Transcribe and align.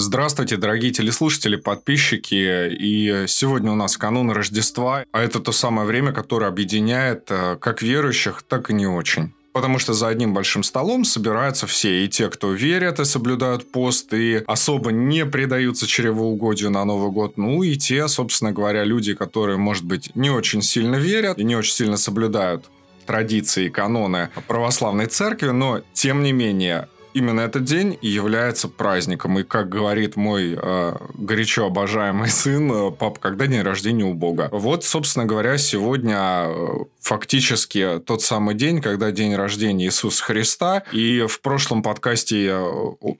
Здравствуйте, 0.00 0.56
дорогие 0.56 0.92
телеслушатели, 0.92 1.56
подписчики. 1.56 2.68
И 2.70 3.24
сегодня 3.26 3.72
у 3.72 3.74
нас 3.74 3.96
канун 3.96 4.30
Рождества, 4.30 5.04
а 5.10 5.20
это 5.20 5.40
то 5.40 5.50
самое 5.50 5.88
время, 5.88 6.12
которое 6.12 6.46
объединяет 6.46 7.24
э, 7.30 7.56
как 7.60 7.82
верующих, 7.82 8.44
так 8.44 8.70
и 8.70 8.74
не 8.74 8.86
очень. 8.86 9.32
Потому 9.52 9.80
что 9.80 9.94
за 9.94 10.06
одним 10.06 10.34
большим 10.34 10.62
столом 10.62 11.04
собираются 11.04 11.66
все, 11.66 12.04
и 12.04 12.08
те, 12.08 12.30
кто 12.30 12.52
верят 12.52 13.00
и 13.00 13.04
соблюдают 13.04 13.72
пост, 13.72 14.14
и 14.14 14.44
особо 14.46 14.92
не 14.92 15.26
предаются 15.26 15.88
чревоугодию 15.88 16.70
на 16.70 16.84
Новый 16.84 17.10
год, 17.10 17.36
ну 17.36 17.64
и 17.64 17.74
те, 17.74 18.06
собственно 18.06 18.52
говоря, 18.52 18.84
люди, 18.84 19.14
которые, 19.14 19.56
может 19.56 19.84
быть, 19.84 20.14
не 20.14 20.30
очень 20.30 20.62
сильно 20.62 20.94
верят 20.94 21.40
и 21.40 21.42
не 21.42 21.56
очень 21.56 21.74
сильно 21.74 21.96
соблюдают 21.96 22.70
традиции 23.04 23.66
и 23.66 23.70
каноны 23.70 24.28
православной 24.46 25.06
церкви, 25.06 25.48
но, 25.48 25.80
тем 25.92 26.22
не 26.22 26.30
менее, 26.30 26.86
именно 27.14 27.40
этот 27.40 27.64
день 27.64 27.98
является 28.02 28.68
праздником. 28.68 29.38
И, 29.38 29.42
как 29.42 29.68
говорит 29.68 30.16
мой 30.16 30.58
э, 30.60 30.96
горячо 31.14 31.66
обожаемый 31.66 32.28
сын, 32.30 32.70
э, 32.70 32.90
пап, 32.90 33.18
когда 33.18 33.46
день 33.46 33.62
рождения 33.62 34.04
у 34.04 34.14
Бога? 34.14 34.48
Вот, 34.52 34.84
собственно 34.84 35.26
говоря, 35.26 35.58
сегодня 35.58 36.46
э, 36.46 36.84
фактически 37.08 38.00
тот 38.04 38.20
самый 38.20 38.54
день, 38.54 38.82
когда 38.82 39.10
день 39.10 39.34
рождения 39.34 39.86
Иисуса 39.86 40.22
Христа. 40.22 40.82
И 40.92 41.24
в 41.26 41.40
прошлом 41.40 41.82
подкасте, 41.82 42.54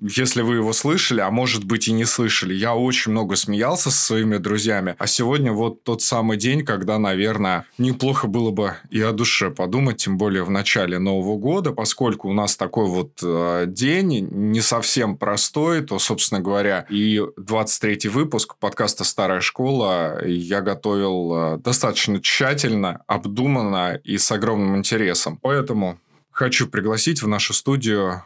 если 0.03 0.43
вы 0.43 0.57
его 0.57 0.75
слышали, 0.75 1.21
а 1.21 1.31
может 1.31 1.65
быть 1.65 1.89
и 1.89 1.93
не 1.93 2.05
слышали, 2.05 2.53
я 2.53 2.75
очень 2.75 3.13
много 3.13 3.35
смеялся 3.37 3.91
со 3.91 3.97
своими 3.97 4.37
друзьями. 4.37 4.95
А 4.99 5.07
сегодня 5.07 5.53
вот 5.55 5.85
тот 5.85 6.03
самый 6.03 6.37
день, 6.37 6.67
когда, 6.67 6.99
наверное, 6.99 7.65
неплохо 7.79 8.27
было 8.27 8.51
бы 8.51 8.75
и 8.91 9.01
о 9.01 9.13
душе 9.13 9.51
подумать, 9.51 9.97
тем 9.97 10.19
более 10.19 10.45
в 10.45 10.51
начале 10.51 10.99
Нового 10.99 11.39
года, 11.39 11.73
поскольку 11.73 12.29
у 12.29 12.35
нас 12.35 12.57
такой 12.57 12.89
вот 12.89 13.13
э, 13.23 13.65
день 13.69 14.29
не 14.31 14.61
совсем 14.61 15.17
простой, 15.17 15.81
то, 15.81 15.99
собственно 15.99 16.43
говоря, 16.43 16.85
и 16.91 17.23
23 17.39 18.11
выпуск 18.11 18.57
подкаста 18.61 19.05
«Старая 19.05 19.41
школа» 19.41 20.23
я 20.27 20.61
готовил 20.61 21.55
э, 21.55 21.57
достаточно 21.57 22.21
тщательно, 22.21 23.01
обдуманно 23.07 23.78
и 24.05 24.19
с 24.19 24.31
огромным 24.31 24.77
интересом. 24.77 25.39
Поэтому 25.41 25.99
хочу 26.31 26.69
пригласить 26.69 27.23
в 27.23 27.29
нашу 27.29 27.55
студию 27.55 28.25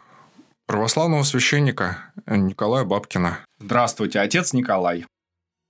православного 0.65 1.23
священника 1.23 2.11
Николая 2.25 2.85
Бабкина. 2.85 3.39
Здравствуйте, 3.59 4.19
отец 4.19 4.53
Николай. 4.53 5.05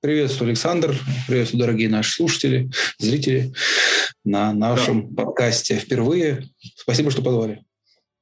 Приветствую, 0.01 0.49
Александр. 0.49 0.95
Приветствую, 1.27 1.61
дорогие 1.61 1.87
наши 1.89 2.11
слушатели, 2.11 2.69
зрители 2.97 3.53
на 4.25 4.51
нашем 4.53 5.13
да. 5.13 5.23
подкасте 5.23 5.77
впервые. 5.77 6.49
Спасибо, 6.75 7.09
что 7.09 7.21
позвали. 7.21 7.63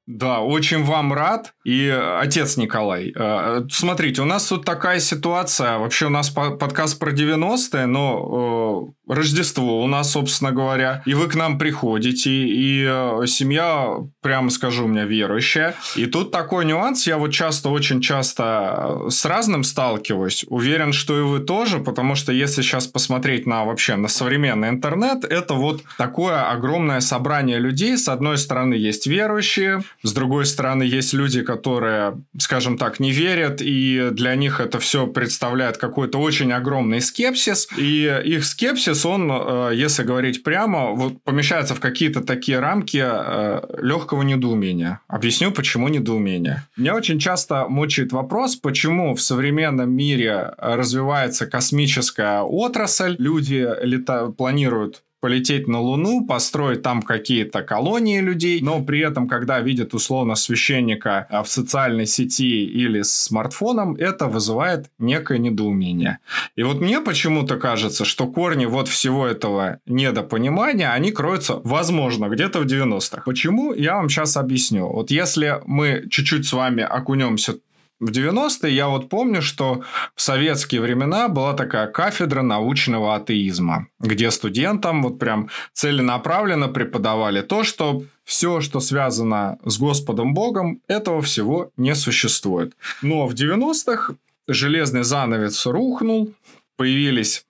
Да, 0.08 0.40
очень 0.40 0.84
вам 0.84 1.14
рад. 1.14 1.54
И 1.64 1.86
э, 1.86 2.20
отец 2.20 2.58
Николай, 2.58 3.14
э, 3.16 3.62
смотрите, 3.70 4.24
у 4.24 4.26
нас 4.26 4.48
тут 4.48 4.66
такая 4.66 5.00
ситуация. 5.00 5.78
Вообще 5.78 6.08
у 6.08 6.10
нас 6.10 6.30
подкаст 6.32 6.98
про 6.98 7.12
90-е, 7.12 7.86
но 7.86 8.94
э, 9.08 9.14
Рождество 9.14 9.84
у 9.84 9.88
нас, 9.88 10.12
собственно 10.12 10.52
говоря. 10.52 11.04
И 11.06 11.14
вы 11.14 11.28
к 11.28 11.36
нам 11.36 11.60
приходите, 11.60 12.32
и 12.32 12.84
семья, 13.28 13.98
прямо 14.22 14.50
скажу, 14.50 14.86
у 14.86 14.88
меня 14.88 15.04
верующая. 15.04 15.76
И 15.98 16.06
тут 16.06 16.32
такой 16.32 16.66
нюанс. 16.66 17.06
Я 17.06 17.18
вот 17.18 17.32
часто, 17.32 17.70
очень 17.70 18.00
часто 18.02 19.10
с 19.10 19.26
разным 19.26 19.66
сталкиваюсь. 19.66 20.46
Уверен, 20.48 20.94
что 20.94 21.20
и 21.20 21.24
вы 21.24 21.40
тоже, 21.40 21.80
потому 21.80 22.16
что 22.16 22.32
если 22.32 22.62
сейчас 22.62 22.88
посмотреть 22.88 23.46
на 23.46 23.66
вообще 23.66 23.98
на 23.98 24.08
современный 24.08 24.70
интернет, 24.70 25.26
это 25.26 25.56
вот 25.56 25.84
такое 25.98 26.50
огромное 26.50 27.02
собрание 27.02 27.60
людей. 27.60 27.98
С 27.98 28.08
одной 28.08 28.38
стороны 28.38 28.76
есть 28.76 29.08
верующие, 29.08 29.82
с 30.04 30.14
другой 30.14 30.46
стороны, 30.46 30.84
есть 30.84 31.14
люди, 31.14 31.42
которые, 31.42 32.22
скажем 32.40 32.78
так, 32.78 33.00
не 33.00 33.12
верят, 33.12 33.62
и 33.62 34.10
для 34.12 34.36
них 34.36 34.60
это 34.60 34.80
все 34.80 35.08
представляет 35.08 35.78
какой-то 35.78 36.18
очень 36.18 36.52
огромный 36.52 37.02
скепсис. 37.02 37.68
И 37.78 38.22
их 38.26 38.46
скепсис, 38.46 39.06
он, 39.06 39.32
э, 39.32 39.72
если 39.76 40.04
говорить 40.04 40.44
прямо, 40.44 40.92
вот 40.92 41.22
помещается 41.24 41.76
в 41.76 41.80
какие-то 41.80 42.22
такие 42.22 42.60
рамки 42.60 43.02
э, 43.04 43.62
легкого 43.82 44.24
недоумения. 44.24 45.02
Объясню, 45.08 45.52
почему 45.52 45.88
недоумение. 45.88 46.64
Меня 46.78 46.96
очень 46.96 47.20
часто 47.20 47.68
мучает 47.68 48.12
вопрос, 48.12 48.56
почему 48.56 49.14
в 49.16 49.22
современном 49.22 49.92
мире 49.92 50.54
развивается 50.58 51.46
космическая 51.46 52.42
отрасль, 52.42 53.16
люди 53.20 53.68
лета... 53.84 54.34
планируют 54.36 55.04
полететь 55.22 55.68
на 55.68 55.80
Луну, 55.80 56.26
построить 56.26 56.82
там 56.82 57.02
какие-то 57.02 57.62
колонии 57.62 58.20
людей, 58.20 58.60
но 58.62 58.84
при 58.84 59.00
этом, 59.00 59.28
когда 59.28 59.60
видят 59.62 59.94
условно 59.94 60.36
священника 60.36 61.28
а, 61.30 61.44
в 61.44 61.48
социальной 61.48 62.08
сети 62.08 62.66
или 62.66 63.04
с 63.04 63.14
смартфоном, 63.14 63.96
это 63.96 64.28
вызывает 64.28 64.88
некое 65.00 65.38
недоумение. 65.38 66.18
И 66.56 66.64
вот 66.64 66.82
мне 66.82 67.00
почему-то 67.00 67.58
кажется, 67.58 68.04
что 68.04 68.28
корни 68.28 68.66
вот 68.66 68.88
всего 68.88 69.28
этого 69.28 69.80
недопонимания, 69.86 70.92
они 70.92 71.12
кроются, 71.12 71.62
возможно, 71.64 72.28
где-то 72.28 72.60
в 72.60 72.66
90-х. 72.66 73.22
Почему? 73.26 73.74
Я 73.74 73.96
вам 73.96 74.10
сейчас 74.10 74.36
объясню. 74.38 74.88
Вот 74.88 75.12
если 75.12 75.62
мы 75.66 76.08
чуть-чуть 76.10 76.48
с 76.48 76.54
вами 76.54 76.84
окунемся 76.84 77.56
в 78.02 78.10
90-е 78.10 78.74
я 78.74 78.88
вот 78.88 79.10
помню, 79.10 79.42
что 79.42 79.84
в 80.16 80.22
советские 80.22 80.82
времена 80.82 81.30
была 81.30 81.54
такая 81.54 81.88
кафедра 81.88 82.42
научного 82.42 83.16
атеизма, 83.16 83.88
где 84.00 84.32
студентам 84.32 85.04
вот 85.04 85.20
прям 85.20 85.50
целенаправленно 85.74 86.68
преподавали 86.68 87.42
то, 87.42 87.64
что 87.64 88.04
все, 88.24 88.60
что 88.60 88.80
связано 88.80 89.60
с 89.66 89.78
Господом 89.78 90.34
Богом, 90.34 90.82
этого 90.88 91.22
всего 91.22 91.70
не 91.78 91.96
существует. 91.96 92.74
Но 93.04 93.28
в 93.28 93.34
90-х 93.34 94.16
железный 94.48 95.04
занавес 95.04 95.66
рухнул, 95.68 96.34
появились 96.78 97.46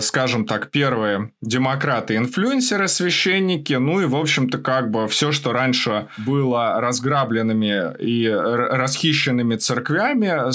скажем 0.00 0.44
так, 0.44 0.70
первые 0.70 1.32
демократы-инфлюенсеры, 1.40 2.88
священники, 2.88 3.72
ну 3.74 4.00
и, 4.00 4.06
в 4.06 4.16
общем-то, 4.16 4.58
как 4.58 4.90
бы 4.90 5.08
все, 5.08 5.32
что 5.32 5.52
раньше 5.52 6.08
было 6.18 6.80
разграбленными 6.80 7.96
и 7.98 8.28
расхищенными 8.28 9.56
церквями, 9.56 10.52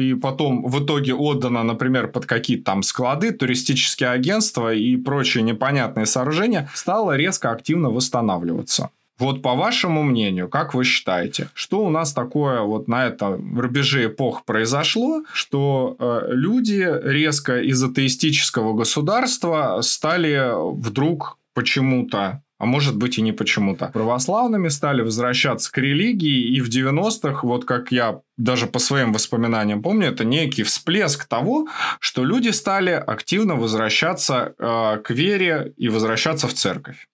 и 0.00 0.14
потом 0.14 0.64
в 0.64 0.84
итоге 0.84 1.14
отдано, 1.14 1.62
например, 1.62 2.08
под 2.08 2.26
какие-то 2.26 2.64
там 2.64 2.82
склады, 2.82 3.32
туристические 3.32 4.10
агентства 4.10 4.72
и 4.72 4.96
прочие 4.96 5.42
непонятные 5.42 6.06
сооружения, 6.06 6.70
стало 6.74 7.16
резко 7.16 7.50
активно 7.50 7.90
восстанавливаться. 7.90 8.90
Вот 9.22 9.40
по 9.40 9.54
вашему 9.54 10.02
мнению, 10.02 10.48
как 10.48 10.74
вы 10.74 10.82
считаете, 10.82 11.48
что 11.54 11.84
у 11.84 11.90
нас 11.90 12.12
такое 12.12 12.62
вот 12.62 12.88
на 12.88 13.06
этом 13.06 13.56
рубеже 13.56 14.06
эпох 14.06 14.44
произошло, 14.44 15.22
что 15.32 15.94
э, 16.00 16.22
люди 16.30 16.84
резко 17.04 17.60
из 17.60 17.80
атеистического 17.84 18.72
государства 18.72 19.78
стали 19.82 20.50
вдруг 20.74 21.38
почему-то 21.54 22.42
а 22.58 22.64
может 22.64 22.96
быть 22.96 23.18
и 23.18 23.22
не 23.22 23.32
почему-то. 23.32 23.88
Православными 23.88 24.68
стали 24.68 25.02
возвращаться 25.02 25.72
к 25.72 25.78
религии, 25.78 26.56
и 26.56 26.60
в 26.60 26.68
90-х, 26.68 27.40
вот 27.42 27.64
как 27.64 27.90
я 27.90 28.20
даже 28.36 28.68
по 28.68 28.78
своим 28.78 29.12
воспоминаниям 29.12 29.82
помню, 29.82 30.06
это 30.06 30.24
некий 30.24 30.62
всплеск 30.62 31.24
того, 31.24 31.66
что 31.98 32.24
люди 32.24 32.50
стали 32.50 32.92
активно 32.92 33.56
возвращаться 33.56 34.54
э, 34.56 34.98
к 35.02 35.10
вере 35.10 35.72
и 35.76 35.88
возвращаться 35.88 36.46
в 36.46 36.54
церковь. 36.54 37.08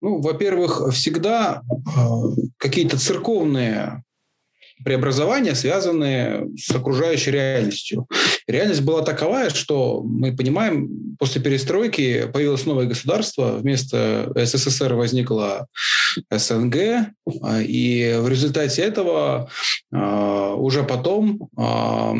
Ну, 0.00 0.20
во-первых, 0.20 0.92
всегда 0.92 1.62
э, 1.70 2.00
какие-то 2.58 2.98
церковные 2.98 4.02
преобразования, 4.84 5.54
связанные 5.54 6.48
с 6.56 6.70
окружающей 6.70 7.30
реальностью. 7.30 8.06
Реальность 8.46 8.82
была 8.82 9.02
таковая, 9.02 9.50
что 9.50 10.02
мы 10.02 10.36
понимаем, 10.36 11.16
после 11.18 11.40
перестройки 11.40 12.28
появилось 12.32 12.66
новое 12.66 12.86
государство, 12.86 13.56
вместо 13.58 14.30
СССР 14.34 14.94
возникла 14.94 15.66
СНГ, 16.30 16.76
и 17.60 18.16
в 18.20 18.28
результате 18.28 18.82
этого 18.82 19.50
а, 19.92 20.54
уже 20.54 20.82
потом 20.84 21.48
а, 21.56 22.14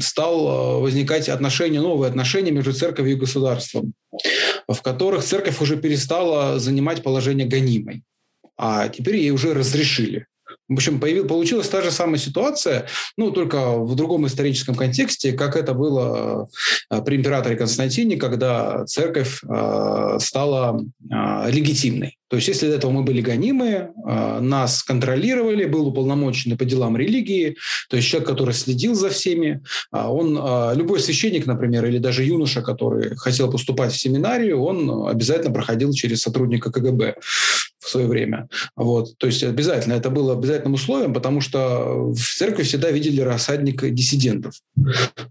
стал 0.00 0.80
возникать 0.80 1.28
отношения, 1.28 1.80
новые 1.80 2.08
отношения 2.10 2.50
между 2.50 2.72
церковью 2.72 3.16
и 3.16 3.20
государством, 3.20 3.94
в 4.68 4.80
которых 4.82 5.24
церковь 5.24 5.60
уже 5.60 5.76
перестала 5.76 6.58
занимать 6.58 7.02
положение 7.02 7.46
гонимой, 7.46 8.02
а 8.56 8.88
теперь 8.88 9.16
ей 9.16 9.30
уже 9.30 9.54
разрешили 9.54 10.26
В 10.68 10.74
общем, 10.74 11.00
появил, 11.00 11.26
получилась 11.26 11.68
та 11.68 11.82
же 11.82 11.90
самая 11.90 12.18
ситуация, 12.18 12.86
ну, 13.16 13.30
только 13.30 13.78
в 13.78 13.94
другом 13.96 14.26
историческом 14.26 14.74
контексте, 14.74 15.32
как 15.32 15.56
это 15.56 15.74
было 15.74 16.48
э, 16.88 17.02
при 17.02 17.16
императоре 17.16 17.56
Константине, 17.56 18.16
когда 18.16 18.84
церковь 18.86 19.42
э, 19.42 20.18
стала 20.20 20.80
э, 20.80 21.50
легитимной. 21.50 22.18
То 22.28 22.36
есть, 22.36 22.48
если 22.48 22.68
до 22.68 22.76
этого 22.76 22.90
мы 22.92 23.02
были 23.02 23.20
гонимы, 23.20 23.90
нас 24.40 24.82
контролировали, 24.82 25.66
был 25.66 25.88
уполномоченный 25.88 26.56
по 26.56 26.64
делам 26.64 26.96
религии, 26.96 27.58
то 27.90 27.96
есть 27.98 28.08
человек, 28.08 28.26
который 28.26 28.54
следил 28.54 28.94
за 28.94 29.10
всеми, 29.10 29.62
он, 29.90 30.40
любой 30.74 31.00
священник, 31.00 31.44
например, 31.44 31.84
или 31.84 31.98
даже 31.98 32.24
юноша, 32.24 32.62
который 32.62 33.16
хотел 33.16 33.50
поступать 33.50 33.92
в 33.92 34.00
семинарию, 34.00 34.62
он 34.62 35.08
обязательно 35.08 35.52
проходил 35.52 35.92
через 35.92 36.22
сотрудника 36.22 36.72
КГБ 36.72 37.16
в 37.82 37.88
свое 37.88 38.06
время. 38.06 38.48
Вот. 38.76 39.18
То 39.18 39.26
есть 39.26 39.42
обязательно, 39.42 39.94
это 39.94 40.10
было 40.10 40.34
обязательным 40.34 40.74
условием, 40.74 41.12
потому 41.12 41.40
что 41.40 42.12
в 42.12 42.38
церкви 42.38 42.62
всегда 42.62 42.90
видели 42.90 43.20
рассадник 43.20 43.88
диссидентов. 43.92 44.54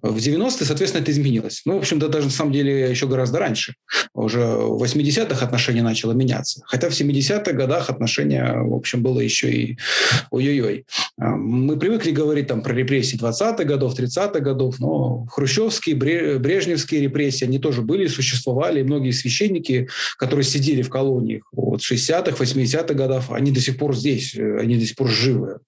В 0.01 0.17
90-е, 0.17 0.65
соответственно, 0.65 1.01
это 1.01 1.11
изменилось. 1.11 1.61
Ну, 1.65 1.75
в 1.75 1.77
общем-то, 1.79 2.09
даже 2.09 2.25
на 2.25 2.31
самом 2.31 2.51
деле 2.51 2.89
еще 2.89 3.07
гораздо 3.07 3.39
раньше. 3.39 3.75
Уже 4.13 4.39
в 4.39 4.83
80-х 4.83 5.45
отношение 5.45 5.83
начало 5.83 6.11
меняться. 6.11 6.61
Хотя 6.65 6.89
в 6.89 6.93
70-х 6.93 7.53
годах 7.53 7.89
отношение, 7.89 8.61
в 8.61 8.73
общем, 8.73 9.01
было 9.01 9.19
еще 9.21 9.51
и 9.51 9.77
ой-ой-ой. 10.31 10.85
А, 11.17 11.29
мы 11.29 11.77
привыкли 11.77 12.11
говорить 12.11 12.47
там 12.47 12.61
про 12.61 12.73
репрессии 12.73 13.17
20-х 13.17 13.63
годов, 13.63 13.97
30-х 13.97 14.39
годов, 14.39 14.79
но 14.79 15.25
хрущевские, 15.31 15.95
брежневские 15.95 17.01
репрессии, 17.01 17.45
они 17.45 17.59
тоже 17.59 17.81
были, 17.81 18.07
существовали. 18.07 18.81
И 18.81 18.83
многие 18.83 19.11
священники, 19.11 19.87
которые 20.17 20.43
сидели 20.43 20.81
в 20.81 20.89
колониях 20.89 21.43
вот, 21.51 21.81
60-х, 21.81 22.40
80-х 22.41 22.93
годов, 22.93 23.31
они 23.31 23.51
до 23.51 23.61
сих 23.61 23.77
пор 23.77 23.95
здесь, 23.95 24.35
э, 24.35 24.59
они 24.59 24.77
до 24.77 24.85
сих 24.85 24.95
пор 24.95 25.09
живы. 25.09 25.59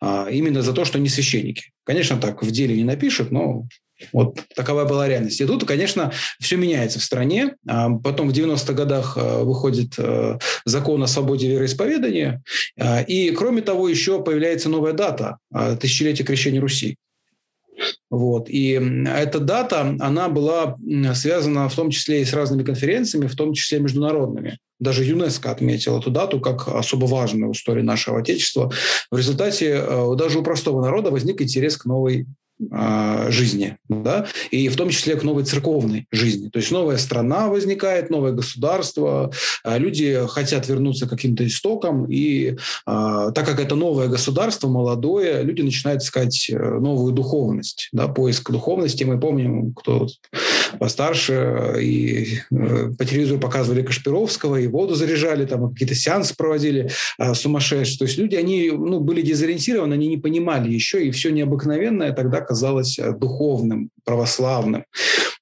А, 0.00 0.28
именно 0.30 0.62
за 0.62 0.72
то, 0.72 0.84
что 0.84 0.98
они 0.98 1.08
священники. 1.08 1.70
Конечно, 1.84 2.16
так 2.16 2.42
в 2.42 2.50
деле 2.50 2.76
не 2.76 2.84
напишут, 2.84 3.30
но 3.30 3.66
вот 4.12 4.40
такова 4.56 4.84
была 4.84 5.08
реальность. 5.08 5.40
И 5.40 5.46
тут, 5.46 5.64
конечно, 5.64 6.12
все 6.40 6.56
меняется 6.56 6.98
в 6.98 7.04
стране. 7.04 7.54
А 7.68 7.90
потом 7.90 8.30
в 8.30 8.32
90-х 8.32 8.72
годах 8.72 9.16
э, 9.16 9.42
выходит 9.42 9.94
э, 9.98 10.38
закон 10.64 11.02
о 11.02 11.06
свободе 11.06 11.48
вероисповедания. 11.48 12.42
А, 12.78 13.00
и, 13.02 13.30
кроме 13.30 13.62
того, 13.62 13.88
еще 13.88 14.22
появляется 14.22 14.68
новая 14.68 14.92
дата– 14.92 15.38
тысячелетие 15.80 16.26
крещения 16.26 16.60
Руси. 16.60 16.96
Вот. 18.10 18.48
И 18.48 18.72
эта 19.06 19.40
дата, 19.40 19.96
она 19.98 20.28
была 20.28 20.76
связана 21.14 21.68
в 21.68 21.74
том 21.74 21.90
числе 21.90 22.22
и 22.22 22.24
с 22.24 22.32
разными 22.32 22.62
конференциями, 22.62 23.26
в 23.26 23.36
том 23.36 23.54
числе 23.54 23.80
международными. 23.80 24.58
Даже 24.78 25.04
ЮНЕСКО 25.04 25.50
отметил 25.50 25.98
эту 25.98 26.10
дату 26.10 26.40
как 26.40 26.68
особо 26.68 27.06
важную 27.06 27.52
в 27.52 27.56
истории 27.56 27.82
нашего 27.82 28.18
Отечества. 28.18 28.72
В 29.10 29.16
результате 29.16 29.76
э, 29.76 30.14
даже 30.16 30.40
у 30.40 30.42
простого 30.42 30.82
народа 30.82 31.10
возник 31.10 31.40
интерес 31.40 31.76
к 31.76 31.84
новой 31.84 32.26
жизни, 33.28 33.76
да, 33.88 34.26
и 34.50 34.68
в 34.68 34.76
том 34.76 34.90
числе 34.90 35.16
к 35.16 35.22
новой 35.22 35.44
церковной 35.44 36.06
жизни. 36.10 36.48
То 36.48 36.58
есть 36.58 36.70
новая 36.70 36.96
страна 36.96 37.48
возникает, 37.48 38.10
новое 38.10 38.32
государство, 38.32 39.32
а 39.64 39.78
люди 39.78 40.20
хотят 40.28 40.68
вернуться 40.68 41.06
к 41.06 41.10
каким-то 41.10 41.46
истокам, 41.46 42.06
и 42.10 42.56
а, 42.86 43.30
так 43.32 43.46
как 43.46 43.60
это 43.60 43.74
новое 43.74 44.08
государство, 44.08 44.68
молодое, 44.68 45.42
люди 45.42 45.62
начинают 45.62 46.02
искать 46.02 46.50
э, 46.50 46.56
новую 46.56 47.12
духовность, 47.12 47.88
да, 47.92 48.08
поиск 48.08 48.50
духовности. 48.50 49.04
Мы 49.04 49.18
помним, 49.18 49.72
кто 49.74 50.06
постарше, 50.78 51.76
и 51.80 52.38
э, 52.50 52.90
по 52.96 53.04
телевизору 53.04 53.40
показывали 53.40 53.82
Кашпировского, 53.82 54.56
и 54.56 54.66
воду 54.66 54.94
заряжали, 54.94 55.46
там 55.46 55.70
какие-то 55.72 55.94
сеансы 55.94 56.34
проводили 56.36 56.90
сумасшедшие. 57.34 57.98
То 57.98 58.04
есть 58.04 58.18
люди, 58.18 58.36
они 58.36 58.70
ну, 58.70 59.00
были 59.00 59.22
дезориентированы, 59.22 59.94
они 59.94 60.08
не 60.08 60.18
понимали 60.18 60.72
еще, 60.72 61.06
и 61.06 61.10
все 61.10 61.30
необыкновенное 61.30 62.12
тогда 62.12 62.40
казалось 62.52 62.98
э, 62.98 63.12
духовным, 63.12 63.88
православным. 64.04 64.84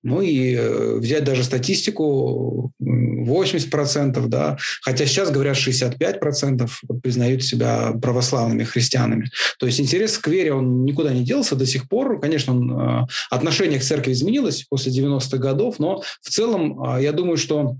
Ну 0.02 0.22
и 0.22 0.54
э, 0.54 0.98
взять 0.98 1.24
даже 1.24 1.42
статистику 1.44 2.72
80%, 2.80 4.26
да, 4.28 4.56
хотя 4.82 5.06
сейчас 5.06 5.30
говорят 5.30 5.56
65% 5.56 6.68
признают 7.02 7.42
себя 7.42 7.92
православными 8.00 8.64
христианами. 8.64 9.28
То 9.58 9.66
есть 9.66 9.80
интерес 9.80 10.18
к 10.18 10.28
вере, 10.28 10.52
он 10.52 10.84
никуда 10.84 11.12
не 11.12 11.24
делся 11.24 11.56
до 11.56 11.66
сих 11.66 11.88
пор. 11.88 12.20
Конечно, 12.20 12.54
он, 12.54 12.70
э, 12.70 13.06
отношение 13.30 13.80
к 13.80 13.84
церкви 13.84 14.12
изменилось 14.12 14.66
после 14.70 14.92
90-х 14.92 15.36
годов, 15.38 15.80
но 15.80 16.02
в 16.22 16.30
целом 16.30 17.00
я 17.00 17.12
думаю, 17.12 17.36
что 17.36 17.76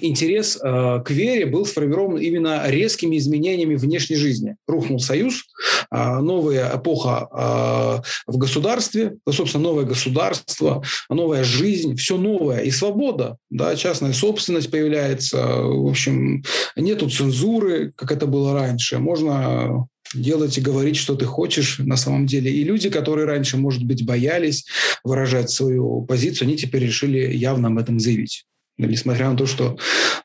интерес 0.00 0.58
э, 0.62 1.02
к 1.04 1.10
вере 1.10 1.46
был 1.46 1.66
сформирован 1.66 2.18
именно 2.18 2.62
резкими 2.66 3.16
изменениями 3.16 3.76
внешней 3.76 4.16
жизни. 4.16 4.56
Рухнул 4.66 4.98
союз, 5.00 5.44
э, 5.90 6.18
новая 6.20 6.76
эпоха 6.76 7.28
э, 8.26 8.32
в 8.32 8.38
государстве, 8.38 9.16
собственно, 9.30 9.64
новое 9.64 9.84
государство, 9.84 10.82
новая 11.08 11.44
жизнь, 11.44 11.96
все 11.96 12.16
новое. 12.16 12.60
И 12.60 12.70
свобода, 12.70 13.36
да, 13.50 13.76
частная 13.76 14.12
собственность 14.12 14.70
появляется. 14.70 15.44
В 15.46 15.88
общем, 15.88 16.42
нету 16.76 17.10
цензуры, 17.10 17.92
как 17.96 18.12
это 18.12 18.26
было 18.26 18.54
раньше. 18.54 18.98
Можно 18.98 19.86
делать 20.14 20.56
и 20.56 20.62
говорить, 20.62 20.96
что 20.96 21.14
ты 21.14 21.26
хочешь 21.26 21.78
на 21.78 21.96
самом 21.96 22.26
деле. 22.26 22.50
И 22.50 22.64
люди, 22.64 22.88
которые 22.90 23.26
раньше, 23.26 23.56
может 23.56 23.84
быть, 23.84 24.06
боялись 24.06 24.64
выражать 25.04 25.50
свою 25.50 26.02
позицию, 26.02 26.48
они 26.48 26.56
теперь 26.56 26.84
решили 26.84 27.34
явно 27.34 27.68
об 27.68 27.78
этом 27.78 28.00
заявить 28.00 28.46
несмотря 28.86 29.30
на 29.30 29.36
то, 29.36 29.46
что 29.46 29.76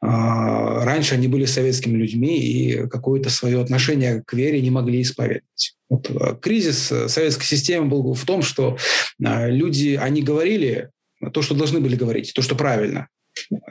э, 0.02 0.06
раньше 0.06 1.16
они 1.16 1.28
были 1.28 1.46
советскими 1.46 1.98
людьми 1.98 2.40
и 2.40 2.88
какое-то 2.88 3.30
свое 3.30 3.62
отношение 3.62 4.24
к 4.26 4.34
вере 4.34 4.62
не 4.62 4.70
могли 4.70 5.02
исповедовать. 5.02 5.76
Вот, 5.90 6.10
а, 6.10 6.36
кризис 6.36 6.94
советской 7.08 7.46
системы 7.46 7.88
был 7.88 8.14
в 8.14 8.26
том, 8.26 8.42
что 8.42 8.78
э, 9.24 9.50
люди, 9.52 10.00
они 10.02 10.22
говорили 10.22 10.90
то, 11.34 11.42
что 11.42 11.56
должны 11.56 11.80
были 11.80 11.96
говорить, 11.96 12.34
то, 12.34 12.42
что 12.42 12.56
правильно. 12.56 13.08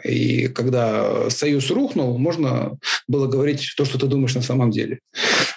И 0.05 0.49
когда 0.49 1.31
союз 1.31 1.71
рухнул, 1.71 2.19
можно 2.19 2.79
было 3.07 3.27
говорить 3.27 3.75
то, 3.77 3.85
что 3.85 3.99
ты 3.99 4.07
думаешь 4.07 4.35
на 4.35 4.43
самом 4.43 4.71
деле. 4.71 4.99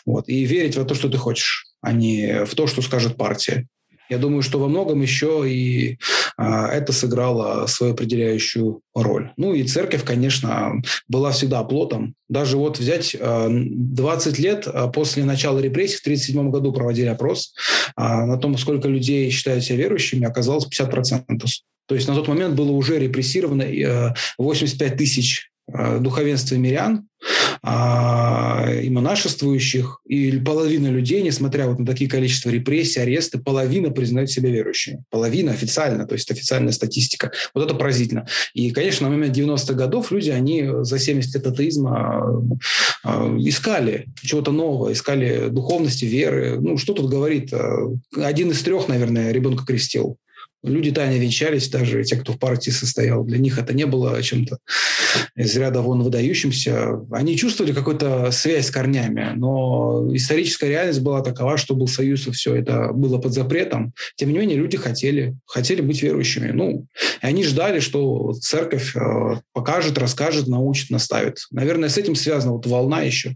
Вот. 0.06 0.30
И 0.30 0.45
верить 0.45 0.77
в 0.77 0.86
то, 0.86 0.94
что 0.94 1.10
ты 1.10 1.18
хочешь, 1.18 1.66
а 1.81 1.92
не 1.92 2.45
в 2.45 2.54
то, 2.54 2.68
что 2.68 2.81
скажет 2.81 3.18
партия. 3.18 3.68
Я 4.10 4.19
думаю, 4.19 4.44
что 4.44 4.60
во 4.60 4.68
многом 4.68 5.01
еще 5.01 5.44
и 5.48 5.98
это 6.38 6.92
сыграло 6.92 7.66
свою 7.68 7.94
определяющую 7.94 8.82
роль. 8.94 9.32
Ну 9.38 9.54
и 9.54 9.64
церковь, 9.64 10.04
конечно, 10.04 10.82
была 11.08 11.32
всегда 11.32 11.64
плотом. 11.64 12.16
Даже 12.28 12.58
вот 12.58 12.80
взять 12.80 13.16
а, 13.20 13.48
20 13.50 14.40
лет 14.40 14.68
а, 14.68 14.88
после 14.88 15.26
начала 15.26 15.60
репрессий, 15.60 15.98
в 15.98 16.02
1937 16.02 16.50
году 16.50 16.74
проводили 16.74 17.08
опрос 17.08 17.54
а, 17.96 18.26
на 18.26 18.38
том, 18.38 18.58
сколько 18.58 18.88
людей 18.88 19.30
считают 19.30 19.64
себя 19.64 19.78
верующими, 19.78 20.26
оказалось 20.26 20.68
50%. 20.68 21.46
То 21.88 21.96
есть 21.96 22.08
на 22.08 22.16
тот 22.16 22.28
момент 22.28 22.56
было 22.56 22.72
уже 22.72 22.98
репрессировано 22.98 23.64
85 24.38 24.92
э, 24.92 24.96
тысяч 24.96 25.51
Э, 25.67 25.98
духовенства 26.00 26.55
мирян, 26.55 27.07
а, 27.63 28.69
и 28.72 28.88
монашествующих, 28.91 30.00
и 30.05 30.38
половина 30.38 30.89
людей, 30.89 31.24
несмотря 31.24 31.65
вот 31.65 31.79
на 31.79 31.86
такие 31.88 32.07
количества 32.07 32.51
репрессий, 32.51 33.00
аресты, 33.00 33.39
половина 33.39 33.89
признают 33.89 34.29
себя 34.29 34.51
верующими. 34.51 35.03
Половина 35.10 35.53
официально, 35.53 36.05
то 36.05 36.13
есть 36.13 36.29
официальная 36.29 36.72
статистика. 36.72 37.31
Вот 37.55 37.65
это 37.65 37.74
поразительно. 37.74 38.27
И, 38.53 38.69
конечно, 38.69 39.10
на 39.10 39.15
момент 39.15 39.36
90-х 39.36 39.74
годов 39.74 40.12
люди, 40.12 40.29
они 40.29 40.69
за 40.81 41.00
70 41.00 41.34
лет 41.34 41.48
атеизма 41.48 42.43
э, 43.03 43.10
искали 43.39 44.05
чего-то 44.22 44.51
нового, 44.51 44.93
искали 44.93 45.48
духовности, 45.50 46.05
веры. 46.05 46.60
Ну, 46.62 46.77
что 46.77 46.93
тут 46.93 47.10
говорит? 47.10 47.51
Э, 47.51 47.88
один 48.17 48.51
из 48.51 48.62
трех, 48.62 48.88
наверное, 48.88 49.31
ребенка 49.31 49.65
крестил. 49.65 50.19
Люди 50.65 50.91
тайно 50.91 51.17
венчались, 51.17 51.69
даже 51.69 52.03
те, 52.03 52.15
кто 52.15 52.34
в 52.34 52.39
партии 52.39 52.72
состоял. 52.72 53.24
Для 53.24 53.38
них 53.38 53.57
это 53.57 53.74
не 53.74 53.86
было 53.86 54.22
чем-то 54.22 54.57
из 55.36 55.55
ряда 55.55 55.81
вон 55.81 56.03
выдающимся. 56.03 57.01
Они 57.12 57.38
чувствовали 57.38 57.74
какую-то 57.74 58.31
связь 58.31 58.67
с 58.67 58.72
корнями, 58.72 59.31
но 59.36 60.10
историческая 60.13 60.69
реальность 60.69 61.01
была 61.01 61.22
такова, 61.22 61.57
что 61.57 61.75
был 61.75 61.88
союз, 61.88 62.27
и 62.27 62.31
все 62.31 62.55
это 62.55 62.91
было 62.93 63.17
под 63.17 63.34
запретом. 63.34 63.93
Тем 64.15 64.31
не 64.31 64.39
менее, 64.39 64.57
люди 64.57 64.77
хотели, 64.77 65.36
хотели 65.45 65.81
быть 65.81 66.01
верующими. 66.01 66.51
Ну, 66.51 66.88
и 67.22 67.25
они 67.25 67.43
ждали, 67.43 67.79
что 67.79 68.34
церковь 68.34 68.95
э, 68.95 69.39
покажет, 69.53 69.98
расскажет, 69.98 70.48
научит, 70.48 70.89
наставит. 70.89 71.38
Наверное, 71.51 71.89
с 71.89 71.98
этим 71.98 72.15
связана 72.15 72.53
вот 72.53 72.65
волна 72.65 73.01
еще 73.01 73.36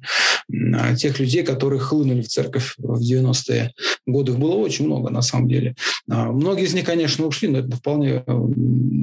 тех 0.97 1.19
людей, 1.19 1.43
которые 1.43 1.79
хлынули 1.79 2.21
в 2.21 2.27
церковь 2.27 2.73
в 2.77 2.99
90-е 3.01 3.73
годы. 4.05 4.31
Их 4.31 4.39
было 4.39 4.55
очень 4.55 4.85
много, 4.85 5.09
на 5.09 5.21
самом 5.21 5.47
деле. 5.47 5.75
А, 6.09 6.31
многие 6.31 6.65
из 6.65 6.73
них, 6.73 6.85
конечно, 6.85 7.18
ушли, 7.23 7.47
но 7.47 7.59
это 7.59 7.75
вполне 7.75 8.23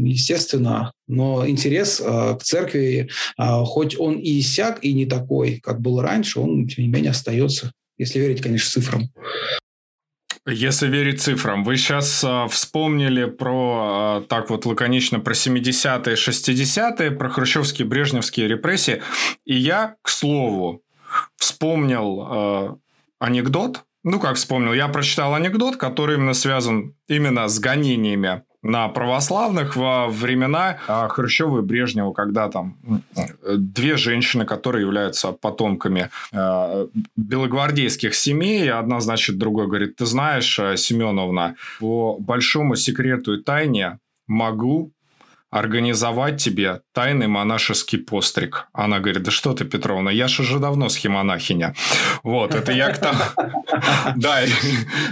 естественно. 0.05 0.93
Но 1.09 1.49
интерес 1.49 2.03
а, 2.05 2.35
к 2.35 2.43
церкви, 2.43 3.11
а, 3.37 3.65
хоть 3.65 3.99
он 3.99 4.19
и 4.19 4.41
иссяк, 4.41 4.83
и 4.83 4.93
не 4.93 5.07
такой, 5.07 5.61
как 5.63 5.81
был 5.81 6.01
раньше, 6.01 6.41
он, 6.41 6.67
тем 6.69 6.85
не 6.85 6.91
менее, 6.91 7.11
остается, 7.11 7.73
если 7.99 8.19
верить, 8.19 8.43
конечно, 8.43 8.71
цифрам. 8.71 9.09
Если 10.49 10.87
верить 10.87 11.21
цифрам, 11.21 11.65
вы 11.65 11.77
сейчас 11.77 12.23
э, 12.23 12.47
вспомнили 12.49 13.25
про, 13.25 14.23
э, 14.23 14.27
так 14.29 14.49
вот 14.49 14.65
лаконично, 14.65 15.19
про 15.19 15.35
70-е, 15.35 16.15
60-е, 16.15 17.11
про 17.11 17.29
хрущевские, 17.29 17.89
брежневские 17.89 18.47
репрессии. 18.47 19.03
И 19.45 19.57
я, 19.57 19.97
к 20.03 20.09
слову, 20.09 20.83
вспомнил 21.37 22.29
э, 22.31 22.77
анекдот, 23.19 23.83
ну, 24.07 24.21
как 24.21 24.37
вспомнил, 24.37 24.73
я 24.73 24.87
прочитал 24.87 25.35
анекдот, 25.35 25.77
который 25.77 26.15
именно 26.15 26.33
связан 26.33 26.95
именно 27.09 27.49
с 27.49 27.59
гонениями 27.59 28.43
на 28.63 28.89
православных 28.89 29.75
во 29.75 30.07
времена 30.07 30.79
а, 30.87 31.09
Хрущева 31.09 31.59
и 31.59 31.63
Брежнева, 31.63 32.13
когда 32.13 32.49
там 32.49 32.79
две 33.45 33.97
женщины, 33.97 34.45
которые 34.45 34.83
являются 34.83 35.33
потомками 35.33 36.11
а, 36.33 36.87
белогвардейских 37.17 38.15
семей, 38.15 38.71
одна, 38.71 39.01
значит, 39.01 39.39
другой 39.39 39.67
говорит, 39.67 39.97
ты 39.97 40.07
знаешь, 40.07 40.57
а, 40.61 40.77
Семеновна, 40.77 41.57
по 41.81 42.17
большому 42.21 42.77
секрету 42.77 43.35
и 43.35 43.43
тайне 43.43 43.99
могу 44.29 44.93
организовать 45.59 46.43
тебе 46.43 46.81
тайный 46.93 47.27
монашеский 47.27 47.99
постриг. 47.99 48.67
Она 48.73 48.99
говорит, 48.99 49.23
да 49.23 49.31
что 49.31 49.55
ты, 49.55 49.65
Петровна, 49.65 50.11
я 50.11 50.29
же 50.29 50.43
уже 50.43 50.59
давно 50.59 50.89
схемонахиня. 50.89 51.75
Вот, 52.23 52.55
это 52.55 52.73
я 52.73 52.93
к 52.93 52.99
тому... 52.99 53.19
Да, 54.17 54.41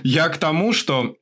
я 0.03 0.29
к 0.29 0.39
тому, 0.39 0.73
что 0.73 1.17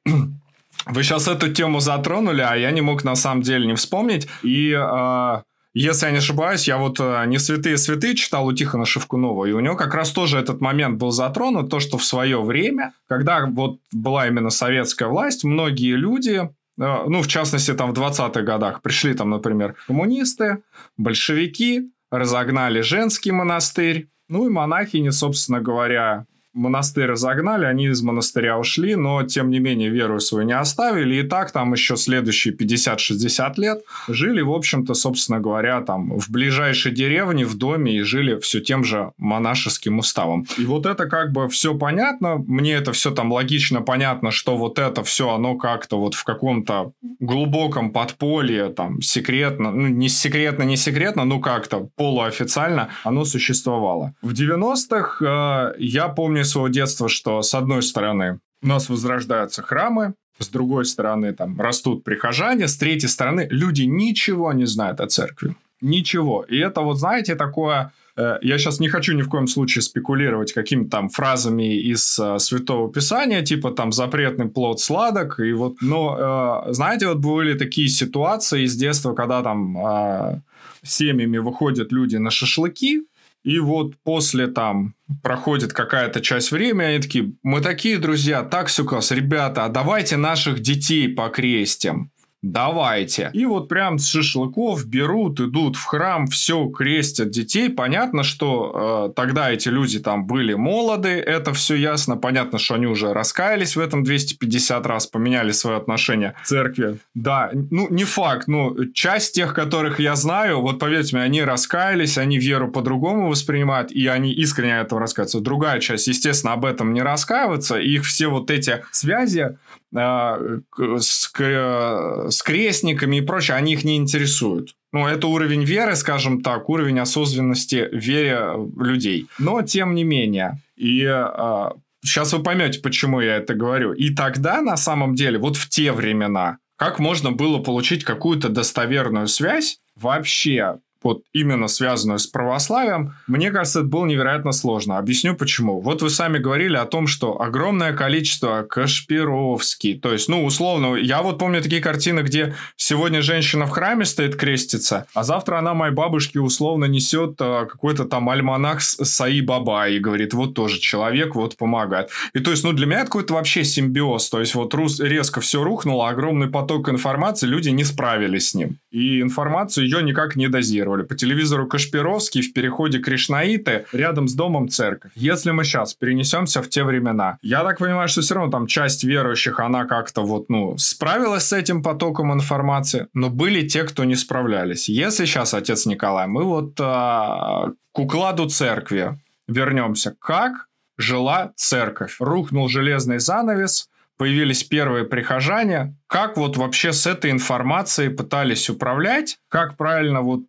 вы 0.87 1.03
сейчас 1.03 1.29
эту 1.29 1.53
тему 1.53 1.81
затронули, 1.81 2.43
а 2.43 2.55
я 2.57 2.71
не 2.71 2.81
мог 2.81 3.05
на 3.05 3.15
самом 3.15 3.43
деле 3.43 3.67
не 3.67 3.75
вспомнить. 3.75 4.29
И 4.43 4.73
э, 4.73 5.43
если 5.75 6.07
я 6.07 6.13
не 6.13 6.19
ошибаюсь, 6.19 6.69
я 6.69 6.77
вот 6.77 6.99
э, 7.01 7.25
«Не 7.27 7.39
святые 7.39 7.79
святые» 7.79 8.15
читал 8.15 8.47
у 8.47 8.53
Тихона 8.53 8.85
Шевкунова, 8.85 9.47
и 9.47 9.53
у 9.53 9.61
него 9.61 9.77
как 9.77 9.95
раз 9.95 10.11
тоже 10.11 10.39
этот 10.39 10.61
момент 10.61 10.99
был 10.99 11.13
затронут, 11.13 11.71
то, 11.71 11.81
что 11.81 11.97
в 11.97 12.05
свое 12.05 12.43
время, 12.43 12.93
когда 13.09 13.47
вот 13.47 13.79
была 13.93 14.27
именно 14.27 14.51
советская 14.51 15.09
власть, 15.09 15.45
многие 15.45 15.97
люди, 15.97 16.51
ну, 16.77 17.23
в 17.23 17.29
частности, 17.29 17.75
там 17.75 17.93
в 17.93 17.99
20-х 17.99 18.43
годах 18.43 18.83
пришли 18.83 19.15
там, 19.15 19.31
например, 19.31 19.77
коммунисты, 19.87 20.63
большевики, 20.97 21.91
разогнали 22.11 22.81
женский 22.81 23.33
монастырь, 23.33 24.09
ну 24.29 24.47
и 24.47 24.51
монахини, 24.51 25.11
собственно 25.11 25.61
говоря, 25.61 26.27
монастырь 26.55 27.07
разогнали, 27.07 27.65
они 27.65 27.87
из 27.87 28.03
монастыря 28.03 28.59
ушли, 28.59 28.95
но, 28.95 29.23
тем 29.23 29.51
не 29.51 29.59
менее, 29.59 29.91
веру 29.91 30.21
свою 30.21 30.47
не 30.47 30.53
оставили. 30.53 31.17
И 31.17 31.23
так 31.23 31.51
там 31.51 31.73
еще 31.73 31.97
следующие 31.97 32.55
50-60 32.55 33.53
лет 33.57 33.83
жили, 34.09 34.41
в 34.41 34.53
общем-то, 34.53 34.95
собственно 34.95 35.41
говоря, 35.41 35.81
там 35.81 36.19
в 36.19 36.31
ближайшей 36.31 36.93
деревне, 36.93 37.45
в 37.45 37.57
доме 37.57 37.97
и 37.97 38.03
жили 38.03 38.39
все 38.41 38.61
тем 38.61 38.85
же 38.85 39.13
монашеским 39.19 39.99
уставом. 39.99 40.47
И 40.59 40.65
вот 40.65 40.87
это 40.87 41.07
как 41.07 41.33
бы 41.33 41.49
все 41.49 41.75
понятно. 41.75 42.37
Мне 42.37 42.75
это 42.75 42.93
все 42.93 43.11
там 43.11 43.33
логично 43.33 43.81
понятно, 43.83 44.31
что 44.31 44.57
вот 44.57 44.79
это 44.79 45.03
все, 45.03 45.31
оно 45.31 45.57
как-то 45.57 45.99
вот 45.99 46.15
в 46.15 46.25
каком-то 46.25 46.93
глубоком 47.21 47.93
подполье, 47.93 48.69
там, 48.69 49.01
секретно, 49.01 49.71
ну, 49.71 49.89
не 49.89 50.09
секретно, 50.09 50.65
не 50.65 50.77
секретно, 50.77 51.25
ну, 51.25 51.41
как-то 51.41 51.89
полуофициально 51.97 52.89
оно 53.05 53.25
существовало. 53.25 54.15
В 54.23 54.33
90-х 54.33 55.25
э, 55.25 55.75
я 55.79 56.09
помню 56.09 56.42
помню 56.43 56.45
своего 56.45 56.69
детства, 56.69 57.09
что 57.09 57.43
с 57.43 57.55
одной 57.55 57.83
стороны 57.83 58.39
у 58.63 58.69
нас 58.69 58.89
возрождаются 58.89 59.63
храмы, 59.63 60.15
с 60.39 60.49
другой 60.49 60.85
стороны 60.85 61.33
там 61.33 61.61
растут 61.61 62.05
прихожане, 62.05 62.67
с 62.67 62.77
третьей 62.77 63.09
стороны 63.09 63.47
люди 63.51 63.83
ничего 63.83 64.53
не 64.53 64.67
знают 64.67 65.01
о 65.01 65.07
церкви. 65.07 65.55
Ничего. 65.81 66.45
И 66.51 66.59
это 66.59 66.81
вот, 66.83 66.99
знаете, 66.99 67.35
такое... 67.35 67.91
Э, 68.17 68.39
я 68.43 68.59
сейчас 68.59 68.81
не 68.81 68.89
хочу 68.89 69.15
ни 69.15 69.23
в 69.23 69.29
коем 69.29 69.47
случае 69.47 69.83
спекулировать 69.83 70.53
какими-то 70.53 70.91
там 70.91 71.09
фразами 71.09 71.77
из 71.93 72.19
э, 72.21 72.39
Святого 72.39 72.93
Писания, 72.93 73.43
типа 73.43 73.71
там 73.71 73.93
запретный 73.93 74.49
плод 74.49 74.81
сладок, 74.81 75.41
и 75.41 75.53
вот, 75.53 75.83
но, 75.83 76.65
э, 76.69 76.73
знаете, 76.73 77.09
вот 77.09 77.19
были 77.19 77.59
такие 77.59 77.89
ситуации 77.89 78.63
из 78.63 78.77
детства, 78.77 79.15
когда 79.15 79.43
там 79.43 79.77
э, 79.77 80.41
семьями 80.85 81.39
выходят 81.39 81.93
люди 81.93 82.19
на 82.19 82.31
шашлыки, 82.31 83.03
и 83.43 83.59
вот 83.59 83.95
после 84.05 84.47
там 84.47 84.95
проходит 85.23 85.73
какая-то 85.73 86.21
часть 86.21 86.53
времени, 86.53 86.87
они 86.87 86.99
такие, 87.01 87.33
мы 87.43 87.61
такие 87.61 87.99
друзья, 87.99 88.43
так 88.43 88.69
все 88.69 88.85
класс, 88.85 89.11
ребята, 89.11 89.65
а 89.65 89.69
давайте 89.69 90.17
наших 90.17 90.61
детей 90.61 91.09
покрестим 91.09 92.12
давайте. 92.43 93.31
И 93.33 93.47
вот 93.47 93.69
прям 93.69 93.99
с 93.99 94.09
шашлыков 94.09 94.85
берут, 94.87 95.41
идут 95.41 95.77
в 95.77 95.85
храм, 95.85 96.27
все 96.27 96.69
крестят 96.69 97.31
детей. 97.31 97.71
Понятно, 97.71 98.23
что 98.25 99.09
э, 99.11 99.15
тогда 99.15 99.51
эти 99.51 99.69
люди 99.69 99.99
там 100.01 100.27
были 100.27 100.55
молоды, 100.55 101.09
это 101.09 101.53
все 101.55 101.77
ясно. 101.77 102.17
Понятно, 102.17 102.59
что 102.59 102.75
они 102.75 102.87
уже 102.87 103.13
раскаялись 103.13 103.77
в 103.77 103.81
этом 103.81 104.03
250 104.03 104.87
раз, 104.87 105.07
поменяли 105.07 105.53
свое 105.53 105.77
отношение 105.77 106.35
к 106.43 106.47
церкви. 106.47 106.99
Да, 107.15 107.51
ну 107.53 107.89
не 107.91 108.05
факт, 108.05 108.49
но 108.49 108.75
часть 108.93 109.35
тех, 109.35 109.55
которых 109.55 110.01
я 110.01 110.17
знаю, 110.17 110.61
вот 110.61 110.79
поверьте 110.79 111.17
мне, 111.17 111.25
они 111.25 111.43
раскаялись, 111.43 112.19
они 112.19 112.39
веру 112.39 112.71
по-другому 112.71 113.29
воспринимают, 113.29 113.93
и 113.93 114.07
они 114.07 114.33
искренне 114.33 114.81
этого 114.81 115.01
раскаиваются. 115.01 115.41
Другая 115.41 115.81
часть, 115.81 116.09
естественно, 116.09 116.55
об 116.55 116.65
этом 116.65 116.93
не 116.93 117.03
раскаивается, 117.03 117.79
и 117.79 117.93
их 117.93 118.05
все 118.05 118.29
вот 118.29 118.51
эти 118.51 118.85
связи 118.91 119.57
с, 119.95 121.31
с 121.33 122.43
крестниками 122.43 123.17
и 123.17 123.21
прочее, 123.21 123.57
они 123.57 123.75
их 123.75 123.85
не 123.85 123.97
интересуют. 123.97 124.75
Ну, 124.93 125.07
это 125.07 125.27
уровень 125.27 125.65
веры, 125.65 125.97
скажем 125.97 126.43
так, 126.43 126.69
уровень 126.69 126.99
осознанности 126.99 127.89
в 127.91 127.97
вере 127.97 128.53
людей. 128.79 129.27
Но, 129.39 129.63
тем 129.63 129.95
не 129.95 130.05
менее, 130.05 130.59
и 130.77 131.05
а, 131.07 131.73
сейчас 132.05 132.33
вы 132.33 132.43
поймете, 132.43 132.81
почему 132.81 133.21
я 133.21 133.37
это 133.37 133.55
говорю. 133.55 133.93
И 133.93 134.15
тогда, 134.15 134.61
на 134.61 134.77
самом 134.77 135.15
деле, 135.15 135.39
вот 135.39 135.57
в 135.57 135.69
те 135.69 135.93
времена, 135.93 136.59
как 136.77 136.99
можно 136.99 137.33
было 137.33 137.59
получить 137.59 138.05
какую-то 138.05 138.49
достоверную 138.49 139.29
связь 139.29 139.79
вообще 139.97 140.79
вот 141.03 141.23
именно 141.33 141.69
связанную 141.69 142.19
с 142.19 142.27
православием, 142.27 143.15
мне 143.27 143.51
кажется, 143.51 143.81
это 143.81 143.89
было 143.89 144.07
невероятно 144.07 144.53
сложно. 144.53 144.99
Объясню 144.99 145.35
почему. 145.35 145.81
Вот 145.81 146.03
вы 146.03 146.11
сами 146.11 146.39
говорили 146.39 146.77
о 146.77 146.85
том, 146.85 147.07
что 147.07 147.41
огромное 147.41 147.93
количество 147.93 148.63
Кашпировский, 148.63 149.99
то 149.99 150.13
есть, 150.13 150.29
ну, 150.29 150.45
условно, 150.45 150.97
я 150.97 151.23
вот 151.23 151.39
помню 151.39 151.63
такие 151.63 151.83
картины, 151.83 152.21
где 152.21 152.55
сегодня 152.77 153.23
женщина 153.23 153.67
в 153.67 153.71
храме 153.71 154.05
стоит 154.05 154.37
крестится, 154.37 155.07
а 155.15 155.23
завтра 155.25 155.59
она 155.59 155.75
моей 155.75 155.95
бабушке 155.95 156.41
условно 156.41 156.85
несет 156.85 157.37
а, 157.41 157.67
какой-то 157.67 158.05
там 158.05 158.29
альманах 158.29 158.81
Саи 158.83 159.41
Баба 159.41 159.89
и 159.89 159.99
говорит, 159.99 160.35
вот 160.35 160.55
тоже 160.55 160.79
человек, 160.79 161.35
вот 161.35 161.57
помогает. 161.57 162.11
И 162.35 162.41
то 162.41 162.51
есть, 162.51 162.65
ну, 162.65 162.73
для 162.73 162.87
меня 162.87 163.01
это 163.01 163.07
какой-то 163.07 163.35
вообще 163.35 163.65
симбиоз, 163.65 164.29
то 164.31 164.41
есть, 164.41 164.55
вот 164.55 164.75
рус, 164.75 165.01
резко 165.01 165.41
все 165.41 165.63
рухнуло, 165.63 166.09
огромный 166.09 166.49
поток 166.49 166.89
информации, 166.89 167.47
люди 167.47 167.71
не 167.71 167.85
справились 167.85 168.51
с 168.51 168.55
ним. 168.55 168.79
И 168.91 169.21
информацию 169.21 169.85
ее 169.87 170.03
никак 170.03 170.37
не 170.37 170.49
дозировали 170.49 170.92
транслировали. 170.93 171.03
По 171.03 171.15
телевизору 171.15 171.67
Кашпировский 171.67 172.43
в 172.43 172.53
переходе 172.53 172.99
Кришнаиты 172.99 173.85
рядом 173.93 174.29
с 174.29 174.35
домом 174.35 174.69
церковь. 174.69 175.13
Если 175.15 175.51
мы 175.51 175.65
сейчас 175.65 175.95
перенесемся 175.95 176.63
в 176.63 176.69
те 176.69 176.85
времена, 176.85 177.39
я 177.43 177.65
так 177.65 177.79
понимаю, 177.79 178.09
что 178.09 178.21
все 178.21 178.35
равно 178.35 178.51
там 178.51 178.67
часть 178.67 179.05
верующих, 179.05 179.61
она 179.61 179.85
как-то 179.85 180.23
вот, 180.23 180.49
ну, 180.49 180.77
справилась 180.79 181.45
с 181.45 181.53
этим 181.53 181.83
потоком 181.83 182.33
информации, 182.33 183.07
но 183.15 183.31
были 183.31 183.67
те, 183.67 183.85
кто 183.85 184.05
не 184.05 184.17
справлялись. 184.17 184.89
Если 184.89 185.27
сейчас, 185.27 185.55
отец 185.55 185.87
Николай, 185.87 186.27
мы 186.27 186.45
вот 186.45 186.75
а, 186.81 187.71
к 187.93 187.99
укладу 187.99 188.49
церкви 188.49 189.19
вернемся. 189.49 190.15
Как 190.19 190.53
жила 190.99 191.53
церковь? 191.57 192.17
Рухнул 192.21 192.69
железный 192.69 193.19
занавес, 193.19 193.89
появились 194.17 194.65
первые 194.65 195.05
прихожане, 195.05 195.97
как 196.07 196.37
вот 196.37 196.57
вообще 196.57 196.93
с 196.93 197.07
этой 197.07 197.31
информацией 197.31 198.09
пытались 198.09 198.71
управлять, 198.71 199.39
как 199.49 199.77
правильно 199.77 200.23
вот 200.23 200.43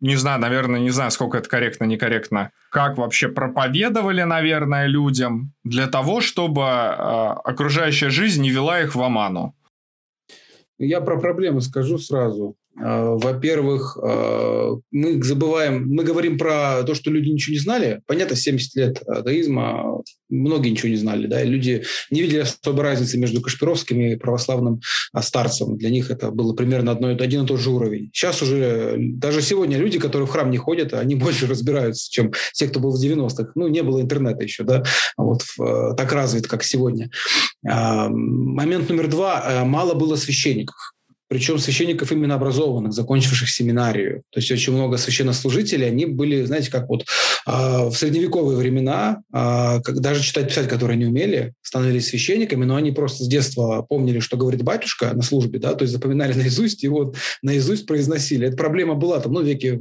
не 0.00 0.16
знаю, 0.16 0.40
наверное, 0.40 0.80
не 0.80 0.90
знаю, 0.90 1.10
сколько 1.10 1.38
это 1.38 1.48
корректно, 1.48 1.84
некорректно, 1.84 2.52
как 2.70 2.96
вообще 2.96 3.28
проповедовали, 3.28 4.22
наверное, 4.22 4.86
людям 4.86 5.52
для 5.62 5.88
того, 5.88 6.22
чтобы 6.22 6.62
э, 6.62 6.64
окружающая 6.64 8.08
жизнь 8.08 8.40
не 8.40 8.50
вела 8.50 8.80
их 8.80 8.94
в 8.94 9.02
оману. 9.02 9.54
Я 10.78 11.02
про 11.02 11.20
проблемы 11.20 11.60
скажу 11.60 11.98
сразу. 11.98 12.56
А, 12.82 13.14
во-первых, 13.14 13.98
а, 14.02 14.76
мы 14.90 15.22
забываем, 15.22 15.88
мы 15.88 16.04
говорим 16.04 16.38
про 16.38 16.82
то, 16.84 16.94
что 16.94 17.10
люди 17.10 17.28
ничего 17.30 17.54
не 17.54 17.60
знали. 17.60 18.00
Понятно, 18.06 18.36
70 18.36 18.74
лет 18.76 19.02
атеизма, 19.06 20.02
многие 20.28 20.70
ничего 20.70 20.88
не 20.88 20.96
знали. 20.96 21.26
Да? 21.26 21.42
люди 21.42 21.84
не 22.10 22.22
видели 22.22 22.40
особой 22.40 22.82
разницы 22.82 23.18
между 23.18 23.40
Кашпировским 23.40 24.00
и 24.00 24.16
православным 24.16 24.80
а, 25.12 25.22
старцем. 25.22 25.76
Для 25.76 25.90
них 25.90 26.10
это 26.10 26.30
было 26.30 26.54
примерно 26.54 26.92
одно, 26.92 27.08
один 27.08 27.44
и 27.44 27.46
тот 27.46 27.60
же 27.60 27.70
уровень. 27.70 28.10
Сейчас 28.12 28.42
уже, 28.42 28.96
даже 28.98 29.42
сегодня 29.42 29.76
люди, 29.76 29.98
которые 29.98 30.26
в 30.26 30.30
храм 30.30 30.50
не 30.50 30.58
ходят, 30.58 30.94
они 30.94 31.14
больше 31.16 31.46
разбираются, 31.46 32.10
чем 32.10 32.32
те, 32.54 32.68
кто 32.68 32.80
был 32.80 32.96
в 32.96 33.02
90-х. 33.02 33.52
Ну, 33.54 33.68
не 33.68 33.82
было 33.82 34.00
интернета 34.00 34.42
еще, 34.42 34.64
да, 34.64 34.84
вот 35.16 35.42
так 35.96 36.12
развит, 36.12 36.46
как 36.46 36.62
сегодня. 36.62 37.10
Момент 37.62 38.88
номер 38.88 39.08
два. 39.08 39.64
Мало 39.64 39.94
было 39.94 40.16
священников 40.16 40.76
причем 41.30 41.60
священников 41.60 42.10
именно 42.10 42.34
образованных, 42.34 42.92
закончивших 42.92 43.48
семинарию. 43.48 44.24
То 44.30 44.40
есть 44.40 44.50
очень 44.50 44.72
много 44.72 44.96
священнослужителей, 44.96 45.86
они 45.86 46.04
были, 46.04 46.44
знаете, 46.44 46.72
как 46.72 46.88
вот 46.88 47.02
э, 47.46 47.52
в 47.88 47.92
средневековые 47.94 48.58
времена, 48.58 49.22
э, 49.32 49.80
как 49.80 50.00
даже 50.00 50.24
читать, 50.24 50.48
писать, 50.48 50.68
которые 50.68 50.96
не 50.96 51.06
умели, 51.06 51.52
становились 51.62 52.08
священниками, 52.08 52.64
но 52.64 52.74
они 52.74 52.90
просто 52.90 53.22
с 53.22 53.28
детства 53.28 53.86
помнили, 53.88 54.18
что 54.18 54.36
говорит 54.36 54.64
батюшка 54.64 55.14
на 55.14 55.22
службе, 55.22 55.60
да, 55.60 55.74
то 55.74 55.82
есть 55.84 55.94
запоминали 55.94 56.32
наизусть 56.36 56.82
и 56.82 56.88
вот 56.88 57.14
наизусть 57.42 57.86
произносили. 57.86 58.48
Эта 58.48 58.56
проблема 58.56 58.96
была 58.96 59.20
там, 59.20 59.32
ну, 59.32 59.40
веке 59.40 59.78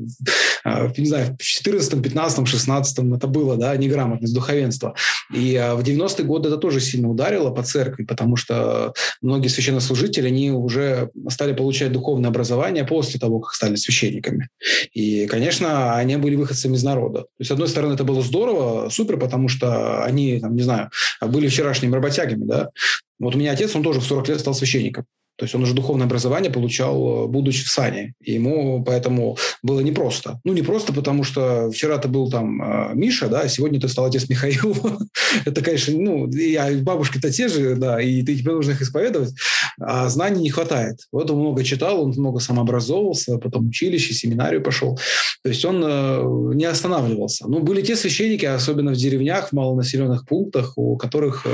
э, 0.65 0.89
не 0.97 1.07
знаю, 1.07 1.35
в 1.39 1.43
14, 1.43 1.99
15, 1.99 2.47
16 2.47 2.99
это 3.15 3.27
было, 3.27 3.57
да, 3.57 3.75
неграмотность, 3.75 4.35
духовенство. 4.35 4.93
И 5.33 5.55
э, 5.55 5.73
в 5.73 5.81
90-е 5.81 6.25
годы 6.25 6.49
это 6.49 6.57
тоже 6.57 6.79
сильно 6.79 7.09
ударило 7.09 7.49
по 7.49 7.63
церкви, 7.63 8.03
потому 8.03 8.35
что 8.35 8.93
многие 9.23 9.47
священнослужители, 9.47 10.27
они 10.27 10.51
уже 10.51 11.09
стали 11.39 11.53
получать 11.53 11.93
духовное 11.93 12.29
образование 12.29 12.83
после 12.83 13.17
того, 13.17 13.39
как 13.39 13.53
стали 13.53 13.75
священниками. 13.75 14.49
И, 14.91 15.25
конечно, 15.25 15.95
они 15.95 16.17
были 16.17 16.35
выходцами 16.35 16.75
из 16.75 16.83
народа. 16.83 17.21
То 17.21 17.27
есть, 17.39 17.47
с 17.47 17.51
одной 17.53 17.69
стороны, 17.69 17.93
это 17.93 18.03
было 18.03 18.21
здорово, 18.21 18.89
супер, 18.89 19.17
потому 19.17 19.47
что 19.47 20.03
они, 20.03 20.41
там, 20.41 20.53
не 20.53 20.63
знаю, 20.63 20.89
были 21.21 21.47
вчерашними 21.47 21.93
работягами, 21.93 22.43
да. 22.43 22.71
Вот 23.19 23.35
у 23.35 23.37
меня 23.37 23.53
отец, 23.53 23.73
он 23.73 23.83
тоже 23.83 24.01
в 24.01 24.03
40 24.03 24.27
лет 24.27 24.41
стал 24.41 24.53
священником. 24.53 25.05
То 25.39 25.45
есть 25.45 25.55
он 25.55 25.63
уже 25.63 25.73
духовное 25.73 26.05
образование 26.05 26.51
получал, 26.51 27.25
э, 27.25 27.27
будучи 27.27 27.63
в 27.63 27.69
сане. 27.69 28.13
И 28.21 28.33
ему 28.33 28.83
поэтому 28.83 29.37
было 29.63 29.79
непросто. 29.79 30.41
Ну, 30.43 30.51
не 30.51 30.61
просто, 30.61 30.91
потому 30.91 31.23
что 31.23 31.71
вчера 31.71 31.97
ты 31.97 32.09
был 32.09 32.29
там 32.29 32.61
э, 32.61 32.91
Миша, 32.93 33.29
да, 33.29 33.41
а 33.41 33.47
сегодня 33.47 33.79
ты 33.79 33.87
стал 33.87 34.05
отец 34.05 34.27
Михаил. 34.27 34.75
Это, 35.45 35.61
конечно, 35.61 35.93
ну, 35.97 36.29
я, 36.29 36.69
бабушки-то 36.81 37.31
те 37.31 37.47
же, 37.47 37.75
да, 37.75 38.01
и 38.01 38.21
ты 38.21 38.35
тебе 38.35 38.51
нужно 38.51 38.71
их 38.71 38.81
исповедовать, 38.81 39.33
а 39.79 40.09
знаний 40.09 40.41
не 40.41 40.49
хватает. 40.49 40.99
Вот 41.13 41.31
он 41.31 41.39
много 41.39 41.63
читал, 41.63 42.03
он 42.03 42.09
много 42.09 42.41
самообразовывался, 42.41 43.37
потом 43.37 43.69
училище, 43.69 44.13
семинарию 44.13 44.61
пошел. 44.61 44.99
То 45.41 45.49
есть 45.49 45.63
он 45.63 45.81
э, 45.85 46.53
не 46.55 46.65
останавливался. 46.65 47.47
Ну, 47.47 47.59
были 47.59 47.81
те 47.81 47.95
священники, 47.95 48.45
особенно 48.45 48.91
в 48.91 48.97
деревнях, 48.97 49.49
в 49.49 49.53
малонаселенных 49.53 50.25
пунктах, 50.25 50.73
у 50.75 50.97
которых 50.97 51.47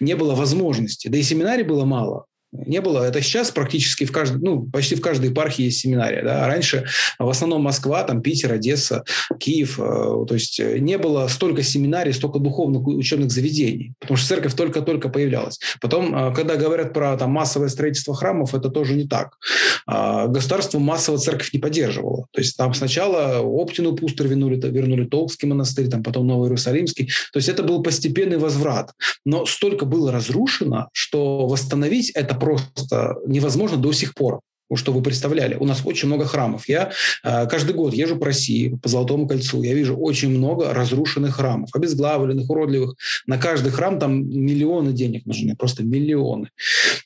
не 0.00 0.16
было 0.16 0.34
возможности. 0.34 1.08
Да 1.08 1.18
и 1.18 1.22
семинарий 1.22 1.64
было 1.64 1.84
мало 1.84 2.24
не 2.52 2.80
было. 2.80 3.04
Это 3.04 3.20
сейчас 3.20 3.50
практически 3.50 4.04
в 4.04 4.12
каждой, 4.12 4.40
ну, 4.40 4.62
почти 4.62 4.94
в 4.94 5.00
каждой 5.00 5.30
епархии 5.30 5.64
есть 5.64 5.80
семинария. 5.80 6.22
Да? 6.22 6.44
А 6.44 6.48
раньше 6.48 6.86
в 7.18 7.28
основном 7.28 7.62
Москва, 7.62 8.02
там 8.04 8.22
Питер, 8.22 8.52
Одесса, 8.52 9.04
Киев. 9.38 9.78
Э, 9.78 10.24
то 10.26 10.34
есть 10.34 10.58
э, 10.58 10.78
не 10.78 10.96
было 10.98 11.28
столько 11.28 11.62
семинарий, 11.62 12.12
столько 12.12 12.38
духовных 12.38 12.86
учебных 12.86 13.30
заведений, 13.30 13.92
потому 14.00 14.16
что 14.16 14.28
церковь 14.28 14.54
только-только 14.54 15.08
появлялась. 15.08 15.58
Потом, 15.80 16.14
э, 16.14 16.34
когда 16.34 16.56
говорят 16.56 16.92
про 16.94 17.16
там, 17.16 17.30
массовое 17.30 17.68
строительство 17.68 18.14
храмов, 18.14 18.54
это 18.54 18.70
тоже 18.70 18.94
не 18.94 19.06
так. 19.06 19.36
А, 19.86 20.26
государство 20.26 20.78
массово 20.78 21.18
церковь 21.18 21.52
не 21.52 21.58
поддерживало. 21.58 22.26
То 22.32 22.40
есть 22.40 22.56
там 22.56 22.74
сначала 22.74 23.40
Оптину 23.40 23.94
пустырь 23.94 24.28
вернули, 24.28 24.60
вернули 24.60 25.04
Толкский 25.04 25.48
монастырь, 25.48 25.88
там 25.88 26.02
потом 26.02 26.26
Новый 26.26 26.46
Иерусалимский. 26.46 27.06
То 27.32 27.38
есть 27.38 27.48
это 27.48 27.62
был 27.62 27.82
постепенный 27.82 28.38
возврат. 28.38 28.92
Но 29.24 29.46
столько 29.46 29.84
было 29.84 30.12
разрушено, 30.12 30.88
что 30.92 31.46
восстановить 31.46 32.10
это 32.10 32.37
просто 32.38 33.16
невозможно 33.26 33.76
до 33.76 33.92
сих 33.92 34.14
пор 34.14 34.40
что 34.76 34.92
вы 34.92 35.02
представляли. 35.02 35.56
У 35.56 35.64
нас 35.64 35.82
очень 35.84 36.08
много 36.08 36.24
храмов. 36.24 36.68
Я 36.68 36.90
э, 37.24 37.46
каждый 37.46 37.74
год 37.74 37.94
езжу 37.94 38.16
по 38.16 38.26
России, 38.26 38.78
по 38.82 38.88
Золотому 38.88 39.26
кольцу. 39.26 39.62
Я 39.62 39.74
вижу 39.74 39.96
очень 39.96 40.30
много 40.30 40.72
разрушенных 40.74 41.36
храмов, 41.36 41.70
обезглавленных, 41.74 42.50
уродливых. 42.50 42.96
На 43.26 43.38
каждый 43.38 43.72
храм 43.72 43.98
там 43.98 44.28
миллионы 44.28 44.92
денег 44.92 45.26
нужны, 45.26 45.56
просто 45.56 45.82
миллионы. 45.82 46.50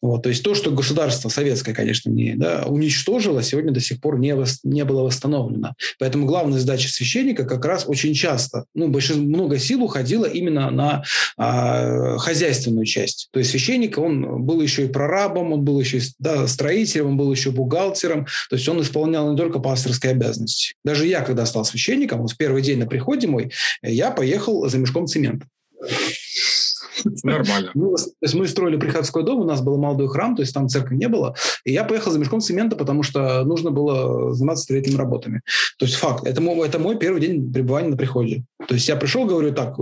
Вот, 0.00 0.22
то 0.22 0.28
есть 0.28 0.42
то, 0.42 0.54
что 0.54 0.70
государство 0.70 1.28
советское, 1.28 1.72
конечно, 1.72 2.10
не 2.10 2.34
да, 2.34 2.64
уничтожило, 2.66 3.42
сегодня 3.42 3.72
до 3.72 3.80
сих 3.80 4.00
пор 4.00 4.18
не, 4.18 4.34
вос, 4.34 4.60
не 4.64 4.84
было 4.84 5.02
восстановлено. 5.02 5.74
Поэтому 5.98 6.26
главная 6.26 6.58
задача 6.58 6.88
священника 6.88 7.44
как 7.44 7.64
раз 7.64 7.84
очень 7.86 8.14
часто, 8.14 8.64
ну, 8.74 8.88
большинство, 8.88 9.24
много 9.24 9.58
сил 9.58 9.84
уходило 9.84 10.24
именно 10.24 10.70
на 10.70 11.04
э, 11.38 12.18
хозяйственную 12.18 12.86
часть. 12.86 13.28
То 13.32 13.38
есть 13.38 13.50
священник, 13.50 13.98
он 13.98 14.42
был 14.44 14.60
еще 14.60 14.86
и 14.86 14.88
прорабом, 14.88 15.52
он 15.52 15.62
был 15.62 15.80
еще 15.80 15.98
и 15.98 16.02
да, 16.18 16.46
строителем, 16.48 17.06
он 17.08 17.16
был 17.16 17.30
еще 17.32 17.51
бухгалтером, 17.52 18.26
то 18.50 18.56
есть 18.56 18.68
он 18.68 18.80
исполнял 18.82 19.30
не 19.30 19.36
только 19.36 19.58
пасторские 19.58 20.12
обязанности. 20.12 20.74
Даже 20.84 21.06
я, 21.06 21.22
когда 21.22 21.46
стал 21.46 21.64
священником, 21.64 22.22
вот 22.22 22.32
в 22.32 22.36
первый 22.36 22.62
день 22.62 22.78
на 22.78 22.86
приходе 22.86 23.26
мой, 23.26 23.52
я 23.82 24.10
поехал 24.10 24.68
за 24.68 24.78
мешком 24.78 25.06
цемента. 25.06 25.46
Нормально. 27.22 27.70
Ну, 27.74 27.96
то 27.96 28.12
есть 28.22 28.34
мы 28.34 28.46
строили 28.48 28.76
приходской 28.76 29.22
дом, 29.22 29.40
у 29.40 29.44
нас 29.44 29.60
был 29.60 29.76
молодой 29.78 30.08
храм, 30.08 30.36
то 30.36 30.42
есть 30.42 30.54
там 30.54 30.68
церкви 30.68 30.96
не 30.96 31.08
было. 31.08 31.34
И 31.64 31.72
я 31.72 31.84
поехал 31.84 32.10
за 32.10 32.18
мешком 32.18 32.40
цемента, 32.40 32.76
потому 32.76 33.02
что 33.02 33.44
нужно 33.44 33.70
было 33.70 34.34
заниматься 34.34 34.64
строительными 34.64 34.98
работами. 34.98 35.42
То 35.78 35.86
есть 35.86 35.96
факт. 35.96 36.26
Это 36.26 36.40
мой, 36.40 36.66
это 36.66 36.78
мой 36.78 36.98
первый 36.98 37.20
день 37.20 37.52
пребывания 37.52 37.88
на 37.88 37.96
приходе. 37.96 38.44
То 38.66 38.74
есть 38.74 38.88
я 38.88 38.96
пришел, 38.96 39.24
говорю 39.24 39.52
так, 39.52 39.76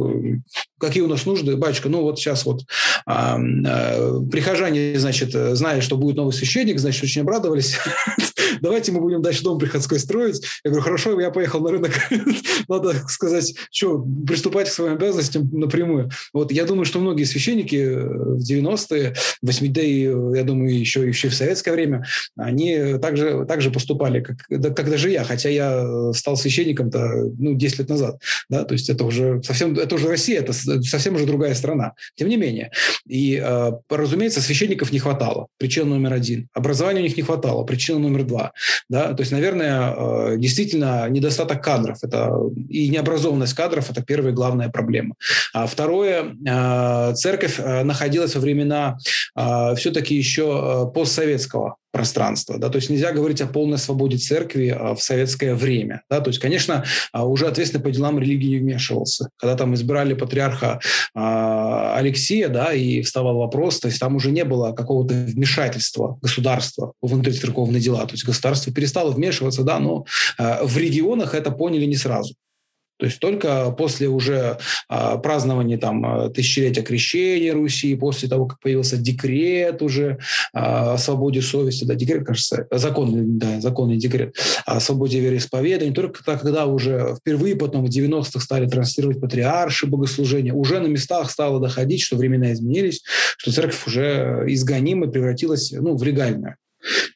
какие 0.78 1.02
у 1.02 1.08
нас 1.08 1.26
нужды, 1.26 1.56
батюшка, 1.56 1.88
ну 1.88 2.02
вот 2.02 2.18
сейчас 2.18 2.44
вот 2.44 2.62
а, 3.06 3.36
а, 3.36 4.20
прихожане, 4.30 4.98
значит, 4.98 5.32
знали, 5.32 5.80
что 5.80 5.96
будет 5.96 6.16
новый 6.16 6.32
священник, 6.32 6.78
значит, 6.78 7.04
очень 7.04 7.22
обрадовались. 7.22 7.78
Давайте 8.60 8.92
мы 8.92 9.00
будем 9.00 9.22
дальше 9.22 9.42
дом 9.42 9.58
приходской 9.58 9.98
строить. 9.98 10.42
Я 10.64 10.70
говорю, 10.70 10.84
хорошо, 10.84 11.20
я 11.20 11.30
поехал 11.30 11.60
на 11.60 11.70
рынок. 11.70 11.92
Надо 12.68 12.94
сказать, 13.08 13.54
что, 13.70 14.04
приступать 14.26 14.68
к 14.68 14.72
своим 14.72 14.94
обязанностям 14.94 15.48
напрямую. 15.52 16.10
Вот 16.32 16.52
я 16.52 16.64
думаю, 16.64 16.84
что 16.84 17.00
многие 17.00 17.24
священники 17.24 17.76
в 17.76 18.40
90-е, 18.40 19.14
80-е, 19.44 20.36
я 20.36 20.44
думаю, 20.44 20.78
еще, 20.78 21.06
еще 21.06 21.28
в 21.28 21.34
советское 21.34 21.72
время, 21.72 22.04
они 22.36 22.98
также, 23.00 23.44
также 23.46 23.70
поступали, 23.70 24.20
как, 24.20 24.36
как 24.74 24.90
даже 24.90 25.10
я, 25.10 25.24
хотя 25.24 25.48
я 25.48 26.12
стал 26.12 26.36
священником-то 26.36 27.30
ну, 27.38 27.54
10 27.54 27.78
лет 27.80 27.88
назад. 27.88 28.20
Да? 28.48 28.64
То 28.64 28.74
есть 28.74 28.88
это 28.90 29.04
уже 29.04 29.42
совсем, 29.42 29.74
это 29.74 29.94
уже 29.94 30.08
Россия, 30.08 30.40
это 30.40 30.52
совсем 30.52 31.14
уже 31.14 31.26
другая 31.26 31.54
страна. 31.54 31.94
Тем 32.16 32.28
не 32.28 32.36
менее. 32.36 32.70
И, 33.06 33.40
э, 33.42 33.72
разумеется, 33.88 34.40
священников 34.40 34.92
не 34.92 34.98
хватало. 34.98 35.48
Причина 35.58 35.86
номер 35.86 36.14
один. 36.14 36.48
Образования 36.52 37.00
у 37.00 37.04
них 37.04 37.16
не 37.16 37.22
хватало. 37.22 37.64
Причина 37.64 37.98
номер 37.98 38.24
два. 38.24 38.39
Да? 38.88 39.14
То 39.14 39.20
есть, 39.20 39.32
наверное, 39.32 39.94
э, 39.96 40.36
действительно 40.36 41.08
недостаток 41.08 41.62
кадров. 41.62 41.98
Это, 42.02 42.32
и 42.68 42.88
необразованность 42.88 43.54
кадров– 43.54 43.90
это 43.90 44.02
первая 44.02 44.32
главная 44.32 44.68
проблема. 44.68 45.14
А 45.52 45.66
второе, 45.66 46.36
э, 46.46 47.14
церковь 47.14 47.58
находилась 47.58 48.34
во 48.34 48.40
времена 48.40 48.98
все-таки 49.76 50.14
еще 50.14 50.90
постсоветского 50.94 51.76
пространства. 51.92 52.58
Да? 52.58 52.68
То 52.68 52.76
есть 52.76 52.90
нельзя 52.90 53.12
говорить 53.12 53.40
о 53.40 53.46
полной 53.46 53.78
свободе 53.78 54.16
церкви 54.16 54.68
а, 54.68 54.94
в 54.94 55.02
советское 55.02 55.54
время. 55.54 56.02
Да? 56.08 56.20
То 56.20 56.30
есть, 56.30 56.40
конечно, 56.40 56.84
а, 57.12 57.26
уже 57.26 57.46
ответственно 57.46 57.82
по 57.82 57.90
делам 57.90 58.18
религии 58.18 58.58
вмешивался. 58.58 59.30
Когда 59.36 59.56
там 59.56 59.74
избирали 59.74 60.14
патриарха 60.14 60.80
а, 61.14 61.96
Алексея, 61.96 62.48
да, 62.48 62.72
и 62.72 63.02
вставал 63.02 63.38
вопрос, 63.38 63.80
то 63.80 63.88
есть 63.88 64.00
там 64.00 64.16
уже 64.16 64.30
не 64.30 64.44
было 64.44 64.72
какого-то 64.72 65.14
вмешательства 65.14 66.18
государства 66.22 66.92
в 67.00 67.12
внутрицерковные 67.12 67.80
дела. 67.80 68.06
То 68.06 68.12
есть 68.12 68.24
государство 68.24 68.72
перестало 68.72 69.10
вмешиваться, 69.10 69.62
да, 69.62 69.78
но 69.78 70.04
в 70.38 70.78
регионах 70.78 71.34
это 71.34 71.50
поняли 71.50 71.84
не 71.84 71.96
сразу. 71.96 72.34
То 73.00 73.06
есть 73.06 73.18
только 73.18 73.70
после 73.70 74.08
уже 74.08 74.58
а, 74.88 75.16
празднования 75.16 75.78
там, 75.78 76.04
а, 76.04 76.28
тысячелетия 76.28 76.82
крещения 76.82 77.54
Руси, 77.54 77.96
после 77.96 78.28
того, 78.28 78.44
как 78.44 78.60
появился 78.60 78.98
декрет 78.98 79.80
уже 79.80 80.18
а, 80.52 80.94
о 80.94 80.98
свободе 80.98 81.40
совести, 81.40 81.84
да, 81.84 81.94
декрет, 81.94 82.26
кажется, 82.26 82.66
законный, 82.70 83.22
да, 83.24 83.60
законный 83.60 83.96
декрет 83.96 84.36
о 84.66 84.80
свободе 84.80 85.18
вероисповедания, 85.18 85.94
только 85.94 86.22
когда 86.22 86.66
уже 86.66 87.16
впервые 87.18 87.56
потом 87.56 87.86
в 87.86 87.88
90-х 87.88 88.38
стали 88.38 88.68
транслировать 88.68 89.20
патриарши 89.20 89.86
богослужения, 89.86 90.52
уже 90.52 90.78
на 90.78 90.86
местах 90.86 91.30
стало 91.30 91.58
доходить, 91.58 92.02
что 92.02 92.16
времена 92.16 92.52
изменились, 92.52 93.02
что 93.38 93.50
церковь 93.50 93.86
уже 93.86 94.44
изгонима 94.48 95.06
превратилась 95.06 95.72
ну, 95.72 95.96
в 95.96 96.02
легальную. 96.02 96.56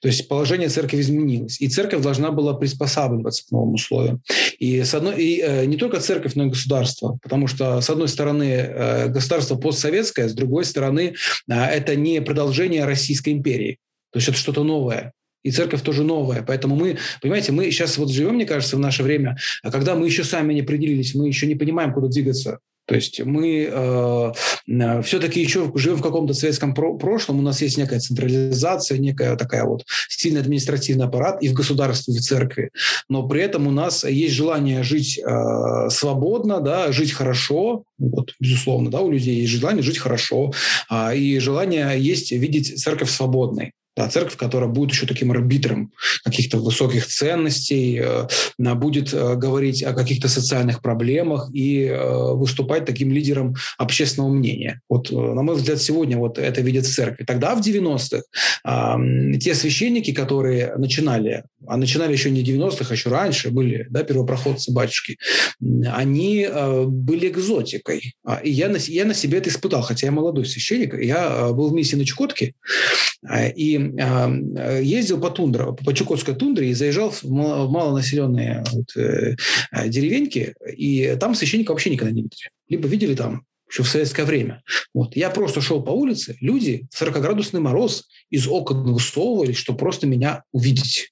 То 0.00 0.09
есть 0.09 0.29
положение 0.29 0.68
церкви 0.68 1.00
изменилось, 1.00 1.61
и 1.61 1.68
церковь 1.68 2.03
должна 2.03 2.31
была 2.31 2.55
приспосабливаться 2.55 3.46
к 3.46 3.50
новым 3.50 3.74
условиям. 3.74 4.22
И, 4.59 4.83
с 4.83 4.94
одной, 4.94 5.22
и 5.22 5.40
э, 5.40 5.64
не 5.64 5.77
только 5.77 6.00
церковь, 6.00 6.35
но 6.35 6.44
и 6.44 6.50
государство, 6.50 7.18
потому 7.22 7.46
что, 7.46 7.81
с 7.81 7.88
одной 7.88 8.09
стороны, 8.09 8.44
э, 8.44 9.09
государство 9.09 9.57
постсоветское, 9.57 10.29
с 10.29 10.35
другой 10.35 10.64
стороны, 10.64 11.14
э, 11.48 11.55
это 11.55 11.96
не 11.96 12.20
продолжение 12.20 12.85
Российской 12.85 13.31
империи. 13.31 13.79
То 14.12 14.18
есть 14.18 14.29
это 14.29 14.38
что-то 14.38 14.62
новое. 14.64 15.12
И 15.42 15.50
церковь 15.50 15.83
тоже 15.83 16.05
новая. 16.05 16.42
Поэтому 16.42 16.74
мы, 16.74 16.96
понимаете, 17.20 17.53
мы 17.53 17.70
сейчас 17.70 17.98
вот 17.98 18.11
живем, 18.11 18.35
мне 18.35 18.46
кажется, 18.46 18.77
в 18.77 18.81
наше 18.81 19.03
время, 19.03 19.37
а 19.62 19.70
когда 19.70 19.94
мы 19.94 20.07
еще 20.07 20.24
сами 20.24 20.55
не 20.55 20.62
определились, 20.62 21.14
мы 21.14 21.29
еще 21.29 21.46
не 21.46 21.55
понимаем, 21.55 21.92
куда 21.92 22.09
двигаться. 22.09 22.61
То 22.87 22.94
есть 22.94 23.20
мы 23.25 23.68
э, 23.70 25.03
все-таки 25.03 25.40
еще 25.40 25.70
живем 25.75 25.97
в 25.97 26.03
каком-то 26.03 26.35
советском 26.35 26.75
про- 26.75 26.97
прошлом, 26.99 27.38
у 27.38 27.42
нас 27.42 27.62
есть 27.62 27.79
некая 27.79 28.01
централизация, 28.01 28.99
некая 28.99 29.37
такая 29.37 29.64
вот 29.64 29.85
сильный 30.09 30.40
административный 30.40 31.07
аппарат 31.07 31.42
и 31.42 31.49
в 31.49 31.55
государстве, 31.55 32.14
и 32.14 32.18
в 32.18 32.20
церкви, 32.20 32.70
но 33.09 33.27
при 33.27 33.42
этом 33.42 33.66
у 33.66 33.70
нас 33.70 34.05
есть 34.05 34.35
желание 34.35 34.83
жить 34.83 35.18
э, 35.18 35.88
свободно, 35.90 36.61
да, 36.61 36.92
жить 36.92 37.12
хорошо, 37.12 37.85
вот, 37.99 38.33
безусловно, 38.38 38.90
да, 38.90 39.01
у 39.01 39.11
людей 39.11 39.40
есть 39.40 39.53
желание 39.53 39.83
жить 39.83 39.99
хорошо, 39.99 40.53
э, 40.90 41.16
и 41.16 41.38
желание 41.38 41.99
есть 41.99 42.33
видеть 42.33 42.79
церковь 42.79 43.11
свободной. 43.11 43.73
Да, 43.97 44.09
церковь, 44.09 44.37
которая 44.37 44.69
будет 44.69 44.91
еще 44.91 45.07
таким 45.07 45.31
арбитром 45.31 45.93
каких-то 46.25 46.59
высоких 46.59 47.07
ценностей, 47.07 48.01
э, 48.03 48.75
будет 48.75 49.15
э, 49.15 49.37
говорить 49.37 49.85
о 49.85 49.93
каких-то 49.93 50.27
социальных 50.27 50.83
проблемах 50.83 51.49
и 51.55 51.85
э, 51.85 52.33
выступать 52.35 52.87
таким 52.87 53.13
лидером 53.13 53.55
общественного 53.79 54.33
мнения. 54.33 54.81
Вот, 54.89 55.13
на 55.13 55.43
мой 55.43 55.55
взгляд, 55.55 55.81
сегодня 55.81 56.19
вот 56.19 56.39
это 56.39 56.61
видят 56.61 56.87
в 56.87 56.93
церкви. 56.93 57.25
Тогда, 57.25 57.55
в 57.55 57.61
90-х, 57.61 58.23
те 59.39 59.55
священники, 59.55 60.13
которые 60.13 60.75
начинали, 60.77 61.45
а 61.67 61.77
начинали 61.77 62.13
еще 62.13 62.31
не 62.31 62.43
в 62.43 62.47
90-х, 62.47 62.87
а 62.91 62.93
еще 62.95 63.11
раньше 63.11 63.51
были, 63.51 63.87
да, 63.91 64.03
первопроходцы 64.03 64.73
батюшки, 64.73 65.19
они 65.61 66.49
были 66.87 67.29
экзотикой. 67.29 68.15
А, 68.25 68.37
и 68.37 68.51
я 68.51 68.69
на, 68.69 68.77
я 68.77 69.05
на 69.05 69.15
себе 69.15 69.39
это 69.39 69.51
испытал, 69.51 69.83
хотя 69.83 70.09
я 70.09 70.13
молодой 70.13 70.47
священник. 70.47 70.95
Я 70.95 71.53
был 71.53 71.71
в 71.71 71.75
миссии 71.75 71.97
на 71.97 72.05
Чукотке, 72.05 72.55
и 73.57 73.84
Э, 73.84 73.84
ездил 74.83 75.20
по 75.20 75.31
тундре, 75.31 75.73
по 75.85 75.94
Чукотской 75.94 76.35
тундре 76.35 76.70
и 76.70 76.75
заезжал 76.75 77.11
в 77.11 77.25
малонаселенные 77.25 78.64
вот, 78.73 78.97
э, 78.97 79.37
э, 79.73 79.88
деревеньки, 79.88 80.55
и 80.77 81.16
там 81.18 81.35
священника 81.35 81.73
вообще 81.73 81.90
никогда 81.90 82.12
не 82.12 82.23
видели. 82.23 82.51
Либо 82.68 82.88
видели 82.88 83.14
там 83.14 83.44
еще 83.68 83.83
в 83.83 83.88
советское 83.88 84.25
время. 84.25 84.62
Вот. 84.92 85.16
Я 85.16 85.31
просто 85.31 85.61
шел 85.61 85.83
по 85.83 85.90
улице, 85.90 86.37
люди, 86.40 86.87
40-градусный 86.97 87.61
мороз, 87.61 88.09
из 88.31 88.47
окон 88.47 88.92
высовывались, 88.92 89.57
чтобы 89.57 89.79
просто 89.79 90.07
меня 90.07 90.42
увидеть. 90.53 91.11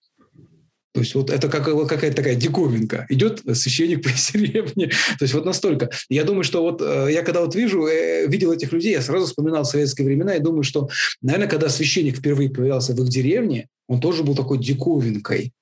То 0.93 1.01
есть 1.01 1.15
вот 1.15 1.31
это 1.31 1.49
как, 1.49 1.65
какая-то 1.65 2.17
такая 2.17 2.35
диковинка. 2.35 3.07
Идет 3.09 3.41
священник 3.55 4.03
по 4.03 4.11
деревне. 4.33 4.89
То 5.19 5.23
есть 5.23 5.35
вот 5.35 5.45
настолько. 5.45 5.91
Я 6.09 6.25
думаю, 6.25 6.45
что 6.45 6.63
вот 6.63 6.83
э, 6.83 7.09
я 7.11 7.23
когда 7.23 7.41
вот 7.41 7.55
вижу, 7.55 7.87
э, 7.87 8.27
видел 8.27 8.53
этих 8.53 8.73
людей, 8.73 8.93
я 8.93 9.01
сразу 9.01 9.27
вспоминал 9.27 9.65
советские 9.65 10.07
времена 10.07 10.35
и 10.35 10.41
думаю, 10.41 10.63
что, 10.63 10.89
наверное, 11.23 11.49
когда 11.49 11.69
священник 11.69 12.19
впервые 12.19 12.51
появлялся 12.51 12.93
в 12.93 13.03
их 13.03 13.09
деревне, 13.09 13.69
он 13.89 14.01
тоже 14.01 14.23
был 14.23 14.35
такой 14.35 14.59
диковинкой. 14.59 15.53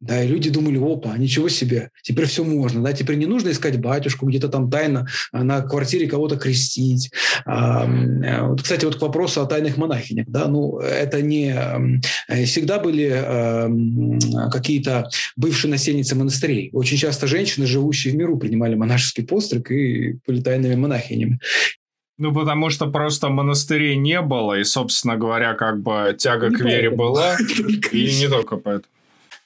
Да, 0.00 0.22
и 0.22 0.28
люди 0.28 0.50
думали, 0.50 0.78
опа, 0.78 1.16
ничего 1.16 1.48
себе, 1.48 1.90
теперь 2.02 2.26
все 2.26 2.44
можно, 2.44 2.82
да, 2.82 2.92
теперь 2.92 3.16
не 3.16 3.26
нужно 3.26 3.50
искать 3.50 3.80
батюшку, 3.80 4.26
где-то 4.26 4.48
там 4.48 4.70
тайно 4.70 5.06
а, 5.32 5.44
на 5.44 5.62
квартире 5.62 6.08
кого-то 6.08 6.36
крестить. 6.36 7.10
А, 7.46 7.86
вот, 8.48 8.62
кстати, 8.62 8.84
вот 8.84 8.96
к 8.96 9.02
вопросу 9.02 9.40
о 9.40 9.46
тайных 9.46 9.76
монахинях, 9.76 10.26
да, 10.28 10.48
ну, 10.48 10.78
это 10.78 11.22
не 11.22 11.54
э, 12.28 12.44
всегда 12.44 12.78
были 12.78 13.10
э, 13.12 14.50
какие-то 14.50 15.08
бывшие 15.36 15.70
насельницы 15.70 16.14
монастырей. 16.16 16.70
Очень 16.72 16.96
часто 16.96 17.26
женщины, 17.26 17.66
живущие 17.66 18.12
в 18.12 18.16
миру, 18.16 18.38
принимали 18.38 18.74
монашеский 18.74 19.24
постриг 19.24 19.70
и 19.70 20.18
были 20.26 20.40
тайными 20.40 20.74
монахинями. 20.74 21.38
Ну, 22.18 22.32
потому 22.32 22.70
что 22.70 22.86
просто 22.86 23.30
монастырей 23.30 23.96
не 23.96 24.20
было, 24.20 24.58
и, 24.58 24.64
собственно 24.64 25.16
говоря, 25.16 25.54
как 25.54 25.82
бы 25.82 26.14
тяга 26.18 26.50
не 26.50 26.56
к 26.56 26.60
вере 26.60 26.90
была, 26.90 27.36
и 27.92 28.16
не 28.20 28.28
только 28.28 28.56
поэтому. 28.56 28.92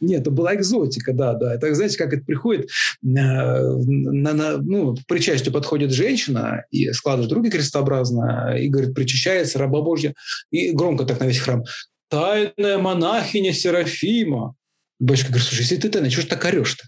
Нет, 0.01 0.23
это 0.23 0.31
была 0.31 0.55
экзотика, 0.55 1.13
да, 1.13 1.35
да. 1.35 1.55
Это, 1.55 1.75
знаете, 1.75 1.99
как 1.99 2.13
это 2.13 2.25
приходит, 2.25 2.67
э, 2.67 2.69
на, 3.05 4.33
на, 4.33 4.59
ну, 4.59 4.95
к 4.95 5.07
причастию 5.07 5.53
подходит 5.53 5.93
женщина 5.93 6.65
и 6.71 6.93
складывает 6.93 7.33
руки 7.33 7.51
крестообразно 7.51 8.57
и 8.59 8.69
говорит, 8.69 8.95
причащается 8.95 9.59
раба 9.59 9.81
Божья, 9.81 10.15
и 10.51 10.73
громко 10.73 11.05
так 11.05 11.21
на 11.21 11.25
весь 11.25 11.39
храм, 11.39 11.65
тайная 12.09 12.79
монахиня 12.79 13.53
Серафима. 13.53 14.55
Батюшка 14.99 15.29
говорит, 15.29 15.47
слушай, 15.47 15.63
если 15.63 15.77
ты 15.77 15.89
тайна, 15.89 16.11
чего 16.11 16.23
ж 16.23 16.27
так 16.27 16.45
орешь-то? 16.45 16.85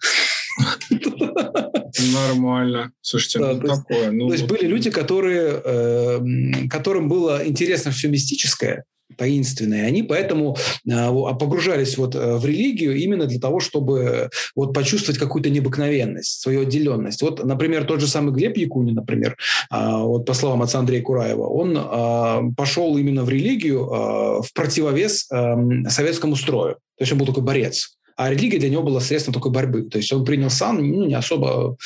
Нормально. 2.12 2.92
Слушайте, 3.00 3.38
да, 3.38 3.52
ну 3.52 3.60
то 3.60 3.66
такое. 3.76 4.04
Есть, 4.04 4.12
ну, 4.12 4.26
то 4.28 4.32
есть 4.34 4.46
были 4.46 4.66
люди, 4.66 4.90
которые, 4.90 5.60
э, 5.64 6.68
которым 6.68 7.08
было 7.08 7.46
интересно 7.46 7.90
все 7.90 8.08
мистическое, 8.08 8.84
таинственные. 9.16 9.84
Они 9.84 10.02
поэтому 10.02 10.56
а, 10.90 11.34
погружались 11.34 11.96
вот 11.98 12.14
э, 12.14 12.36
в 12.36 12.44
религию 12.44 12.96
именно 12.96 13.26
для 13.26 13.40
того, 13.40 13.60
чтобы 13.60 14.30
вот 14.54 14.74
почувствовать 14.74 15.18
какую-то 15.18 15.50
необыкновенность, 15.50 16.40
свою 16.40 16.62
отделенность. 16.62 17.22
Вот, 17.22 17.44
например, 17.44 17.84
тот 17.84 18.00
же 18.00 18.06
самый 18.06 18.32
Глеб 18.32 18.56
Якунин, 18.56 18.94
например, 18.94 19.36
вот 19.70 20.26
по 20.26 20.34
словам 20.34 20.62
отца 20.62 20.78
Андрея 20.78 21.02
Кураева, 21.02 21.46
он 21.46 22.54
пошел 22.54 22.96
именно 22.96 23.24
в 23.24 23.28
религию 23.28 23.84
в 23.84 24.46
противовес 24.54 25.28
советскому 25.88 26.36
строю. 26.36 26.74
То 26.96 27.02
есть 27.02 27.12
он 27.12 27.18
был 27.18 27.26
такой 27.26 27.42
борец 27.42 27.98
а 28.18 28.30
религия 28.30 28.58
для 28.58 28.68
него 28.68 28.82
была 28.82 29.00
средством 29.00 29.32
такой 29.32 29.52
борьбы. 29.52 29.82
То 29.82 29.98
есть 29.98 30.12
он 30.12 30.24
принял 30.24 30.50
сам, 30.50 30.84
ну, 30.84 31.06
не 31.06 31.14
особо, 31.14 31.76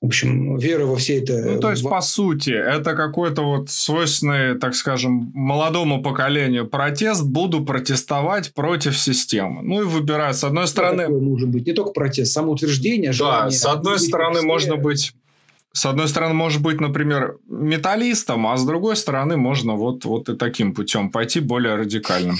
в 0.00 0.06
общем, 0.06 0.56
веру 0.58 0.86
во 0.86 0.96
все 0.96 1.18
это... 1.18 1.36
Ну, 1.44 1.60
то 1.60 1.70
есть, 1.70 1.82
по 1.82 2.00
сути, 2.00 2.50
это 2.50 2.94
какой-то 2.94 3.42
вот 3.42 3.70
свойственный, 3.70 4.58
так 4.58 4.74
скажем, 4.74 5.32
молодому 5.34 6.02
поколению 6.02 6.68
протест, 6.68 7.24
буду 7.24 7.64
протестовать 7.64 8.54
против 8.54 8.96
системы. 8.96 9.62
Ну, 9.62 9.82
и 9.82 9.84
выбирать, 9.84 10.36
с 10.36 10.44
одной 10.44 10.68
стороны... 10.68 11.04
Такое 11.04 11.20
может 11.20 11.48
быть. 11.48 11.66
Не 11.66 11.72
только 11.72 11.92
протест, 11.92 12.32
самоутверждение, 12.32 13.12
желание... 13.12 13.50
Да, 13.50 13.56
с 13.56 13.66
одной 13.66 13.98
стороны, 13.98 14.42
можно 14.42 14.76
быть 14.76 15.12
с 15.72 15.86
одной 15.86 16.08
стороны, 16.08 16.34
может 16.34 16.62
быть, 16.62 16.80
например, 16.80 17.36
металлистом, 17.46 18.46
а 18.46 18.56
с 18.56 18.64
другой 18.64 18.96
стороны, 18.96 19.36
можно 19.36 19.74
вот, 19.74 20.04
вот 20.04 20.28
и 20.28 20.36
таким 20.36 20.74
путем 20.74 21.10
пойти, 21.10 21.40
более 21.40 21.76
радикальным. 21.76 22.36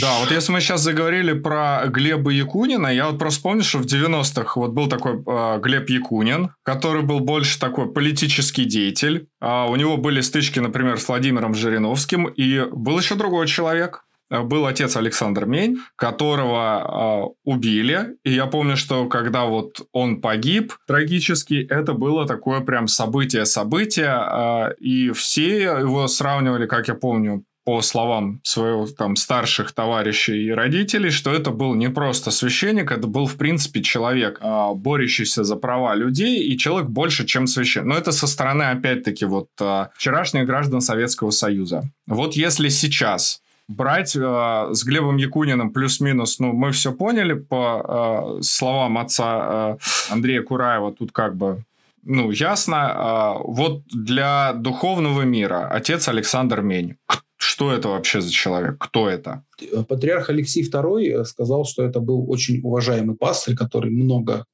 Да, 0.00 0.18
вот 0.20 0.30
если 0.30 0.52
мы 0.52 0.60
сейчас 0.60 0.82
заговорили 0.82 1.32
про 1.32 1.84
Глеба 1.86 2.30
Якунина, 2.30 2.88
я 2.88 3.08
вот 3.08 3.18
просто 3.18 3.42
помню, 3.42 3.62
что 3.62 3.78
в 3.78 3.86
90-х 3.86 4.52
вот 4.60 4.72
был 4.72 4.88
такой 4.88 5.22
э, 5.26 5.60
Глеб 5.60 5.88
Якунин, 5.88 6.50
который 6.62 7.02
был 7.02 7.20
больше 7.20 7.58
такой 7.58 7.90
политический 7.90 8.64
деятель. 8.64 9.28
А 9.40 9.66
у 9.66 9.76
него 9.76 9.96
были 9.96 10.20
стычки, 10.20 10.58
например, 10.58 10.98
с 10.98 11.08
Владимиром 11.08 11.54
Жириновским, 11.54 12.26
и 12.26 12.66
был 12.70 12.98
еще 12.98 13.14
другой 13.14 13.46
человек, 13.46 14.04
был 14.30 14.66
отец 14.66 14.96
Александр 14.96 15.46
Мень, 15.46 15.78
которого 15.96 17.26
э, 17.26 17.34
убили. 17.44 18.16
И 18.24 18.32
я 18.32 18.46
помню, 18.46 18.76
что 18.76 19.06
когда 19.06 19.44
вот 19.44 19.82
он 19.92 20.20
погиб 20.20 20.74
трагически, 20.86 21.66
это 21.68 21.94
было 21.94 22.26
такое 22.26 22.60
прям 22.60 22.88
событие-событие. 22.88 24.08
Э, 24.08 24.74
и 24.78 25.10
все 25.10 25.62
его 25.62 26.06
сравнивали, 26.06 26.66
как 26.66 26.88
я 26.88 26.94
помню, 26.94 27.44
по 27.64 27.82
словам 27.82 28.40
своих 28.42 28.96
там 28.96 29.16
старших 29.16 29.72
товарищей 29.72 30.46
и 30.46 30.50
родителей, 30.50 31.10
что 31.10 31.32
это 31.32 31.50
был 31.50 31.74
не 31.74 31.90
просто 31.90 32.30
священник, 32.30 32.90
это 32.90 33.06
был 33.06 33.26
в 33.26 33.36
принципе 33.36 33.82
человек, 33.82 34.38
э, 34.40 34.74
борющийся 34.74 35.44
за 35.44 35.56
права 35.56 35.94
людей 35.94 36.42
и 36.42 36.56
человек 36.56 36.88
больше, 36.88 37.26
чем 37.26 37.46
священник. 37.46 37.86
Но 37.86 37.96
это 37.96 38.12
со 38.12 38.26
стороны 38.26 38.64
опять-таки 38.64 39.24
вот 39.24 39.48
э, 39.60 39.86
вчерашних 39.94 40.46
граждан 40.46 40.80
Советского 40.80 41.30
Союза. 41.30 41.82
Вот 42.06 42.34
если 42.34 42.68
сейчас 42.70 43.40
брать 43.70 44.16
э, 44.16 44.68
с 44.72 44.84
Глебом 44.84 45.16
Якуниным 45.16 45.70
плюс-минус, 45.70 46.40
ну, 46.40 46.52
мы 46.52 46.70
все 46.72 46.92
поняли 46.92 47.34
по 47.34 48.38
э, 48.38 48.42
словам 48.42 48.98
отца 48.98 49.78
э, 49.80 50.12
Андрея 50.12 50.42
Кураева, 50.42 50.92
тут 50.92 51.12
как 51.12 51.36
бы 51.36 51.64
ну, 52.02 52.30
ясно. 52.30 53.36
Э, 53.38 53.42
вот 53.44 53.82
для 53.86 54.52
духовного 54.52 55.22
мира 55.22 55.68
отец 55.70 56.08
Александр 56.08 56.62
Мень. 56.62 56.96
Что 57.40 57.72
это 57.72 57.88
вообще 57.88 58.20
за 58.20 58.30
человек? 58.30 58.76
Кто 58.78 59.08
это? 59.08 59.44
Патриарх 59.88 60.28
Алексей 60.28 60.62
II 60.62 61.24
сказал, 61.24 61.64
что 61.64 61.82
это 61.82 61.98
был 61.98 62.30
очень 62.30 62.60
уважаемый 62.60 63.16
пастырь, 63.16 63.56
который 63.56 63.90
много 63.90 64.44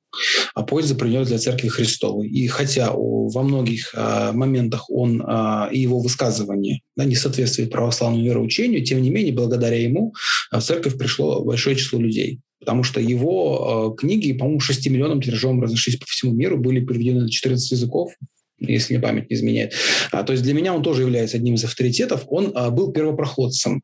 а 0.54 0.62
пользы 0.62 0.94
принес 0.94 1.26
для 1.26 1.38
Церкви 1.38 1.68
Христовой. 1.68 2.28
И 2.28 2.46
хотя 2.46 2.92
во 2.94 3.42
многих 3.42 3.92
а, 3.94 4.32
моментах 4.32 4.88
он 4.88 5.22
а, 5.26 5.68
и 5.70 5.80
его 5.80 5.98
высказывания 5.98 6.80
да, 6.96 7.04
не 7.04 7.16
соответствуют 7.16 7.70
православному 7.70 8.24
вероучению, 8.24 8.84
тем 8.84 9.02
не 9.02 9.10
менее, 9.10 9.34
благодаря 9.34 9.78
ему 9.78 10.14
в 10.50 10.60
Церковь 10.60 10.96
пришло 10.96 11.44
большое 11.44 11.76
число 11.76 12.00
людей. 12.00 12.40
Потому 12.60 12.84
что 12.84 13.00
его 13.00 13.94
книги, 13.98 14.32
по-моему, 14.32 14.60
6 14.60 14.88
миллионам 14.88 15.20
тиражом 15.20 15.62
разошлись 15.62 15.96
по 15.96 16.06
всему 16.06 16.32
миру, 16.32 16.56
были 16.56 16.80
переведены 16.80 17.22
на 17.22 17.28
14 17.28 17.72
языков 17.72 18.12
если 18.58 18.94
мне 18.94 19.02
память 19.02 19.30
не 19.30 19.36
изменяет. 19.36 19.74
А, 20.12 20.22
то 20.22 20.32
есть 20.32 20.42
для 20.42 20.54
меня 20.54 20.74
он 20.74 20.82
тоже 20.82 21.02
является 21.02 21.36
одним 21.36 21.54
из 21.54 21.64
авторитетов. 21.64 22.24
Он 22.28 22.52
а, 22.54 22.70
был 22.70 22.92
первопроходцем, 22.92 23.80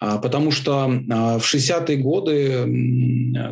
потому 0.00 0.50
что 0.50 0.90
а, 1.10 1.38
в 1.38 1.54
60-е 1.54 1.96
годы 1.98 2.64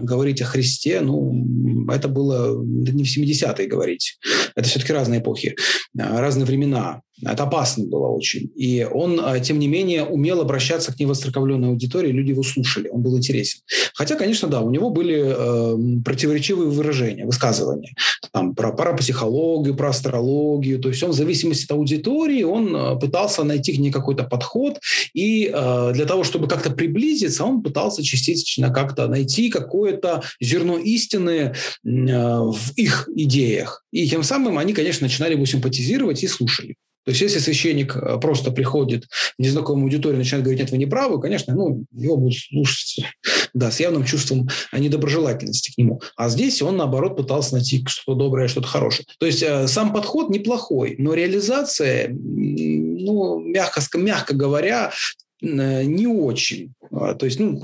говорить 0.03 0.43
о 0.43 0.47
Христе, 0.47 1.01
ну, 1.01 1.45
это 1.91 2.09
было 2.09 2.63
не 2.65 3.05
в 3.05 3.19
70-е 3.19 3.67
говорить. 3.67 4.19
Это 4.55 4.69
все-таки 4.69 4.93
разные 4.93 5.21
эпохи, 5.21 5.57
а, 5.99 6.21
разные 6.21 6.47
времена. 6.47 7.01
Это 7.23 7.45
опасно 7.45 7.87
было 7.87 8.09
очень. 8.09 8.51
И 8.57 8.87
он, 8.91 9.21
а, 9.23 9.39
тем 9.39 9.59
не 9.59 9.69
менее, 9.69 10.05
умел 10.05 10.41
обращаться 10.41 10.93
к 10.93 10.99
невостроковленной 10.99 11.69
аудитории, 11.69 12.11
люди 12.11 12.31
его 12.31 12.43
слушали, 12.43 12.89
он 12.89 13.03
был 13.03 13.17
интересен. 13.17 13.61
Хотя, 13.95 14.17
конечно, 14.17 14.49
да, 14.49 14.61
у 14.61 14.71
него 14.71 14.91
были 14.91 15.23
э, 15.25 16.03
противоречивые 16.05 16.69
выражения, 16.69 17.25
высказывания. 17.25 17.95
Там, 18.33 18.55
про 18.55 18.73
парапсихологию, 18.73 19.77
про 19.77 19.91
астрологию. 19.91 20.81
То 20.81 20.89
есть 20.89 21.03
он 21.03 21.11
в 21.11 21.15
зависимости 21.15 21.65
от 21.67 21.73
аудитории, 21.73 22.43
он 22.43 22.75
э, 22.75 22.99
пытался 22.99 23.45
найти 23.45 23.73
к 23.73 23.79
ней 23.79 23.93
какой-то 23.93 24.25
подход. 24.25 24.81
И 25.15 25.47
э, 25.47 25.93
для 25.95 26.05
того, 26.05 26.25
чтобы 26.25 26.49
как-то 26.49 26.71
приблизиться, 26.71 27.45
он 27.45 27.63
пытался 27.63 28.03
частично 28.03 28.73
как-то 28.73 29.07
найти 29.09 29.51
какое-то 29.51 30.23
зерно 30.41 30.79
истины 30.79 31.33
э, 31.33 31.55
в 31.85 32.73
их 32.77 33.09
идеях. 33.15 33.85
И 33.93 34.09
тем 34.09 34.23
самым 34.23 34.59
они, 34.59 34.73
конечно, 34.73 35.07
начинали 35.07 35.35
его 35.35 35.47
симпатизировать 35.47 36.23
и 36.23 36.29
слушали. 36.29 36.77
То 37.05 37.11
есть, 37.11 37.21
если 37.21 37.39
священник 37.39 37.97
э, 37.97 38.19
просто 38.19 38.51
приходит 38.51 39.05
в 39.05 39.35
незнакомую 39.39 39.85
аудиторию 39.85 40.17
и 40.17 40.23
начинает 40.23 40.45
говорить, 40.45 40.61
нет, 40.61 40.71
вы 40.71 40.79
не 40.79 40.87
правы, 40.87 41.21
конечно, 41.21 41.55
ну, 41.55 41.85
его 41.93 42.17
будут 42.17 42.39
слушать 42.39 43.05
да, 43.55 43.71
с 43.71 43.79
явным 43.79 44.05
чувством 44.05 44.49
недоброжелательности 44.73 45.73
к 45.73 45.79
нему. 45.79 46.01
А 46.17 46.31
здесь 46.31 46.63
он, 46.63 46.79
наоборот, 46.79 47.17
пытался 47.17 47.55
найти 47.55 47.85
что-то 47.87 48.19
доброе, 48.19 48.49
что-то 48.49 48.69
хорошее. 48.69 49.07
То 49.19 49.27
есть, 49.27 49.43
э, 49.43 49.69
сам 49.69 49.93
подход 49.93 50.31
неплохой, 50.31 50.97
но 50.99 51.13
реализация, 51.13 52.09
ну, 52.09 53.39
мягко, 53.39 53.83
мягко 53.99 54.35
говоря, 54.35 54.91
не 55.41 56.07
очень. 56.07 56.75
А, 56.91 57.15
то 57.15 57.27
есть, 57.27 57.39
ну, 57.41 57.61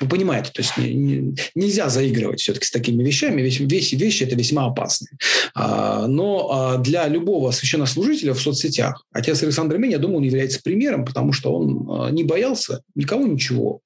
вы 0.00 0.08
понимаете, 0.08 0.50
то 0.52 0.62
есть 0.62 0.76
не, 0.76 0.92
не, 0.92 1.36
нельзя 1.54 1.88
заигрывать 1.88 2.40
все-таки 2.40 2.66
с 2.66 2.70
такими 2.70 3.02
вещами. 3.02 3.40
Вещи, 3.40 3.62
вещи, 3.62 3.94
вещи 3.94 4.24
это 4.24 4.36
весьма 4.36 4.66
опасные. 4.66 5.16
А, 5.54 6.06
но 6.06 6.48
а, 6.50 6.78
для 6.78 7.06
любого 7.08 7.50
священнослужителя 7.50 8.34
в 8.34 8.40
соцсетях 8.40 9.04
отец 9.12 9.42
Александр 9.42 9.78
Мень, 9.78 9.92
я 9.92 9.98
думаю, 9.98 10.18
он 10.18 10.24
является 10.24 10.60
примером, 10.62 11.04
потому 11.04 11.32
что 11.32 11.54
он 11.54 11.88
а, 11.90 12.10
не 12.10 12.24
боялся 12.24 12.82
никого 12.94 13.26
ничего. 13.26 13.80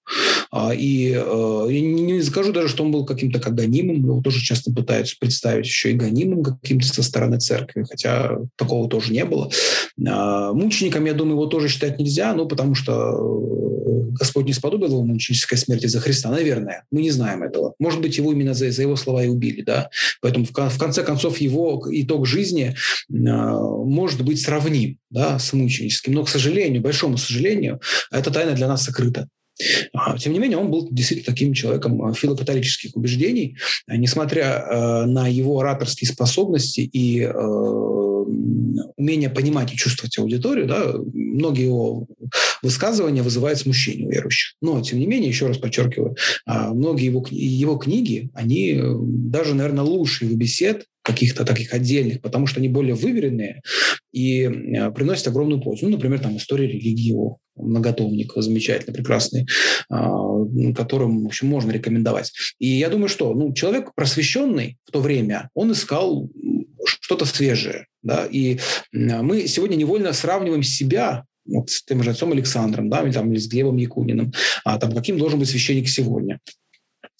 А, 0.51 0.75
и 0.75 1.12
а, 1.14 1.66
я 1.68 1.81
не, 1.81 2.22
скажу 2.22 2.53
даже, 2.53 2.68
что 2.68 2.85
он 2.85 2.92
был 2.92 3.05
каким-то 3.05 3.38
как 3.38 3.55
гонимым, 3.55 4.03
его 4.03 4.22
тоже 4.22 4.40
часто 4.40 4.72
пытаются 4.72 5.16
представить 5.18 5.66
еще 5.66 5.90
и 5.90 5.94
гонимым 5.94 6.42
каким-то 6.42 6.87
со 6.87 7.03
стороны 7.03 7.38
церкви, 7.38 7.85
хотя 7.88 8.38
такого 8.57 8.88
тоже 8.88 9.12
не 9.12 9.25
было. 9.25 9.51
А, 10.07 10.53
мучеником, 10.53 11.05
я 11.05 11.12
думаю, 11.12 11.35
его 11.35 11.46
тоже 11.46 11.68
считать 11.68 11.99
нельзя, 11.99 12.33
ну, 12.35 12.46
потому 12.46 12.75
что 12.75 13.18
Господь 14.18 14.46
не 14.46 14.53
сподобил 14.53 14.88
его 14.88 15.05
мученической 15.05 15.59
смерти 15.76 15.86
за 15.86 16.00
Христа? 16.00 16.30
Наверное. 16.30 16.84
Мы 16.90 17.02
не 17.02 17.10
знаем 17.10 17.42
этого. 17.42 17.74
Может 17.78 18.00
быть, 18.00 18.16
его 18.16 18.32
именно 18.32 18.54
за, 18.54 18.70
за 18.70 18.82
его 18.82 18.96
слова 18.96 19.24
и 19.24 19.28
убили. 19.28 19.62
Да? 19.62 19.90
Поэтому 20.20 20.44
в, 20.44 20.50
в 20.50 20.78
конце 20.78 21.02
концов 21.02 21.38
его 21.38 21.82
итог 21.90 22.26
жизни 22.26 22.74
э, 22.74 22.74
может 23.08 24.22
быть 24.22 24.40
сравним 24.40 24.98
да, 25.10 25.38
с 25.38 25.52
мученическим. 25.52 26.12
Но, 26.12 26.24
к 26.24 26.28
сожалению, 26.28 26.82
большому 26.82 27.18
сожалению, 27.18 27.80
эта 28.10 28.30
тайна 28.30 28.52
для 28.52 28.68
нас 28.68 28.84
сокрыта. 28.84 29.28
А, 29.94 30.18
тем 30.18 30.34
не 30.34 30.38
менее, 30.38 30.58
он 30.58 30.70
был 30.70 30.88
действительно 30.90 31.32
таким 31.32 31.54
человеком 31.54 32.12
филокатолических 32.12 32.94
убеждений, 32.94 33.56
несмотря 33.88 35.06
на 35.06 35.28
его 35.28 35.58
ораторские 35.60 36.10
способности 36.10 36.80
и 36.80 37.26
умение 38.96 39.30
понимать 39.30 39.72
и 39.72 39.76
чувствовать 39.76 40.18
аудиторию, 40.18 40.66
да, 40.66 40.94
многие 41.12 41.64
его 41.64 42.06
высказывания 42.62 43.22
вызывают 43.22 43.58
смущение 43.58 44.06
у 44.06 44.10
верующих. 44.10 44.54
Но, 44.60 44.80
тем 44.82 44.98
не 44.98 45.06
менее, 45.06 45.28
еще 45.28 45.46
раз 45.46 45.58
подчеркиваю, 45.58 46.16
а, 46.46 46.72
многие 46.72 47.06
его, 47.06 47.24
его 47.30 47.76
книги, 47.76 48.30
они 48.34 48.72
э, 48.72 48.82
даже, 48.82 49.54
наверное, 49.54 49.84
лучше 49.84 50.24
его 50.24 50.36
бесед, 50.36 50.84
каких-то 51.06 51.44
таких 51.44 51.72
отдельных, 51.72 52.20
потому 52.20 52.48
что 52.48 52.58
они 52.58 52.68
более 52.68 52.96
выверенные 52.96 53.62
и 54.12 54.42
э, 54.42 54.90
приносят 54.90 55.28
огромную 55.28 55.62
пользу. 55.62 55.84
Ну, 55.84 55.92
например, 55.92 56.18
там 56.18 56.36
история 56.36 56.66
религии 56.66 57.10
его 57.10 57.38
многотомник 57.54 58.32
замечательный, 58.34 58.92
прекрасный, 58.92 59.46
а, 59.88 60.44
которым, 60.74 61.22
в 61.22 61.26
общем, 61.26 61.46
можно 61.46 61.70
рекомендовать. 61.70 62.32
И 62.58 62.66
я 62.66 62.88
думаю, 62.88 63.08
что 63.08 63.34
ну, 63.34 63.54
человек 63.54 63.94
просвещенный 63.94 64.78
в 64.84 64.90
то 64.90 65.00
время, 65.00 65.48
он 65.54 65.70
искал 65.70 66.28
что-то 67.06 67.24
свежее. 67.24 67.86
Да? 68.02 68.26
И 68.28 68.58
мы 68.92 69.46
сегодня 69.46 69.76
невольно 69.76 70.12
сравниваем 70.12 70.64
себя 70.64 71.24
вот, 71.46 71.70
с 71.70 71.84
тем 71.84 72.02
же 72.02 72.10
отцом 72.10 72.32
Александром, 72.32 72.90
да, 72.90 73.02
или, 73.02 73.12
там, 73.12 73.30
или 73.30 73.38
с 73.38 73.46
Глебом 73.46 73.76
Якуниным, 73.76 74.32
а, 74.64 74.76
там, 74.78 74.90
каким 74.92 75.18
должен 75.18 75.38
быть 75.38 75.48
священник 75.48 75.88
сегодня. 75.88 76.40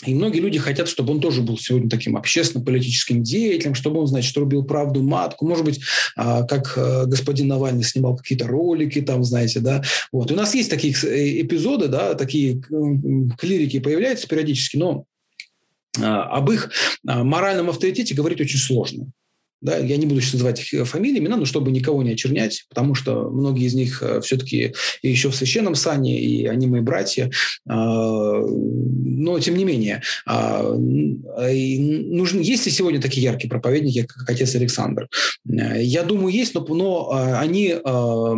И 0.05 0.13
многие 0.13 0.41
люди 0.41 0.59
хотят, 0.59 0.89
чтобы 0.89 1.13
он 1.13 1.21
тоже 1.21 1.43
был 1.43 1.57
сегодня 1.57 1.89
таким 1.89 2.17
общественно-политическим 2.17 3.23
деятелем, 3.23 3.77
чтобы 3.77 4.01
он, 4.01 4.09
значит, 4.09 4.37
рубил 4.37 4.65
правду 4.65 5.05
матку. 5.05 5.47
Может 5.47 5.65
быть, 5.65 5.81
а, 6.17 6.43
как 6.43 6.77
э, 6.77 7.05
господин 7.07 7.47
Навальный 7.47 7.85
снимал 7.85 8.17
какие-то 8.17 8.49
ролики, 8.49 9.01
там, 9.01 9.23
знаете, 9.23 9.61
да. 9.61 9.85
Вот. 10.11 10.33
И 10.33 10.35
у 10.35 10.37
нас 10.37 10.53
есть 10.53 10.69
такие 10.69 10.95
э, 11.05 11.43
эпизоды, 11.43 11.87
да, 11.87 12.15
такие 12.15 12.61
клирики 13.39 13.79
появляются 13.79 14.27
периодически, 14.27 14.79
но 14.79 15.05
а, 16.03 16.25
об 16.25 16.51
их 16.51 16.73
моральном 17.05 17.71
авторитете 17.71 18.17
говорить 18.17 18.41
очень 18.41 18.59
сложно. 18.59 19.13
Да, 19.63 19.79
я 19.79 19.97
не 19.97 20.07
буду 20.07 20.21
сейчас 20.21 20.35
называть 20.35 20.61
их 20.61 20.75
э, 20.75 20.85
фамилии, 20.85 21.19
имена, 21.19 21.37
но 21.37 21.47
чтобы 21.47 21.71
никого 21.71 22.03
не 22.03 22.13
очернять, 22.13 22.67
потому 22.69 22.95
что 22.95 23.31
многие 23.31 23.67
из 23.67 23.75
них 23.75 24.03
э, 24.03 24.21
все-таки 24.21 24.75
еще 25.03 25.31
в 25.31 25.35
священном 25.35 25.75
сане, 25.75 26.21
и 26.21 26.47
они 26.47 26.67
мои 26.67 26.83
братья. 26.83 27.31
А, 27.67 28.43
но, 28.43 29.41
тем 29.41 29.57
не 29.57 29.65
менее, 29.65 30.03
а, 30.27 30.63
нужны, 30.73 32.41
есть 32.41 32.67
ли 32.67 32.73
сегодня 32.73 33.01
такие 33.01 33.25
яркие 33.25 33.49
проповедники, 33.49 34.03
как 34.03 34.29
отец 34.29 34.55
Александр? 34.55 35.09
Э, 35.49 35.83
я 35.83 36.03
думаю, 36.03 36.35
есть, 36.35 36.55
но, 36.55 36.61
но 36.67 37.11
они 37.39 37.75
а, 37.83 38.35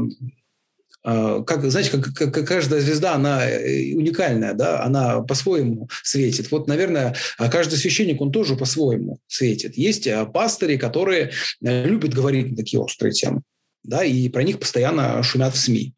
как, 1.47 1.71
знаете, 1.71 1.91
как, 1.91 2.33
как 2.33 2.47
каждая 2.47 2.81
звезда, 2.81 3.15
она 3.15 3.49
э, 3.49 3.95
уникальная, 3.95 4.53
да, 4.53 4.83
она 4.83 5.21
по-своему 5.23 5.89
светит. 6.03 6.51
Вот, 6.51 6.69
наверное, 6.69 7.15
а 7.39 7.49
каждый 7.49 7.77
священник, 7.77 8.21
он 8.21 8.31
тоже 8.31 8.57
по-своему 8.57 9.19
светит. 9.27 9.77
Есть 9.77 10.07
а, 10.07 10.27
пастыри, 10.27 10.77
которые 10.77 11.31
э, 11.65 11.85
любят 11.85 12.13
говорить 12.13 12.51
на 12.51 12.57
такие 12.57 12.81
острые 12.81 13.13
темы, 13.13 13.43
да, 13.85 14.05
и 14.05 14.29
про 14.29 14.43
них 14.43 14.59
постоянно 14.59 15.23
шумят 15.23 15.55
в 15.55 15.59
СМИ. 15.59 15.95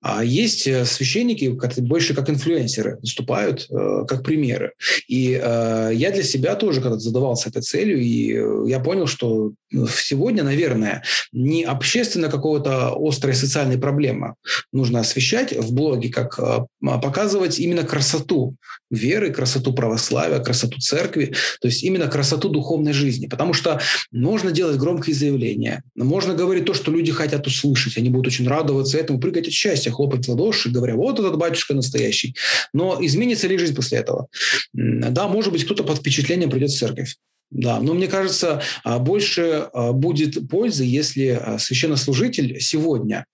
А 0.00 0.24
есть 0.24 0.66
э, 0.66 0.84
священники, 0.84 1.54
которые 1.56 1.86
больше 1.86 2.14
как 2.14 2.28
инфлюенсеры 2.28 2.98
выступают, 3.00 3.66
э, 3.70 4.04
как 4.06 4.24
примеры. 4.24 4.72
И 5.08 5.40
э, 5.40 5.90
я 5.94 6.10
для 6.10 6.22
себя 6.22 6.56
тоже 6.56 6.80
когда 6.80 6.98
задавался 6.98 7.48
этой 7.48 7.62
целью, 7.62 8.00
и 8.00 8.34
э, 8.34 8.64
я 8.68 8.80
понял, 8.80 9.06
что 9.06 9.52
сегодня, 9.88 10.42
наверное, 10.42 11.02
не 11.32 11.64
общественно 11.64 12.28
какого-то 12.28 12.94
острой 12.96 13.34
социальной 13.34 13.78
проблемы 13.78 14.34
нужно 14.72 15.00
освещать 15.00 15.52
в 15.52 15.72
блоге, 15.72 16.08
как 16.10 16.38
э, 16.38 16.66
показывать 16.80 17.58
именно 17.58 17.84
красоту 17.84 18.56
веры, 18.90 19.32
красоту 19.32 19.72
православия, 19.72 20.38
красоту 20.40 20.78
церкви, 20.80 21.34
то 21.60 21.68
есть 21.68 21.82
именно 21.82 22.06
красоту 22.06 22.48
духовной 22.48 22.92
жизни. 22.92 23.26
Потому 23.26 23.52
что 23.52 23.80
можно 24.12 24.52
делать 24.52 24.76
громкие 24.76 25.14
заявления, 25.14 25.82
можно 25.96 26.34
говорить 26.34 26.64
то, 26.64 26.74
что 26.74 26.90
люди 26.90 27.12
хотят 27.12 27.46
услышать, 27.46 27.96
они 27.96 28.10
будут 28.10 28.28
очень 28.28 28.48
радоваться 28.48 28.98
этому, 28.98 29.20
прыгать 29.20 29.48
от 29.48 29.52
счастья, 29.52 29.90
хлопать 29.90 30.26
в 30.26 30.30
ладоши, 30.30 30.70
говоря, 30.70 30.94
вот 30.94 31.18
этот 31.18 31.36
батюшка 31.36 31.74
настоящий. 31.74 32.34
Но 32.72 32.98
изменится 33.00 33.46
ли 33.46 33.58
жизнь 33.58 33.74
после 33.74 33.98
этого? 33.98 34.28
Да, 34.72 35.28
может 35.28 35.52
быть, 35.52 35.64
кто-то 35.64 35.84
под 35.84 35.98
впечатлением 35.98 36.50
придет 36.50 36.70
в 36.70 36.78
церковь. 36.78 37.16
Да, 37.50 37.80
но 37.80 37.94
мне 37.94 38.08
кажется, 38.08 38.62
а, 38.82 38.98
больше 38.98 39.68
а, 39.72 39.92
будет 39.92 40.48
пользы, 40.48 40.84
если 40.84 41.28
а, 41.28 41.58
священнослужитель 41.58 42.60
сегодня 42.60 43.26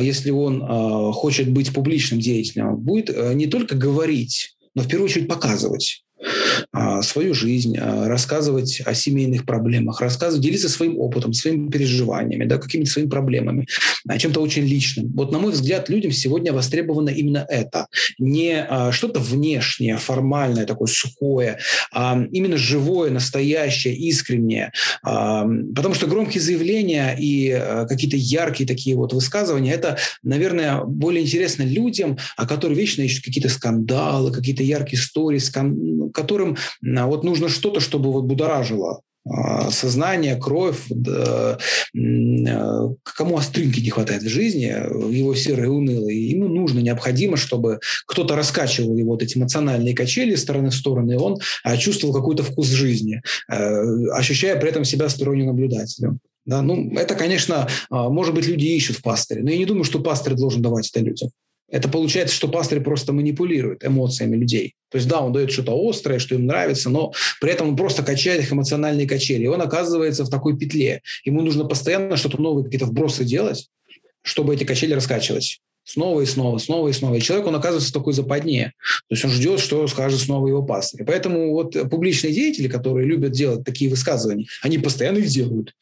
если 0.00 0.30
он 0.30 0.66
хочет 1.12 1.48
быть 1.48 1.72
публичным 1.72 2.18
деятелем, 2.18 2.74
будет 2.74 3.08
не 3.36 3.46
только 3.46 3.76
говорить, 3.76 4.56
но 4.74 4.82
в 4.82 4.88
первую 4.88 5.04
очередь 5.04 5.28
показывать. 5.28 6.02
А, 6.72 7.02
свою 7.02 7.34
жизнь, 7.34 7.76
а, 7.78 8.08
рассказывать 8.08 8.82
о 8.84 8.94
семейных 8.94 9.46
проблемах, 9.46 10.00
рассказывать, 10.00 10.42
делиться 10.42 10.68
своим 10.68 10.98
опытом, 10.98 11.32
своими 11.32 11.70
переживаниями, 11.70 12.44
да, 12.44 12.58
какими-то 12.58 12.90
своими 12.90 13.08
проблемами, 13.08 13.66
чем-то 14.18 14.40
очень 14.40 14.64
личным. 14.64 15.12
Вот, 15.14 15.32
на 15.32 15.38
мой 15.38 15.52
взгляд, 15.52 15.88
людям 15.88 16.12
сегодня 16.12 16.52
востребовано 16.52 17.10
именно 17.10 17.46
это. 17.48 17.86
Не 18.18 18.64
а, 18.68 18.92
что-то 18.92 19.20
внешнее, 19.20 19.96
формальное, 19.96 20.66
такое 20.66 20.88
сухое, 20.88 21.58
а 21.92 22.20
именно 22.32 22.56
живое, 22.56 23.10
настоящее, 23.10 23.94
искреннее. 23.94 24.72
Потому 25.02 25.94
что 25.94 26.06
громкие 26.06 26.40
заявления 26.40 27.16
и 27.18 27.50
какие-то 27.88 28.16
яркие 28.16 28.66
такие 28.66 28.96
вот 28.96 29.12
высказывания, 29.12 29.72
это, 29.72 29.98
наверное, 30.22 30.82
более 30.84 31.22
интересно 31.22 31.62
людям, 31.62 32.18
которые 32.36 32.78
вечно 32.78 33.02
ищут 33.02 33.24
какие-то 33.24 33.48
скандалы, 33.48 34.32
какие-то 34.32 34.62
яркие 34.62 35.00
истории, 35.00 35.38
скан 35.38 36.10
которым 36.14 36.56
а, 36.96 37.06
вот 37.06 37.24
нужно 37.24 37.48
что-то, 37.48 37.80
чтобы 37.80 38.12
вот 38.12 38.24
будоражило 38.24 39.02
а, 39.26 39.70
сознание, 39.70 40.36
кровь, 40.36 40.84
да, 40.88 41.58
а, 41.96 42.88
кому 43.02 43.36
остринки 43.36 43.80
не 43.80 43.90
хватает 43.90 44.22
в 44.22 44.28
жизни, 44.28 44.64
его 45.14 45.34
серый 45.34 45.68
унылый, 45.68 46.16
ему 46.16 46.48
нужно, 46.48 46.80
необходимо, 46.80 47.36
чтобы 47.36 47.80
кто-то 48.06 48.36
раскачивал 48.36 48.96
его 48.96 49.12
вот 49.12 49.22
эти 49.22 49.36
эмоциональные 49.36 49.94
качели 49.94 50.34
стороны 50.34 50.70
в 50.70 50.74
сторону, 50.74 51.12
и 51.12 51.16
он 51.16 51.38
чувствовал 51.78 52.14
какой-то 52.14 52.42
вкус 52.42 52.68
жизни, 52.68 53.22
ощущая 53.48 54.56
при 54.56 54.68
этом 54.68 54.84
себя 54.84 55.08
сторонним 55.08 55.46
наблюдателем. 55.46 56.20
Да, 56.46 56.60
ну, 56.60 56.92
это, 56.92 57.14
конечно, 57.14 57.66
может 57.88 58.34
быть, 58.34 58.46
люди 58.46 58.66
ищут 58.66 58.98
в 58.98 59.02
пастыре, 59.02 59.42
но 59.42 59.50
я 59.50 59.56
не 59.56 59.64
думаю, 59.64 59.84
что 59.84 60.00
пастырь 60.00 60.34
должен 60.34 60.60
давать 60.60 60.90
это 60.90 61.02
людям. 61.02 61.30
Это 61.70 61.88
получается, 61.88 62.34
что 62.34 62.48
пастырь 62.48 62.80
просто 62.80 63.12
манипулирует 63.12 63.84
эмоциями 63.84 64.36
людей. 64.36 64.74
То 64.90 64.98
есть, 64.98 65.08
да, 65.08 65.20
он 65.20 65.32
дает 65.32 65.50
что-то 65.50 65.72
острое, 65.88 66.18
что 66.18 66.34
им 66.34 66.46
нравится, 66.46 66.90
но 66.90 67.12
при 67.40 67.50
этом 67.50 67.70
он 67.70 67.76
просто 67.76 68.02
качает 68.02 68.42
их 68.42 68.52
эмоциональные 68.52 69.08
качели. 69.08 69.44
И 69.44 69.48
он 69.48 69.60
оказывается 69.62 70.24
в 70.24 70.30
такой 70.30 70.56
петле. 70.56 71.02
Ему 71.24 71.40
нужно 71.40 71.64
постоянно 71.64 72.16
что-то 72.16 72.40
новое, 72.40 72.64
какие-то 72.64 72.86
вбросы 72.86 73.24
делать, 73.24 73.68
чтобы 74.22 74.54
эти 74.54 74.64
качели 74.64 74.92
раскачивать. 74.92 75.60
Снова 75.84 76.22
и 76.22 76.26
снова, 76.26 76.58
снова 76.58 76.88
и 76.88 76.92
снова. 76.92 77.14
И 77.16 77.20
человек, 77.20 77.46
он 77.46 77.56
оказывается 77.56 77.90
в 77.90 77.94
такой 77.94 78.14
западне. 78.14 78.72
То 79.08 79.14
есть 79.14 79.24
он 79.24 79.30
ждет, 79.30 79.60
что 79.60 79.86
скажет 79.86 80.20
снова 80.20 80.46
его 80.48 80.62
пастырь. 80.62 81.04
Поэтому 81.04 81.52
вот 81.52 81.76
публичные 81.90 82.32
деятели, 82.32 82.68
которые 82.68 83.06
любят 83.06 83.32
делать 83.32 83.64
такие 83.64 83.90
высказывания, 83.90 84.46
они 84.62 84.78
постоянно 84.78 85.18
их 85.18 85.26
делают. 85.26 85.74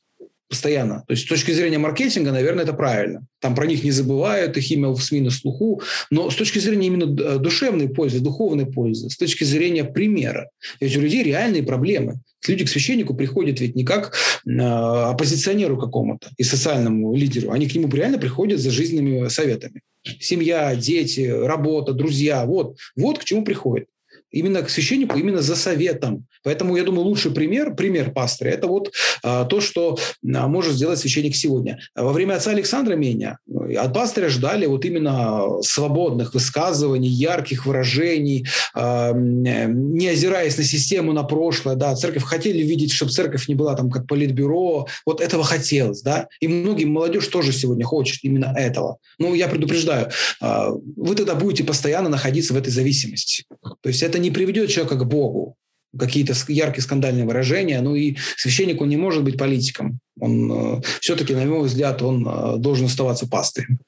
Постоянно. 0.52 1.02
То 1.06 1.12
есть 1.14 1.24
с 1.24 1.28
точки 1.28 1.52
зрения 1.52 1.78
маркетинга, 1.78 2.30
наверное, 2.30 2.64
это 2.64 2.74
правильно. 2.74 3.24
Там 3.40 3.54
про 3.54 3.66
них 3.66 3.82
не 3.84 3.90
забывают, 3.90 4.58
их 4.58 4.70
имя 4.70 4.88
в 4.88 5.00
СМИ 5.00 5.22
на 5.22 5.30
слуху. 5.30 5.80
Но 6.10 6.30
с 6.30 6.36
точки 6.36 6.58
зрения 6.58 6.88
именно 6.88 7.06
душевной 7.38 7.88
пользы, 7.88 8.20
духовной 8.20 8.66
пользы, 8.66 9.08
с 9.08 9.16
точки 9.16 9.44
зрения 9.44 9.84
примера. 9.84 10.50
Ведь 10.78 10.94
у 10.96 11.00
людей 11.00 11.22
реальные 11.22 11.62
проблемы. 11.62 12.20
Люди 12.46 12.64
к 12.64 12.68
священнику 12.68 13.14
приходят 13.14 13.60
ведь 13.60 13.76
не 13.76 13.84
как 13.84 14.14
э, 14.46 14.50
оппозиционеру 14.50 15.78
какому-то 15.78 16.28
и 16.36 16.42
социальному 16.42 17.14
лидеру. 17.14 17.50
Они 17.50 17.66
к 17.66 17.74
нему 17.74 17.88
реально 17.88 18.18
приходят 18.18 18.60
за 18.60 18.70
жизненными 18.70 19.28
советами. 19.28 19.80
Семья, 20.20 20.74
дети, 20.74 21.20
работа, 21.20 21.92
друзья. 21.94 22.44
Вот, 22.44 22.76
вот 22.96 23.18
к 23.18 23.24
чему 23.24 23.42
приходят 23.44 23.86
именно 24.32 24.62
к 24.62 24.70
священнику, 24.70 25.18
именно 25.18 25.42
за 25.42 25.56
советом. 25.56 26.26
Поэтому, 26.42 26.76
я 26.76 26.82
думаю, 26.82 27.04
лучший 27.04 27.30
пример, 27.30 27.74
пример 27.74 28.12
пастыря, 28.12 28.50
это 28.50 28.66
вот 28.66 28.92
а, 29.22 29.44
то, 29.44 29.60
что 29.60 29.98
а, 30.24 30.48
может 30.48 30.74
сделать 30.74 30.98
священник 30.98 31.36
сегодня. 31.36 31.78
Во 31.94 32.12
время 32.12 32.34
отца 32.34 32.50
Александра 32.50 32.94
меня 32.96 33.38
от 33.78 33.94
пастыря 33.94 34.28
ждали 34.28 34.66
вот 34.66 34.84
именно 34.84 35.62
свободных 35.62 36.34
высказываний, 36.34 37.08
ярких 37.08 37.66
выражений, 37.66 38.46
а, 38.74 39.12
не 39.12 40.08
озираясь 40.08 40.56
на 40.58 40.64
систему, 40.64 41.12
на 41.12 41.22
прошлое. 41.22 41.76
Да, 41.76 41.94
церковь 41.94 42.24
хотели 42.24 42.62
видеть, 42.62 42.92
чтобы 42.92 43.12
церковь 43.12 43.48
не 43.48 43.54
была 43.54 43.74
там 43.74 43.90
как 43.90 44.06
политбюро. 44.06 44.86
Вот 45.06 45.20
этого 45.20 45.44
хотелось, 45.44 46.02
да. 46.02 46.28
И 46.40 46.48
многим 46.48 46.90
молодежь 46.90 47.26
тоже 47.28 47.52
сегодня 47.52 47.84
хочет 47.84 48.18
именно 48.22 48.54
этого. 48.56 48.98
Ну, 49.18 49.34
я 49.34 49.48
предупреждаю, 49.48 50.10
а, 50.40 50.70
вы 50.70 51.14
тогда 51.14 51.34
будете 51.34 51.64
постоянно 51.64 52.08
находиться 52.08 52.54
в 52.54 52.56
этой 52.56 52.70
зависимости. 52.70 53.44
То 53.80 53.88
есть 53.88 54.02
это 54.02 54.18
не 54.22 54.30
приведет 54.30 54.70
человека 54.70 54.96
к 54.96 55.06
Богу. 55.06 55.56
Какие-то 55.98 56.32
яркие 56.48 56.82
скандальные 56.82 57.26
выражения. 57.26 57.80
Ну 57.82 57.94
и 57.94 58.16
священник, 58.36 58.80
он 58.80 58.88
не 58.88 58.96
может 58.96 59.22
быть 59.24 59.36
политиком. 59.36 59.98
Он 60.18 60.78
э, 60.78 60.80
все-таки, 61.00 61.34
на 61.34 61.44
мой 61.44 61.66
взгляд, 61.66 62.00
он 62.00 62.26
э, 62.26 62.56
должен 62.56 62.86
оставаться 62.86 63.28
пастырем. 63.28 63.78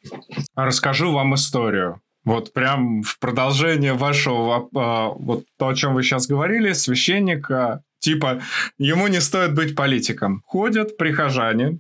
Расскажу 0.54 1.12
вам 1.12 1.34
историю. 1.34 2.00
Вот 2.24 2.52
прям 2.52 3.02
в 3.02 3.18
продолжение 3.18 3.94
вашего, 3.94 4.68
э, 4.68 5.22
вот 5.22 5.44
то, 5.58 5.68
о 5.68 5.74
чем 5.74 5.94
вы 5.94 6.02
сейчас 6.02 6.26
говорили, 6.26 6.74
священник, 6.74 7.48
типа, 8.00 8.42
ему 8.78 9.08
не 9.08 9.22
стоит 9.22 9.54
быть 9.54 9.74
политиком. 9.74 10.42
Ходят 10.44 10.98
прихожане 10.98 11.78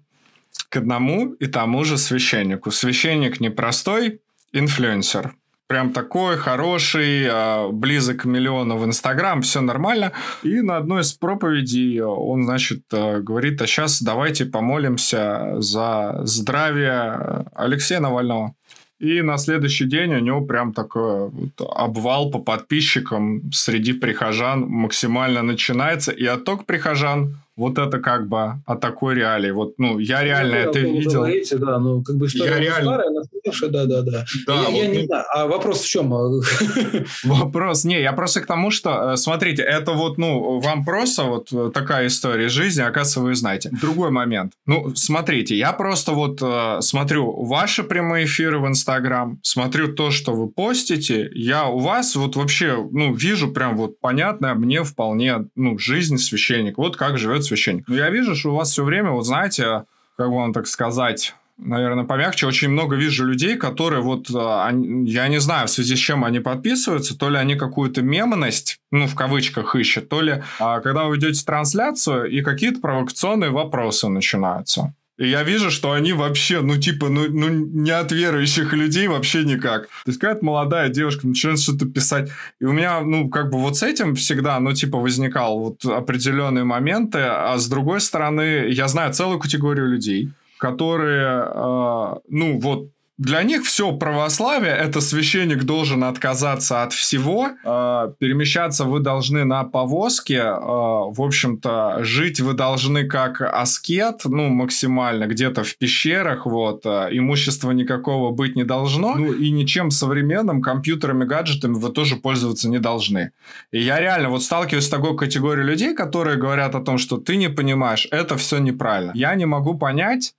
к 0.70 0.76
одному 0.78 1.34
и 1.34 1.46
тому 1.46 1.84
же 1.84 1.98
священнику. 1.98 2.70
Священник 2.70 3.40
непростой, 3.40 4.20
инфлюенсер 4.52 5.34
прям 5.66 5.92
такой 5.92 6.36
хороший, 6.36 7.26
а, 7.30 7.68
близок 7.68 8.22
к 8.22 8.24
миллиону 8.24 8.76
в 8.76 8.84
Инстаграм, 8.84 9.42
все 9.42 9.60
нормально. 9.60 10.12
И 10.42 10.60
на 10.60 10.76
одной 10.76 11.02
из 11.02 11.12
проповедей 11.12 12.00
он, 12.00 12.44
значит, 12.44 12.82
а, 12.92 13.20
говорит, 13.20 13.62
а 13.62 13.66
сейчас 13.66 14.02
давайте 14.02 14.44
помолимся 14.44 15.60
за 15.60 16.20
здравие 16.24 17.46
Алексея 17.54 18.00
Навального. 18.00 18.54
И 19.00 19.22
на 19.22 19.38
следующий 19.38 19.86
день 19.86 20.14
у 20.14 20.20
него 20.20 20.40
прям 20.42 20.72
такой 20.72 21.28
вот 21.28 21.60
обвал 21.76 22.30
по 22.30 22.38
подписчикам 22.38 23.52
среди 23.52 23.92
прихожан 23.92 24.60
максимально 24.60 25.42
начинается. 25.42 26.12
И 26.12 26.24
отток 26.24 26.64
прихожан 26.64 27.36
вот 27.56 27.78
это 27.78 27.98
как 27.98 28.28
бы 28.28 28.54
о 28.66 28.76
такой 28.76 29.14
реалии. 29.14 29.50
Вот, 29.50 29.74
ну, 29.78 29.98
я 29.98 30.18
ну, 30.18 30.24
реально 30.24 30.54
это 30.54 30.78
видел. 30.80 31.20
Говорите, 31.20 31.56
да, 31.58 31.78
ну, 31.78 32.02
как 32.02 32.16
бы 32.16 32.26
история 32.26 32.50
я 32.50 32.58
реально... 32.58 32.92
старая, 32.92 33.10
настоящая, 33.10 33.68
да, 33.68 33.84
да, 33.84 34.02
да. 34.02 34.24
да 34.46 34.54
я, 34.54 34.62
вот, 34.62 34.74
я 34.74 34.86
не 34.86 34.98
ну... 34.98 35.06
знаю, 35.06 35.24
а 35.32 35.46
вопрос 35.46 35.82
в 35.82 35.88
чем? 35.88 36.04
Вопрос, 37.24 37.84
не, 37.84 38.00
я 38.00 38.12
просто 38.12 38.40
к 38.40 38.46
тому, 38.46 38.70
что, 38.70 39.12
э, 39.12 39.16
смотрите, 39.16 39.62
это 39.62 39.92
вот, 39.92 40.18
ну, 40.18 40.60
вам 40.60 40.84
просто 40.84 41.24
вот 41.24 41.52
э, 41.52 41.70
такая 41.72 42.08
история 42.08 42.48
жизни, 42.48 42.82
оказывается, 42.82 43.20
вы 43.20 43.34
знаете. 43.34 43.70
Другой 43.80 44.10
момент. 44.10 44.52
Ну, 44.66 44.92
смотрите, 44.94 45.56
я 45.56 45.72
просто 45.72 46.12
вот 46.12 46.40
э, 46.42 46.80
смотрю 46.80 47.44
ваши 47.44 47.84
прямые 47.84 48.26
эфиры 48.26 48.58
в 48.58 48.66
Инстаграм, 48.66 49.38
смотрю 49.42 49.94
то, 49.94 50.10
что 50.10 50.32
вы 50.32 50.48
постите, 50.48 51.30
я 51.34 51.66
у 51.66 51.78
вас 51.78 52.16
вот 52.16 52.36
вообще, 52.36 52.86
ну, 52.90 53.14
вижу 53.14 53.52
прям 53.52 53.76
вот 53.76 54.00
понятно, 54.00 54.54
мне 54.54 54.82
вполне, 54.82 55.46
ну, 55.54 55.78
жизнь 55.78 56.18
священника, 56.18 56.80
вот 56.80 56.96
как 56.96 57.18
живет 57.18 57.43
священник. 57.44 57.84
Но 57.88 57.96
я 57.96 58.10
вижу, 58.10 58.34
что 58.34 58.50
у 58.50 58.56
вас 58.56 58.70
все 58.70 58.84
время, 58.84 59.10
вот 59.10 59.24
знаете, 59.24 59.84
как 60.16 60.28
вам 60.28 60.52
так 60.52 60.66
сказать, 60.66 61.34
наверное, 61.56 62.04
помягче, 62.04 62.46
очень 62.46 62.68
много 62.68 62.96
вижу 62.96 63.24
людей, 63.24 63.56
которые 63.56 64.02
вот, 64.02 64.28
а, 64.34 64.70
я 64.72 65.28
не 65.28 65.38
знаю, 65.40 65.66
в 65.68 65.70
связи 65.70 65.96
с 65.96 65.98
чем 65.98 66.24
они 66.24 66.40
подписываются, 66.40 67.16
то 67.16 67.28
ли 67.28 67.36
они 67.36 67.54
какую-то 67.54 68.02
мемность, 68.02 68.78
ну, 68.90 69.06
в 69.06 69.14
кавычках 69.14 69.74
ищут, 69.76 70.08
то 70.08 70.20
ли 70.20 70.42
а, 70.58 70.80
когда 70.80 71.04
вы 71.04 71.16
ведете 71.16 71.44
трансляцию, 71.44 72.30
и 72.30 72.42
какие-то 72.42 72.80
провокационные 72.80 73.50
вопросы 73.50 74.08
начинаются. 74.08 74.94
И 75.16 75.28
я 75.28 75.44
вижу, 75.44 75.70
что 75.70 75.92
они 75.92 76.12
вообще, 76.12 76.60
ну, 76.60 76.76
типа, 76.76 77.08
ну, 77.08 77.28
ну, 77.28 77.48
не 77.48 77.92
от 77.92 78.10
верующих 78.10 78.72
людей 78.72 79.06
вообще 79.06 79.44
никак. 79.44 79.82
То 79.82 80.08
есть, 80.10 80.18
какая-то 80.18 80.44
молодая 80.44 80.88
девушка 80.88 81.26
начинает 81.28 81.60
что-то 81.60 81.86
писать. 81.86 82.30
И 82.60 82.64
у 82.64 82.72
меня, 82.72 83.00
ну, 83.00 83.28
как 83.28 83.50
бы 83.50 83.58
вот 83.58 83.76
с 83.76 83.82
этим 83.84 84.16
всегда, 84.16 84.58
ну, 84.58 84.72
типа, 84.72 84.98
возникал 84.98 85.60
вот 85.60 85.84
определенные 85.84 86.64
моменты. 86.64 87.20
А 87.20 87.56
с 87.58 87.68
другой 87.68 88.00
стороны, 88.00 88.66
я 88.70 88.88
знаю 88.88 89.12
целую 89.12 89.38
категорию 89.38 89.88
людей, 89.88 90.30
которые, 90.58 91.44
э, 91.46 92.14
ну, 92.28 92.58
вот 92.58 92.90
для 93.16 93.44
них 93.44 93.64
все 93.64 93.92
православие 93.92 94.72
это 94.72 95.00
священник 95.00 95.62
должен 95.62 96.02
отказаться 96.02 96.82
от 96.82 96.92
всего, 96.92 97.50
э, 97.64 98.12
перемещаться 98.18 98.84
вы 98.84 98.98
должны 98.98 99.44
на 99.44 99.62
повозке, 99.62 100.38
э, 100.38 100.52
в 100.52 101.22
общем-то 101.22 101.98
жить 102.02 102.40
вы 102.40 102.54
должны 102.54 103.06
как 103.06 103.40
аскет, 103.40 104.22
ну 104.24 104.48
максимально 104.48 105.26
где-то 105.26 105.62
в 105.62 105.78
пещерах, 105.78 106.44
вот 106.46 106.84
э, 106.86 107.08
имущества 107.12 107.70
никакого 107.70 108.32
быть 108.32 108.56
не 108.56 108.64
должно, 108.64 109.14
ну 109.14 109.32
и 109.32 109.50
ничем 109.50 109.92
современным 109.92 110.60
компьютерами, 110.60 111.24
гаджетами 111.24 111.74
вы 111.74 111.90
тоже 111.90 112.16
пользоваться 112.16 112.68
не 112.68 112.78
должны. 112.78 113.30
И 113.70 113.80
я 113.80 114.00
реально 114.00 114.30
вот 114.30 114.42
сталкиваюсь 114.42 114.86
с 114.86 114.90
такой 114.90 115.16
категорией 115.16 115.66
людей, 115.66 115.94
которые 115.94 116.36
говорят 116.36 116.74
о 116.74 116.80
том, 116.80 116.98
что 116.98 117.18
ты 117.18 117.36
не 117.36 117.48
понимаешь, 117.48 118.08
это 118.10 118.36
все 118.36 118.58
неправильно. 118.58 119.12
Я 119.14 119.36
не 119.36 119.46
могу 119.46 119.78
понять 119.78 120.34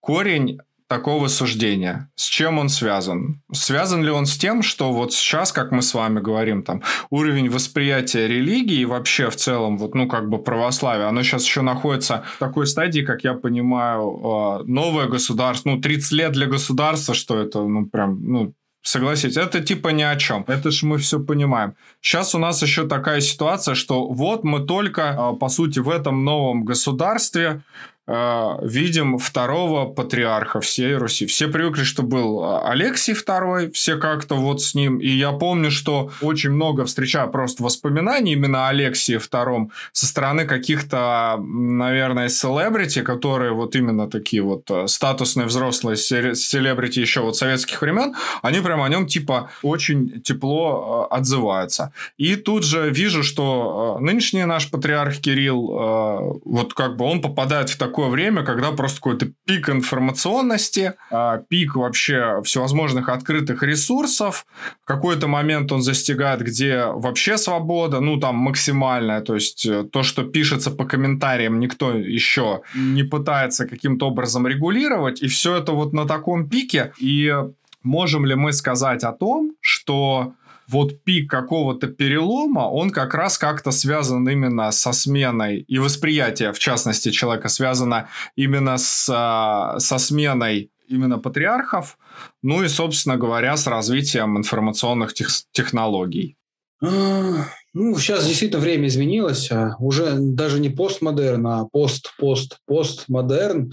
корень 0.00 0.58
такого 0.88 1.28
суждения? 1.28 2.10
С 2.16 2.24
чем 2.24 2.58
он 2.58 2.68
связан? 2.68 3.42
Связан 3.52 4.02
ли 4.02 4.10
он 4.10 4.26
с 4.26 4.36
тем, 4.36 4.62
что 4.62 4.92
вот 4.92 5.12
сейчас, 5.12 5.52
как 5.52 5.70
мы 5.70 5.82
с 5.82 5.94
вами 5.94 6.20
говорим, 6.20 6.62
там 6.62 6.82
уровень 7.10 7.50
восприятия 7.50 8.26
религии 8.26 8.84
вообще 8.84 9.30
в 9.30 9.36
целом, 9.36 9.78
вот, 9.78 9.94
ну, 9.94 10.08
как 10.08 10.28
бы 10.28 10.42
православие, 10.42 11.06
оно 11.06 11.22
сейчас 11.22 11.44
еще 11.44 11.60
находится 11.60 12.24
в 12.36 12.38
такой 12.38 12.66
стадии, 12.66 13.02
как 13.02 13.22
я 13.22 13.34
понимаю, 13.34 14.20
а, 14.24 14.62
новое 14.64 15.06
государство, 15.06 15.70
ну, 15.70 15.80
30 15.80 16.12
лет 16.12 16.32
для 16.32 16.46
государства, 16.46 17.14
что 17.14 17.38
это, 17.38 17.60
ну, 17.62 17.86
прям, 17.86 18.18
ну, 18.22 18.54
Согласитесь, 18.82 19.36
это 19.36 19.60
типа 19.60 19.88
ни 19.88 20.02
о 20.02 20.16
чем. 20.16 20.44
Это 20.46 20.70
же 20.70 20.86
мы 20.86 20.98
все 20.98 21.20
понимаем. 21.20 21.74
Сейчас 22.00 22.34
у 22.34 22.38
нас 22.38 22.62
еще 22.62 22.86
такая 22.86 23.20
ситуация, 23.20 23.74
что 23.74 24.08
вот 24.08 24.44
мы 24.44 24.64
только, 24.64 25.10
а, 25.10 25.32
по 25.34 25.48
сути, 25.48 25.80
в 25.80 25.90
этом 25.90 26.24
новом 26.24 26.64
государстве 26.64 27.60
видим 28.08 29.18
второго 29.18 29.86
патриарха 29.86 30.60
всей 30.60 30.94
Руси. 30.94 31.26
Все 31.26 31.48
привыкли, 31.48 31.84
что 31.84 32.02
был 32.02 32.42
э, 32.42 32.60
Алексий 32.64 33.12
II, 33.12 33.70
все 33.72 33.96
как-то 33.96 34.34
вот 34.34 34.62
с 34.62 34.74
ним. 34.74 34.98
И 34.98 35.08
я 35.08 35.32
помню, 35.32 35.70
что 35.70 36.10
очень 36.22 36.50
много 36.50 36.86
встречаю 36.86 37.30
просто 37.30 37.62
воспоминаний 37.62 38.32
именно 38.32 38.66
о 38.66 38.70
Алексии 38.70 39.16
II 39.16 39.68
со 39.92 40.06
стороны 40.06 40.46
каких-то, 40.46 41.36
наверное, 41.38 42.30
селебрити, 42.30 43.02
которые 43.02 43.52
вот 43.52 43.76
именно 43.76 44.08
такие 44.08 44.42
вот 44.42 44.70
э, 44.70 44.86
статусные 44.86 45.46
взрослые 45.46 45.96
селебрити 45.96 47.00
еще 47.00 47.20
вот 47.20 47.36
советских 47.36 47.82
времен, 47.82 48.14
они 48.40 48.60
прям 48.60 48.80
о 48.80 48.88
нем 48.88 49.06
типа 49.06 49.50
очень 49.62 50.22
тепло 50.22 51.08
отзываются. 51.10 51.92
И 52.16 52.36
тут 52.36 52.64
же 52.64 52.88
вижу, 52.88 53.22
что 53.22 53.98
нынешний 54.00 54.46
наш 54.46 54.70
патриарх 54.70 55.18
Кирилл, 55.18 56.40
вот 56.44 56.74
как 56.74 56.96
бы 56.96 57.04
он 57.04 57.20
попадает 57.20 57.68
в 57.68 57.76
такой 57.76 57.97
такое 57.98 58.10
время, 58.10 58.44
когда 58.44 58.70
просто 58.70 58.98
какой-то 58.98 59.32
пик 59.44 59.68
информационности, 59.68 60.94
а, 61.10 61.38
пик 61.38 61.74
вообще 61.74 62.40
всевозможных 62.44 63.08
открытых 63.08 63.64
ресурсов. 63.64 64.46
В 64.84 64.86
какой-то 64.86 65.26
момент 65.26 65.72
он 65.72 65.82
застигает, 65.82 66.40
где 66.40 66.84
вообще 66.86 67.36
свобода, 67.36 67.98
ну 67.98 68.20
там 68.20 68.36
максимальная, 68.36 69.20
то 69.20 69.34
есть 69.34 69.66
э, 69.66 69.82
то, 69.82 70.04
что 70.04 70.22
пишется 70.22 70.70
по 70.70 70.84
комментариям, 70.84 71.58
никто 71.58 71.92
еще 71.92 72.60
не 72.76 73.02
пытается 73.02 73.66
каким-то 73.66 74.06
образом 74.06 74.46
регулировать, 74.46 75.20
и 75.20 75.26
все 75.26 75.56
это 75.56 75.72
вот 75.72 75.92
на 75.92 76.06
таком 76.06 76.48
пике. 76.48 76.92
И 77.00 77.34
можем 77.82 78.26
ли 78.26 78.36
мы 78.36 78.52
сказать 78.52 79.02
о 79.02 79.12
том, 79.12 79.54
что 79.60 80.34
вот 80.68 81.02
пик 81.04 81.30
какого-то 81.30 81.88
перелома, 81.88 82.60
он 82.60 82.90
как 82.90 83.14
раз 83.14 83.38
как-то 83.38 83.70
связан 83.70 84.28
именно 84.28 84.70
со 84.70 84.92
сменой, 84.92 85.60
и 85.60 85.78
восприятие, 85.78 86.52
в 86.52 86.58
частности, 86.58 87.10
человека 87.10 87.48
связано 87.48 88.08
именно 88.36 88.78
с, 88.78 89.08
а, 89.12 89.78
со 89.78 89.98
сменой 89.98 90.70
именно 90.88 91.18
патриархов, 91.18 91.98
ну 92.42 92.62
и, 92.62 92.68
собственно 92.68 93.16
говоря, 93.16 93.56
с 93.56 93.66
развитием 93.66 94.38
информационных 94.38 95.14
тех- 95.14 95.30
технологий. 95.52 96.36
А, 96.82 97.46
ну, 97.74 97.98
сейчас 97.98 98.26
действительно 98.26 98.60
время 98.60 98.88
изменилось. 98.88 99.50
А 99.50 99.76
уже 99.78 100.14
даже 100.16 100.60
не 100.60 100.68
постмодерн, 100.68 101.46
а 101.46 101.64
пост-пост-постмодерн. 101.72 103.72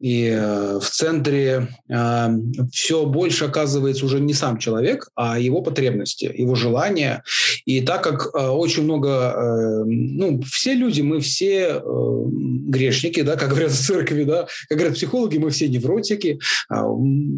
И 0.00 0.26
э, 0.26 0.78
в 0.78 0.90
центре 0.90 1.68
э, 1.88 2.28
все 2.70 3.06
больше 3.06 3.46
оказывается 3.46 4.04
уже 4.04 4.20
не 4.20 4.34
сам 4.34 4.58
человек, 4.58 5.08
а 5.14 5.38
его 5.38 5.62
потребности, 5.62 6.30
его 6.34 6.54
желания. 6.54 7.22
И 7.64 7.80
так 7.80 8.02
как 8.02 8.34
э, 8.34 8.46
очень 8.48 8.82
много, 8.82 9.08
э, 9.08 9.84
ну, 9.86 10.42
все 10.42 10.74
люди, 10.74 11.00
мы 11.00 11.20
все 11.20 11.80
э, 11.82 12.22
грешники, 12.68 13.22
да, 13.22 13.36
как 13.36 13.50
говорят 13.50 13.72
в 13.72 13.86
церкви, 13.86 14.24
да, 14.24 14.46
как 14.68 14.78
говорят 14.78 14.96
психологи, 14.96 15.38
мы 15.38 15.48
все 15.50 15.68
невротики. 15.68 16.38
Э, 16.70 16.82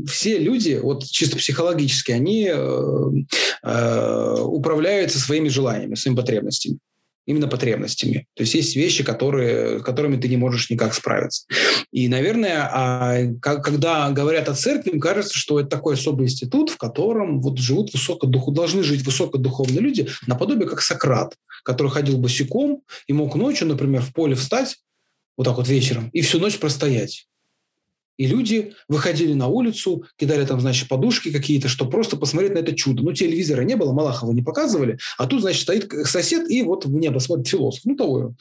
все 0.08 0.38
люди, 0.38 0.80
вот 0.82 1.04
чисто 1.04 1.36
психологически, 1.36 2.10
они 2.10 2.50
э, 2.52 3.10
э, 3.62 4.36
управляются 4.42 5.20
своими 5.20 5.48
желаниями, 5.48 5.94
своими 5.94 6.16
потребностями 6.16 6.78
именно 7.28 7.46
потребностями. 7.46 8.26
То 8.34 8.42
есть 8.42 8.54
есть 8.54 8.74
вещи, 8.74 9.04
которые, 9.04 9.80
которыми 9.80 10.16
ты 10.16 10.28
не 10.28 10.38
можешь 10.38 10.70
никак 10.70 10.94
справиться. 10.94 11.44
И, 11.92 12.08
наверное, 12.08 12.70
а, 12.72 13.18
когда 13.42 14.08
говорят 14.10 14.48
о 14.48 14.54
церкви, 14.54 14.92
им 14.92 15.00
кажется, 15.00 15.36
что 15.36 15.60
это 15.60 15.68
такой 15.68 15.94
особый 15.94 16.24
институт, 16.24 16.70
в 16.70 16.78
котором 16.78 17.42
вот 17.42 17.58
живут 17.58 17.92
высокодуху, 17.92 18.50
должны 18.50 18.82
жить 18.82 19.04
высокодуховные 19.04 19.80
люди, 19.80 20.08
наподобие 20.26 20.66
как 20.66 20.80
Сократ, 20.80 21.34
который 21.64 21.90
ходил 21.90 22.16
босиком 22.16 22.80
и 23.06 23.12
мог 23.12 23.34
ночью, 23.34 23.68
например, 23.68 24.00
в 24.00 24.14
поле 24.14 24.34
встать, 24.34 24.78
вот 25.36 25.44
так 25.44 25.58
вот 25.58 25.68
вечером, 25.68 26.08
и 26.14 26.22
всю 26.22 26.38
ночь 26.38 26.58
простоять. 26.58 27.26
И 28.18 28.26
люди 28.26 28.74
выходили 28.88 29.32
на 29.32 29.46
улицу, 29.46 30.04
кидали 30.16 30.44
там, 30.44 30.60
значит, 30.60 30.88
подушки 30.88 31.30
какие-то, 31.30 31.68
чтобы 31.68 31.92
просто 31.92 32.16
посмотреть 32.16 32.52
на 32.54 32.58
это 32.58 32.74
чудо. 32.74 33.02
Ну, 33.02 33.12
телевизора 33.12 33.62
не 33.62 33.76
было, 33.76 33.92
Малахова 33.92 34.32
не 34.32 34.42
показывали, 34.42 34.98
а 35.16 35.26
тут, 35.26 35.40
значит, 35.40 35.62
стоит 35.62 35.90
сосед 36.04 36.50
и 36.50 36.62
вот 36.62 36.84
в 36.84 36.90
небо 36.90 37.20
смотрит 37.20 37.46
философ. 37.46 37.82
Ну, 37.84 37.96
того. 37.96 38.34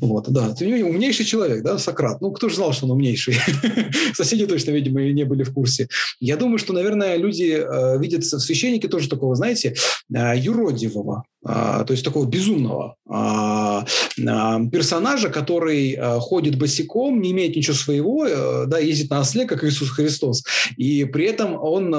Вот, 0.00 0.28
да. 0.28 0.54
Ты 0.54 0.84
умнейший 0.84 1.24
человек, 1.24 1.62
да, 1.62 1.78
Сократ. 1.78 2.20
Ну, 2.20 2.30
кто 2.30 2.48
же 2.48 2.56
знал, 2.56 2.72
что 2.72 2.84
он 2.84 2.92
умнейший? 2.92 3.36
Соседи 4.14 4.46
точно, 4.46 4.72
видимо, 4.72 5.00
не 5.00 5.24
были 5.24 5.42
в 5.42 5.52
курсе. 5.52 5.88
Я 6.20 6.36
думаю, 6.36 6.58
что, 6.58 6.74
наверное, 6.74 7.16
люди 7.16 7.58
э, 7.58 7.98
видят 7.98 8.24
в 8.24 8.38
священнике 8.38 8.88
тоже 8.88 9.08
такого, 9.08 9.34
знаете, 9.34 9.74
э, 10.14 10.32
юродивого, 10.36 11.24
то 11.44 11.86
есть 11.88 12.04
такого 12.04 12.24
безумного 12.24 12.96
а, 13.08 13.84
а, 14.26 14.60
персонажа, 14.66 15.28
который 15.28 15.98
ходит 16.20 16.56
босиком, 16.56 17.20
не 17.20 17.32
имеет 17.32 17.56
ничего 17.56 17.74
своего, 17.74 18.26
э, 18.26 18.66
да, 18.66 18.78
ездит 18.78 19.10
на 19.10 19.20
осле, 19.20 19.44
как 19.44 19.64
Иисус 19.64 19.90
Христос, 19.90 20.44
и 20.76 21.04
при 21.04 21.24
этом 21.26 21.54
он 21.60 21.90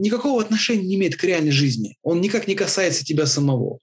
никакого 0.00 0.42
отношения 0.42 0.82
не 0.84 0.96
имеет 0.96 1.16
к 1.16 1.22
реальной 1.24 1.52
жизни. 1.52 1.96
Он 2.02 2.20
никак 2.20 2.48
не 2.48 2.54
касается 2.54 3.04
тебя 3.04 3.26
самого, 3.26 3.78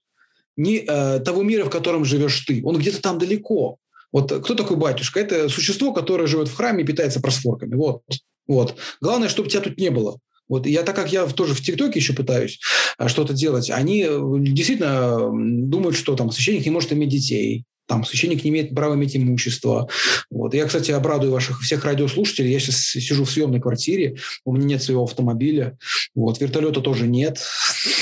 ни 0.56 0.84
э, 0.86 1.20
того 1.20 1.42
мира, 1.42 1.64
в 1.64 1.70
котором 1.70 2.04
живешь 2.04 2.40
ты. 2.40 2.60
Он 2.64 2.76
где-то 2.76 3.00
там 3.00 3.18
далеко. 3.18 3.76
Вот 4.12 4.32
кто 4.44 4.54
такой 4.54 4.76
батюшка? 4.76 5.20
Это 5.20 5.48
существо, 5.48 5.92
которое 5.92 6.26
живет 6.26 6.48
в 6.48 6.54
храме 6.54 6.82
и 6.82 6.86
питается 6.86 7.20
просфорками. 7.20 7.74
Вот. 7.74 8.02
Вот. 8.46 8.74
Главное, 9.00 9.28
чтобы 9.28 9.48
тебя 9.48 9.62
тут 9.62 9.78
не 9.78 9.90
было. 9.90 10.18
Вот 10.50 10.66
я, 10.66 10.82
так 10.82 10.96
как 10.96 11.12
я 11.12 11.24
тоже 11.26 11.54
в 11.54 11.62
ТикТоке 11.62 12.00
еще 12.00 12.12
пытаюсь 12.12 12.58
а, 12.98 13.08
что-то 13.08 13.32
делать, 13.32 13.70
они 13.70 14.04
э, 14.06 14.20
действительно 14.40 15.30
думают, 15.32 15.96
что 15.96 16.16
там 16.16 16.32
священник 16.32 16.64
не 16.64 16.72
может 16.72 16.92
иметь 16.92 17.08
детей, 17.08 17.64
там 17.86 18.04
священник 18.04 18.42
не 18.42 18.50
имеет 18.50 18.74
права 18.74 18.94
иметь 18.94 19.16
имущество. 19.16 19.88
Вот. 20.28 20.52
Я, 20.52 20.66
кстати, 20.66 20.90
обрадую 20.90 21.32
ваших 21.32 21.60
всех 21.60 21.84
радиослушателей. 21.84 22.52
Я 22.52 22.58
сейчас 22.58 22.80
сижу 22.80 23.24
в 23.24 23.30
съемной 23.30 23.60
квартире, 23.60 24.16
у 24.44 24.52
меня 24.52 24.66
нет 24.66 24.82
своего 24.82 25.04
автомобиля, 25.04 25.78
вот. 26.16 26.40
вертолета 26.40 26.80
тоже 26.80 27.06
нет. 27.06 27.40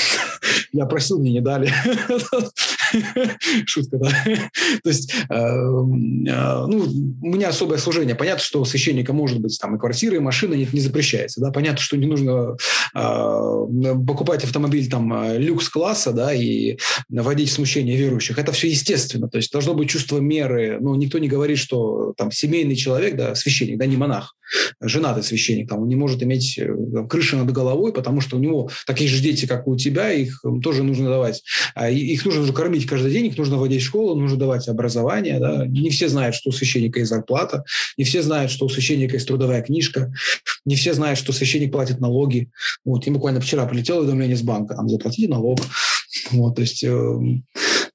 Я 0.73 0.87
просил, 0.87 1.19
мне 1.19 1.31
не 1.31 1.41
дали. 1.41 1.71
Шутка, 3.65 3.97
да. 3.97 4.09
То 4.83 4.89
есть, 4.89 5.13
э, 5.29 5.33
э, 5.33 6.65
ну, 6.67 6.87
у 7.21 7.27
меня 7.27 7.49
особое 7.49 7.77
служение. 7.77 8.15
Понятно, 8.15 8.43
что 8.43 8.65
священника 8.65 9.13
может 9.13 9.39
быть 9.39 9.57
там 9.59 9.75
и 9.75 9.79
квартира, 9.79 10.15
и 10.15 10.19
машина, 10.19 10.53
нет, 10.53 10.73
не 10.73 10.79
запрещается. 10.79 11.41
Да? 11.41 11.51
Понятно, 11.51 11.79
что 11.79 11.97
не 11.97 12.07
нужно 12.07 12.57
э, 12.95 13.65
покупать 14.07 14.43
автомобиль 14.43 14.89
там 14.89 15.37
люкс-класса, 15.37 16.11
да, 16.11 16.33
и 16.33 16.77
вводить 17.09 17.51
смущение 17.51 17.95
верующих. 17.95 18.37
Это 18.37 18.51
все 18.51 18.69
естественно. 18.69 19.29
То 19.29 19.37
есть, 19.37 19.51
должно 19.51 19.73
быть 19.73 19.89
чувство 19.89 20.19
меры. 20.19 20.77
Ну, 20.81 20.95
никто 20.95 21.19
не 21.19 21.27
говорит, 21.27 21.57
что 21.57 22.13
там 22.17 22.31
семейный 22.31 22.75
человек, 22.75 23.15
да, 23.15 23.35
священник, 23.35 23.77
да, 23.77 23.85
не 23.85 23.97
монах, 23.97 24.35
женатый 24.81 25.23
священник, 25.23 25.69
там, 25.69 25.81
он 25.81 25.87
не 25.87 25.95
может 25.95 26.23
иметь 26.23 26.59
там, 26.93 27.07
крыши 27.07 27.35
над 27.35 27.51
головой, 27.51 27.93
потому 27.93 28.21
что 28.21 28.37
у 28.37 28.39
него 28.39 28.69
такие 28.85 29.09
же 29.09 29.21
дети, 29.21 29.45
как 29.45 29.67
у 29.67 29.75
тебя, 29.75 30.11
их 30.11 30.43
тоже 30.63 30.83
нужно 30.83 31.09
давать. 31.09 31.43
А 31.75 31.89
их 31.89 32.25
нужно 32.25 32.41
уже 32.41 32.53
кормить 32.53 32.78
каждый 32.87 33.11
день, 33.11 33.27
их 33.27 33.37
нужно 33.37 33.57
водить 33.57 33.81
в 33.81 33.85
школу, 33.85 34.15
нужно 34.15 34.37
давать 34.37 34.67
образование. 34.67 35.39
Да? 35.39 35.65
Не 35.65 35.89
все 35.89 36.07
знают, 36.07 36.35
что 36.35 36.49
у 36.49 36.53
священника 36.53 36.99
есть 36.99 37.09
зарплата, 37.09 37.63
не 37.97 38.03
все 38.03 38.21
знают, 38.21 38.51
что 38.51 38.65
у 38.65 38.69
священника 38.69 39.15
есть 39.15 39.27
трудовая 39.27 39.61
книжка, 39.61 40.11
не 40.65 40.75
все 40.75 40.93
знают, 40.93 41.19
что 41.19 41.33
священник 41.33 41.71
платит 41.71 41.99
налоги. 41.99 42.49
Вот, 42.85 43.07
и 43.07 43.11
буквально 43.11 43.41
вчера 43.41 43.65
прилетело 43.65 44.01
уведомление 44.01 44.37
с 44.37 44.41
банка, 44.41 44.75
там 44.75 44.89
заплатите 44.89 45.27
налог. 45.27 45.59
Вот, 46.31 46.55
то 46.55 46.61
есть 46.61 46.83
э, 46.83 47.19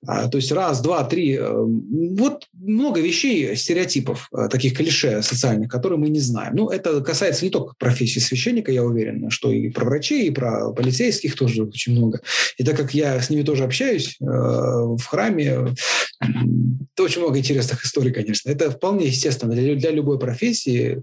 а, 0.07 0.28
то 0.28 0.38
есть 0.38 0.52
раз, 0.52 0.80
два, 0.80 1.05
три. 1.05 1.36
Э, 1.36 1.52
вот 1.52 2.48
много 2.52 3.00
вещей, 3.00 3.57
стереотипов, 3.57 4.28
э, 4.36 4.48
таких 4.48 4.76
клише 4.76 5.22
социальных, 5.22 5.70
которые 5.70 5.98
мы 5.98 6.09
не 6.09 6.20
знаем. 6.20 6.55
Ну, 6.57 6.68
это 6.68 7.00
касается 7.00 7.44
не 7.44 7.50
только 7.50 7.74
профессии 7.78 8.20
священника, 8.20 8.72
я 8.72 8.84
уверен, 8.84 9.30
что 9.30 9.50
и 9.50 9.68
про 9.70 9.84
врачей, 9.84 10.26
и 10.26 10.30
про 10.30 10.72
полицейских 10.72 11.36
тоже 11.36 11.64
очень 11.64 11.92
много. 11.92 12.20
И 12.59 12.64
так 12.64 12.76
как 12.76 12.94
я 12.94 13.20
с 13.20 13.30
ними 13.30 13.42
тоже 13.42 13.64
общаюсь 13.64 14.16
э, 14.20 14.24
в 14.24 15.02
храме, 15.05 15.74
очень 16.98 17.20
много 17.20 17.38
интересных 17.38 17.84
историй, 17.84 18.12
конечно. 18.12 18.50
Это 18.50 18.70
вполне 18.70 19.06
естественно 19.06 19.54
для, 19.54 19.74
для 19.74 19.90
любой 19.90 20.18
профессии, 20.18 21.02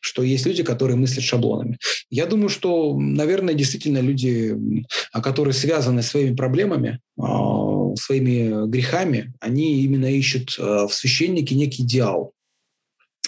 что 0.00 0.22
есть 0.22 0.46
люди, 0.46 0.62
которые 0.62 0.96
мыслят 0.96 1.24
шаблонами. 1.24 1.78
Я 2.10 2.26
думаю, 2.26 2.48
что, 2.48 2.96
наверное, 2.98 3.54
действительно 3.54 3.98
люди, 3.98 4.56
которые 5.12 5.54
связаны 5.54 6.02
своими 6.02 6.34
проблемами, 6.34 7.00
а, 7.18 7.94
своими 7.96 8.68
грехами, 8.68 9.32
они 9.40 9.82
именно 9.82 10.06
ищут 10.06 10.56
в 10.58 10.90
священнике 10.90 11.54
некий 11.54 11.82
идеал 11.82 12.32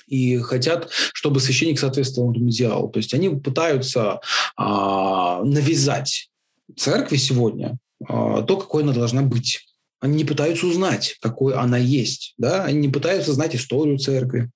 и 0.06 0.38
хотят, 0.38 0.88
чтобы 1.12 1.40
священник 1.40 1.78
соответствовал 1.78 2.32
этому 2.32 2.50
идеалу. 2.50 2.88
То 2.88 2.98
есть 2.98 3.14
они 3.14 3.28
пытаются 3.28 4.20
навязать 4.56 6.30
церкви 6.76 7.16
сегодня 7.16 7.78
то, 8.06 8.56
какой 8.56 8.82
она 8.82 8.92
должна 8.92 9.22
быть. 9.22 9.67
Они 10.00 10.16
не 10.18 10.24
пытаются 10.24 10.66
узнать, 10.66 11.16
какой 11.20 11.54
она 11.54 11.78
есть. 11.78 12.34
Да? 12.38 12.64
Они 12.64 12.78
не 12.78 12.88
пытаются 12.88 13.32
знать 13.32 13.56
историю 13.56 13.98
церкви. 13.98 14.50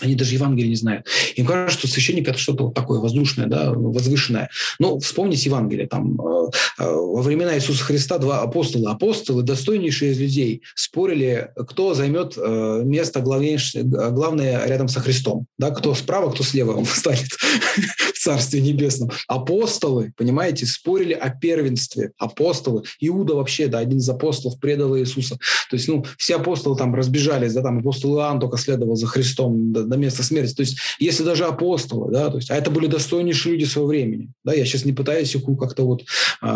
Они 0.00 0.14
даже 0.14 0.34
Евангелие 0.34 0.70
не 0.70 0.76
знают. 0.76 1.06
Им 1.36 1.46
кажется, 1.46 1.78
что 1.78 1.88
священник 1.88 2.28
это 2.28 2.38
что-то 2.38 2.70
такое 2.70 3.00
воздушное, 3.00 3.46
да, 3.46 3.72
возвышенное. 3.72 4.48
Но 4.78 4.98
вспомните 4.98 5.48
Евангелие. 5.48 5.86
Там, 5.86 6.20
э, 6.20 6.50
э, 6.78 6.84
во 6.84 7.22
времена 7.22 7.54
Иисуса 7.56 7.84
Христа 7.84 8.18
два 8.18 8.42
апостола, 8.42 8.92
апостолы, 8.92 9.42
достойнейшие 9.42 10.12
из 10.12 10.20
людей, 10.20 10.62
спорили, 10.74 11.50
кто 11.68 11.94
займет 11.94 12.34
э, 12.36 12.82
место 12.84 13.20
главное 13.20 14.66
рядом 14.66 14.88
со 14.88 15.00
Христом. 15.00 15.46
Да, 15.58 15.70
кто 15.70 15.94
справа, 15.94 16.30
кто 16.30 16.42
слева 16.42 16.72
он 16.76 16.86
станет 16.86 17.28
в 17.30 18.18
Царстве 18.18 18.60
Небесном. 18.60 19.10
Апостолы, 19.28 20.12
понимаете, 20.16 20.66
спорили 20.66 21.12
о 21.12 21.30
первенстве. 21.30 22.12
Апостолы. 22.18 22.84
Иуда 23.00 23.34
вообще, 23.34 23.66
да, 23.66 23.78
один 23.78 23.98
из 23.98 24.08
апостолов 24.08 24.58
предал 24.60 24.96
Иисуса. 24.98 25.36
То 25.70 25.76
есть, 25.76 25.88
ну, 25.88 26.04
все 26.18 26.36
апостолы 26.36 26.76
там 26.76 26.94
разбежались, 26.94 27.54
да, 27.54 27.62
там 27.62 27.78
апостол 27.78 28.18
Иоанн 28.18 28.40
только 28.40 28.56
следовал 28.58 28.96
за 28.96 29.06
Христом, 29.06 29.72
до 29.90 29.96
места 29.96 30.22
смерти. 30.22 30.54
То 30.54 30.60
есть, 30.60 30.78
если 30.98 31.24
даже 31.24 31.44
апостолы, 31.44 32.10
да, 32.10 32.30
то 32.30 32.36
есть, 32.36 32.50
а 32.50 32.56
это 32.56 32.70
были 32.70 32.86
достойнейшие 32.86 33.52
люди 33.52 33.64
своего 33.64 33.88
времени, 33.88 34.30
да, 34.44 34.54
я 34.54 34.64
сейчас 34.64 34.84
не 34.84 34.92
пытаюсь 34.92 35.34
их 35.34 35.42
как-то 35.58 35.84
вот 35.84 36.04
э, 36.42 36.46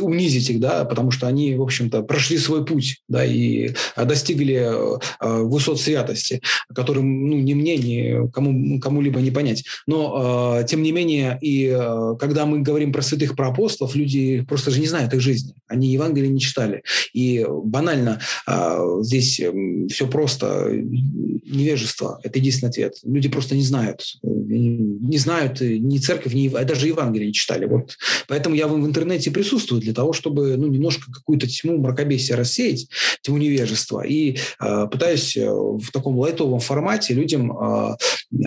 унизить 0.00 0.50
их, 0.50 0.60
да, 0.60 0.84
потому 0.84 1.10
что 1.10 1.26
они, 1.26 1.54
в 1.54 1.62
общем-то, 1.62 2.02
прошли 2.02 2.38
свой 2.38 2.64
путь, 2.64 3.02
да, 3.08 3.24
и 3.24 3.70
достигли 3.96 4.54
э, 4.56 4.98
высот 5.20 5.80
святости, 5.80 6.42
которым, 6.74 7.30
ну, 7.30 7.36
ни 7.36 7.54
мне, 7.54 7.76
ни 7.76 8.30
кому, 8.30 8.80
кому-либо 8.80 9.20
не 9.20 9.30
понять. 9.30 9.64
Но, 9.86 10.58
э, 10.60 10.66
тем 10.66 10.82
не 10.82 10.92
менее, 10.92 11.38
и 11.40 11.66
э, 11.68 12.14
когда 12.18 12.46
мы 12.46 12.60
говорим 12.60 12.92
про 12.92 13.02
святых, 13.02 13.36
про 13.36 13.48
апостолов, 13.48 13.94
люди 13.94 14.44
просто 14.48 14.70
же 14.70 14.80
не 14.80 14.86
знают 14.86 15.14
их 15.14 15.20
жизни. 15.20 15.54
Они 15.68 15.88
Евангелие 15.88 16.30
не 16.30 16.40
читали. 16.40 16.82
И 17.12 17.46
банально 17.48 18.20
э, 18.46 18.98
здесь 19.02 19.40
э, 19.40 19.52
все 19.88 20.06
просто 20.06 20.70
невежество. 20.72 22.20
Это 22.22 22.38
единственное 22.38 22.55
единственный 22.56 22.68
ответ. 22.70 22.94
Люди 23.04 23.28
просто 23.28 23.54
не 23.54 23.62
знают. 23.62 24.02
Не 24.22 25.18
знают 25.18 25.60
ни 25.60 25.98
церковь, 25.98 26.34
ни 26.34 26.52
а 26.54 26.64
даже 26.64 26.88
Евангелие 26.88 27.28
не 27.28 27.32
читали. 27.32 27.66
Вот. 27.66 27.96
Поэтому 28.28 28.54
я 28.54 28.66
в 28.68 28.76
интернете 28.76 29.30
присутствую 29.30 29.80
для 29.80 29.92
того, 29.92 30.12
чтобы 30.12 30.56
ну, 30.56 30.66
немножко 30.66 31.12
какую-то 31.12 31.46
тьму 31.46 31.78
мракобесия 31.78 32.36
рассеять, 32.36 32.88
тьму 33.22 33.38
невежества. 33.38 34.02
И 34.06 34.38
э, 34.60 34.86
пытаюсь 34.90 35.36
в 35.36 35.90
таком 35.92 36.18
лайтовом 36.18 36.60
формате 36.60 37.14
людям 37.14 37.52
э, 37.52 37.96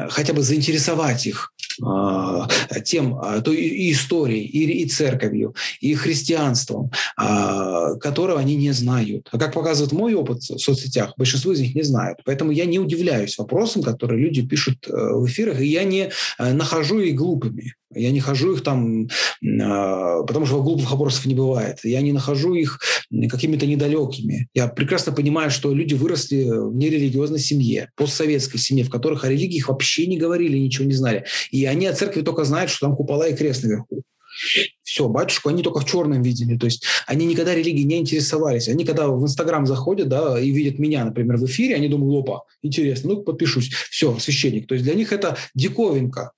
хотя 0.09 0.33
бы 0.33 0.41
заинтересовать 0.41 1.25
их 1.25 1.53
а, 1.81 2.47
тем, 2.83 3.15
а, 3.15 3.41
то 3.41 3.53
историей, 3.53 4.45
и, 4.45 4.83
и 4.83 4.89
церковью, 4.89 5.55
и 5.79 5.93
христианством, 5.95 6.91
а, 7.15 7.95
которого 7.95 8.39
они 8.39 8.55
не 8.55 8.71
знают. 8.71 9.29
А 9.31 9.37
как 9.37 9.53
показывает 9.53 9.93
мой 9.93 10.13
опыт 10.13 10.41
в 10.41 10.59
соцсетях, 10.59 11.13
большинство 11.17 11.53
из 11.53 11.59
них 11.59 11.75
не 11.75 11.83
знают. 11.83 12.19
Поэтому 12.25 12.51
я 12.51 12.65
не 12.65 12.79
удивляюсь 12.79 13.37
вопросам, 13.37 13.83
которые 13.83 14.21
люди 14.21 14.45
пишут 14.45 14.87
э, 14.87 14.91
в 14.91 15.25
эфирах, 15.27 15.61
и 15.61 15.67
я 15.67 15.83
не 15.83 16.11
э, 16.37 16.53
нахожу 16.53 16.99
их 16.99 17.15
глупыми. 17.15 17.73
Я 17.93 18.11
не 18.11 18.19
хожу 18.19 18.53
их 18.53 18.61
там, 18.61 19.07
потому 19.41 20.45
что 20.45 20.61
глупых 20.61 20.91
вопросов 20.91 21.25
не 21.25 21.33
бывает. 21.33 21.79
Я 21.83 22.01
не 22.01 22.11
нахожу 22.11 22.53
их 22.53 22.79
какими-то 23.29 23.65
недалекими. 23.65 24.47
Я 24.53 24.67
прекрасно 24.67 25.11
понимаю, 25.11 25.49
что 25.49 25.73
люди 25.73 25.95
выросли 25.95 26.43
в 26.43 26.75
нерелигиозной 26.75 27.39
семье, 27.39 27.89
постсоветской 27.95 28.59
семье, 28.59 28.83
в 28.83 28.89
которых 28.89 29.23
о 29.23 29.29
религии 29.29 29.63
вообще 29.67 30.05
не 30.05 30.17
говорили, 30.17 30.57
ничего 30.57 30.85
не 30.85 30.93
знали. 30.93 31.25
И 31.51 31.65
они 31.65 31.87
о 31.87 31.93
церкви 31.93 32.21
только 32.21 32.43
знают, 32.43 32.69
что 32.69 32.85
там 32.85 32.95
купола 32.95 33.27
и 33.27 33.35
крест 33.35 33.63
наверху. 33.63 34.03
Все, 34.83 35.09
батюшку 35.09 35.49
они 35.49 35.63
только 35.63 35.79
в 35.79 35.85
черном 35.85 36.21
видели. 36.21 36.57
То 36.57 36.65
есть 36.65 36.85
они 37.07 37.25
никогда 37.25 37.53
религией 37.53 37.85
не 37.85 37.97
интересовались. 37.97 38.69
Они 38.69 38.85
когда 38.85 39.07
в 39.07 39.21
Инстаграм 39.23 39.65
заходят 39.65 40.07
да, 40.07 40.39
и 40.39 40.51
видят 40.51 40.79
меня, 40.79 41.03
например, 41.03 41.37
в 41.37 41.45
эфире, 41.45 41.75
они 41.75 41.87
думают, 41.89 42.23
опа, 42.23 42.43
интересно, 42.61 43.09
ну 43.09 43.21
подпишусь. 43.23 43.69
Все, 43.89 44.17
священник. 44.19 44.67
То 44.67 44.75
есть 44.75 44.85
для 44.85 44.93
них 44.93 45.11
это 45.11 45.37
диковинка 45.55 46.31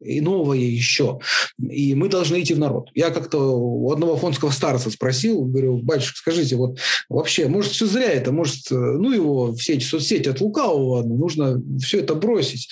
и 0.00 0.20
новое 0.20 0.58
еще. 0.58 1.18
И 1.58 1.94
мы 1.94 2.08
должны 2.08 2.40
идти 2.40 2.54
в 2.54 2.58
народ. 2.58 2.90
Я 2.94 3.10
как-то 3.10 3.38
у 3.38 3.92
одного 3.92 4.16
фонского 4.16 4.50
старца 4.50 4.90
спросил, 4.90 5.42
говорю, 5.44 5.78
батюшка, 5.78 6.18
скажите, 6.18 6.56
вот 6.56 6.78
вообще, 7.08 7.48
может, 7.48 7.72
все 7.72 7.86
зря 7.86 8.10
это, 8.10 8.32
может, 8.32 8.70
ну 8.70 9.12
его 9.12 9.54
все 9.54 9.74
эти 9.74 9.84
соцсети 9.84 10.28
от 10.28 10.40
лукавого, 10.40 11.02
нужно 11.02 11.62
все 11.80 12.00
это 12.00 12.14
бросить. 12.14 12.68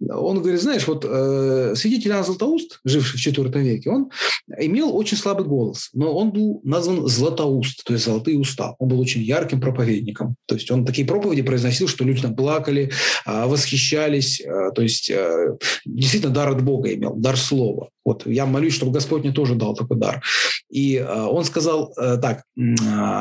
Он 0.00 0.40
говорит, 0.40 0.60
знаешь, 0.60 0.86
вот 0.86 1.06
э, 1.08 1.72
святитель 1.74 2.10
Иоанн 2.10 2.24
Златоуст, 2.24 2.80
живший 2.84 3.18
в 3.18 3.26
IV 3.26 3.62
веке, 3.62 3.90
он 3.90 4.10
имел 4.58 4.94
очень 4.94 5.16
слабый 5.16 5.46
голос, 5.46 5.88
но 5.94 6.14
он 6.14 6.32
был 6.32 6.60
назван 6.64 7.06
Златоуст, 7.06 7.82
то 7.84 7.94
есть 7.94 8.04
золотые 8.04 8.38
уста. 8.38 8.74
Он 8.78 8.88
был 8.88 9.00
очень 9.00 9.22
ярким 9.22 9.60
проповедником. 9.60 10.36
То 10.46 10.54
есть 10.56 10.70
он 10.70 10.84
такие 10.84 11.06
проповеди 11.06 11.42
произносил, 11.42 11.88
что 11.88 12.04
люди 12.04 12.20
там 12.20 12.36
плакали, 12.36 12.90
э, 13.24 13.46
восхищались. 13.46 14.40
Э, 14.40 14.70
то 14.74 14.82
есть 14.82 15.10
э, 15.10 15.56
действительно 15.86 16.32
дар 16.32 16.50
от 16.50 16.62
Бога 16.66 16.92
имел, 16.92 17.14
дар 17.14 17.36
слова. 17.36 17.88
Вот 18.04 18.26
я 18.26 18.44
молюсь, 18.44 18.74
чтобы 18.74 18.92
Господь 18.92 19.22
мне 19.22 19.32
тоже 19.32 19.54
дал 19.54 19.74
такой 19.74 19.96
дар. 19.96 20.22
И 20.68 20.96
э, 20.96 21.22
он 21.24 21.44
сказал 21.44 21.92
э, 21.96 22.18
так, 22.18 22.42
э, 22.58 22.74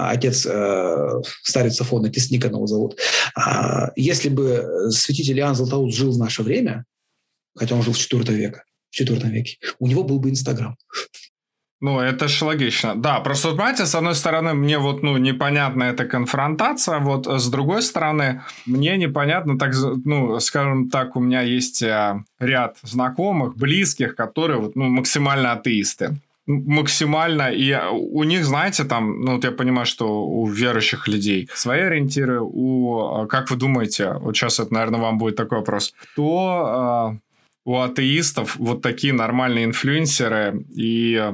отец 0.10 0.46
э, 0.46 1.22
старец 1.44 1.80
Афон, 1.80 2.06
отец 2.06 2.32
Никонова 2.32 2.68
зовут, 2.68 3.00
э, 3.38 3.42
если 3.96 4.30
бы 4.30 4.90
святитель 4.90 5.40
Иоанн 5.40 5.56
Златоуст 5.56 5.98
жил 5.98 6.12
в 6.12 6.18
наше 6.18 6.44
время, 6.44 6.84
хотя 7.56 7.76
он 7.76 7.84
жил 7.84 7.94
в 7.94 7.98
IV 7.98 8.34
веке, 8.34 8.64
в 8.92 9.00
IV 9.00 9.30
веке, 9.30 9.58
у 9.80 9.88
него 9.88 10.04
был 10.04 10.20
бы 10.20 10.30
Инстаграм. 10.30 10.76
Ну, 11.82 12.00
это 12.00 12.28
же 12.28 12.46
логично. 12.46 12.96
Да, 12.96 13.20
просто, 13.20 13.50
понимаете, 13.50 13.86
с 13.86 13.96
одной 13.96 14.16
стороны, 14.16 14.54
мне 14.54 14.78
вот, 14.78 15.04
ну, 15.04 15.18
непонятна 15.18 15.84
эта 15.84 16.06
конфронтация, 16.06 17.00
вот 17.00 17.28
с 17.28 17.50
другой 17.50 17.82
стороны, 17.82 18.42
мне 18.66 18.98
непонятно, 18.98 19.58
так, 19.60 19.74
ну, 20.06 20.40
скажем 20.40 20.90
так, 20.90 21.16
у 21.16 21.20
меня 21.20 21.42
есть 21.42 21.82
э, 21.82 22.24
ряд 22.40 22.78
знакомых, 22.82 23.58
близких, 23.58 24.16
которые 24.16 24.60
вот, 24.60 24.76
ну, 24.76 24.86
максимально 24.86 25.52
атеисты 25.52 26.16
максимально, 26.48 27.52
и 27.52 27.76
у 27.92 28.24
них, 28.24 28.46
знаете, 28.46 28.84
там, 28.84 29.22
ну, 29.22 29.34
вот 29.34 29.44
я 29.44 29.52
понимаю, 29.52 29.88
что 29.88 30.26
у 30.26 30.48
верующих 30.48 31.08
людей 31.08 31.50
свои 31.54 31.82
ориентиры, 31.82 32.40
у, 32.40 33.24
э, 33.24 33.28
как 33.28 33.50
вы 33.50 33.58
думаете, 33.58 34.14
вот 34.14 34.36
сейчас 34.36 34.60
это, 34.60 34.74
наверное, 34.74 35.00
вам 35.00 35.18
будет 35.18 35.36
такой 35.36 35.58
вопрос, 35.58 35.94
то 36.16 37.16
э, 37.16 37.20
у 37.66 37.80
атеистов 37.80 38.58
вот 38.58 38.82
такие 38.82 39.12
нормальные 39.12 39.66
инфлюенсеры 39.66 40.64
и 40.76 41.34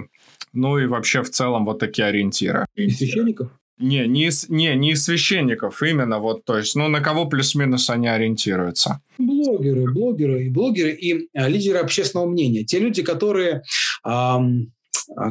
ну 0.54 0.78
и 0.78 0.86
вообще 0.86 1.24
в 1.24 1.30
целом 1.30 1.66
вот 1.66 1.80
такие 1.80 2.08
ориентиры. 2.08 2.66
И 2.76 2.89
священников? 2.89 3.52
Не, 3.82 4.08
не, 4.08 4.30
не, 4.49 4.76
не 4.76 4.91
из 4.91 5.04
священников, 5.04 5.82
именно 5.82 6.20
вот, 6.20 6.45
то 6.45 6.56
есть, 6.58 6.76
ну, 6.76 6.88
на 6.88 7.02
кого 7.02 7.26
плюс-минус 7.26 7.89
они 7.89 8.08
ориентируются? 8.08 9.02
Блогеры, 9.18 9.91
блогеры 9.91 10.45
и 10.45 10.49
блогеры, 10.49 10.91
и 10.91 11.28
а, 11.34 11.47
лидеры 11.47 11.80
общественного 11.80 12.30
мнения. 12.30 12.64
Те 12.64 12.78
люди, 12.78 13.02
которые, 13.02 13.64
ам, 14.04 14.68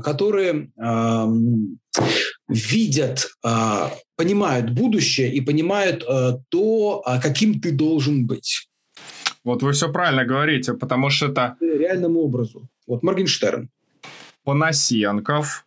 которые 0.02 0.72
ам, 0.76 1.78
видят, 2.48 3.28
а, 3.44 3.92
понимают 4.16 4.70
будущее 4.70 5.32
и 5.32 5.40
понимают 5.40 6.02
а, 6.08 6.38
то, 6.48 7.02
а, 7.04 7.20
каким 7.20 7.60
ты 7.60 7.70
должен 7.70 8.26
быть. 8.26 8.68
Вот 9.44 9.62
вы 9.62 9.72
все 9.72 9.92
правильно 9.92 10.24
говорите, 10.24 10.74
потому 10.74 11.08
что 11.08 11.26
это... 11.26 11.56
Реальному 11.60 12.20
образу. 12.20 12.68
Вот 12.86 13.02
Моргенштерн. 13.02 13.70
Поносенков. 14.50 15.64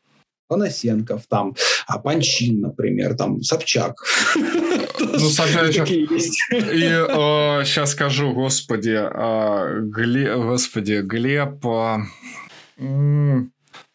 Поносенков, 0.50 1.26
там, 1.28 1.56
а 1.88 2.00
Панчин, 2.00 2.60
например, 2.60 3.16
там, 3.16 3.42
Собчак. 3.42 3.96
Ну, 4.36 5.20
Собчак 5.20 5.90
И 5.90 6.04
э, 6.52 7.64
сейчас 7.64 7.92
скажу, 7.92 8.34
господи, 8.34 9.00
э, 9.02 9.80
Глеб, 9.84 10.38
господи, 10.38 11.02
Глеб, 11.02 11.66
э, 11.66 11.98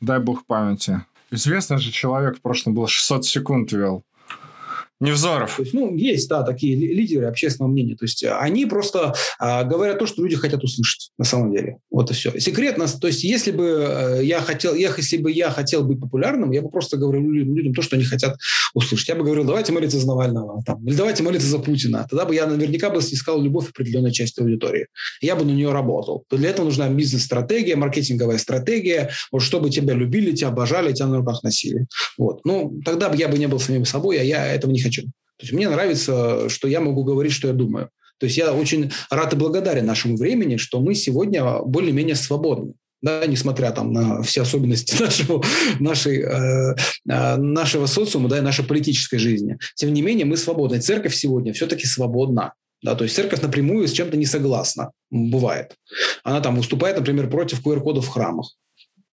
дай 0.01 0.21
бог 0.21 0.47
памяти. 0.47 1.03
Известный 1.31 1.77
же 1.77 1.93
человек 1.93 2.39
в 2.39 2.41
прошлом 2.41 2.75
был 2.75 2.87
600 2.87 3.27
секунд 3.27 3.73
вел. 3.73 4.05
Невзоров. 5.01 5.55
То 5.57 5.63
есть, 5.63 5.75
ну, 5.75 5.95
есть, 5.95 6.29
да, 6.29 6.43
такие 6.43 6.75
лидеры 6.75 7.27
общественного 7.27 7.71
мнения. 7.71 7.95
То 7.95 8.05
есть 8.05 8.25
они 8.25 8.67
просто 8.67 9.15
а, 9.39 9.63
говорят 9.63 10.01
то, 10.01 10.07
что 10.07 10.23
люди 10.23 10.35
хотят 10.35 10.65
услышать 10.65 11.13
на 11.19 11.25
самом 11.25 11.53
деле. 11.53 11.79
Вот 11.99 12.13
и 12.13 12.15
все. 12.15 12.39
Секретно, 12.39 12.87
то 12.87 13.09
есть 13.09 13.25
если 13.25 13.51
бы 13.51 13.65
э, 13.65 14.21
я 14.23 14.41
хотел, 14.41 14.73
если 14.77 15.17
бы 15.17 15.33
я 15.33 15.51
хотел 15.51 15.83
быть 15.83 15.99
популярным, 15.99 16.53
я 16.53 16.63
бы 16.63 16.71
просто 16.71 16.97
говорил 16.97 17.29
людям 17.29 17.75
то, 17.75 17.83
что 17.83 17.97
они 17.97 18.05
хотят 18.05 18.37
услышать. 18.73 19.09
Я 19.09 19.17
бы 19.17 19.25
говорил, 19.25 19.43
давайте 19.43 19.73
молиться 19.73 19.99
за 19.99 20.07
Навального, 20.07 20.63
там, 20.65 20.87
или 20.87 20.95
давайте 20.95 21.25
молиться 21.25 21.49
за 21.49 21.59
Путина. 21.59 22.07
Тогда 22.09 22.25
бы 22.25 22.37
я 22.37 22.47
наверняка 22.47 22.91
бы 22.91 23.03
снискал 23.03 23.43
любовь 23.43 23.71
определенной 23.71 24.13
части 24.13 24.39
аудитории. 24.39 24.87
Я 25.21 25.35
бы 25.35 25.45
на 25.45 25.51
нее 25.51 25.73
работал. 25.73 26.25
Для 26.31 26.51
этого 26.51 26.67
нужна 26.67 26.89
бизнес-стратегия, 26.89 27.75
маркетинговая 27.75 28.39
стратегия, 28.39 29.11
вот, 29.33 29.41
чтобы 29.43 29.69
тебя 29.69 29.95
любили, 29.95 30.31
тебя 30.31 30.51
обожали, 30.51 30.93
тебя 30.93 31.09
на 31.09 31.17
руках 31.17 31.43
носили. 31.43 31.89
Вот. 32.17 32.45
Ну, 32.45 32.81
тогда 32.85 33.09
бы 33.09 33.17
я 33.17 33.27
бы 33.27 33.39
не 33.39 33.49
был 33.49 33.59
самим 33.59 33.85
собой, 33.85 34.21
а 34.21 34.23
я 34.23 34.47
этого 34.47 34.71
не 34.71 34.79
хочу. 34.79 35.03
То 35.03 35.43
есть 35.43 35.53
мне 35.53 35.69
нравится, 35.69 36.49
что 36.49 36.69
я 36.69 36.81
могу 36.81 37.03
говорить, 37.03 37.33
что 37.33 37.49
я 37.49 37.55
думаю. 37.55 37.91
То 38.19 38.27
есть 38.27 38.37
я 38.37 38.53
очень 38.53 38.93
рад 39.11 39.33
и 39.33 39.37
благодарен 39.37 39.87
нашему 39.87 40.17
времени, 40.17 40.57
что 40.57 40.81
мы 40.81 40.95
сегодня 40.95 41.61
более-менее 41.61 42.17
свободны. 42.17 42.75
Да, 43.01 43.25
несмотря 43.27 43.71
там 43.71 43.93
на 43.93 44.23
все 44.23 44.43
особенности 44.43 44.97
нашего, 45.01 45.45
нашей, 45.79 46.21
э, 46.21 46.75
э, 47.09 47.37
нашего 47.37 47.87
социума, 47.87 48.29
да, 48.29 48.39
и 48.39 48.41
нашей 48.41 48.65
политической 48.65 49.19
жизни. 49.19 49.57
Тем 49.77 49.93
не 49.93 50.03
менее, 50.03 50.27
мы 50.27 50.37
свободны. 50.37 50.81
Церковь 50.81 51.15
сегодня 51.15 51.53
все-таки 51.53 51.87
свободна. 51.87 52.55
Да, 52.83 52.95
то 52.95 53.05
есть 53.05 53.17
церковь 53.17 53.41
напрямую 53.41 53.87
с 53.87 53.93
чем-то 53.93 54.17
не 54.17 54.27
согласна. 54.27 54.91
Бывает. 55.11 55.77
Она 56.25 56.41
там 56.41 56.59
уступает, 56.59 56.97
например, 56.97 57.31
против 57.31 57.65
QR-кодов 57.65 58.07
в 58.07 58.09
храмах 58.09 58.57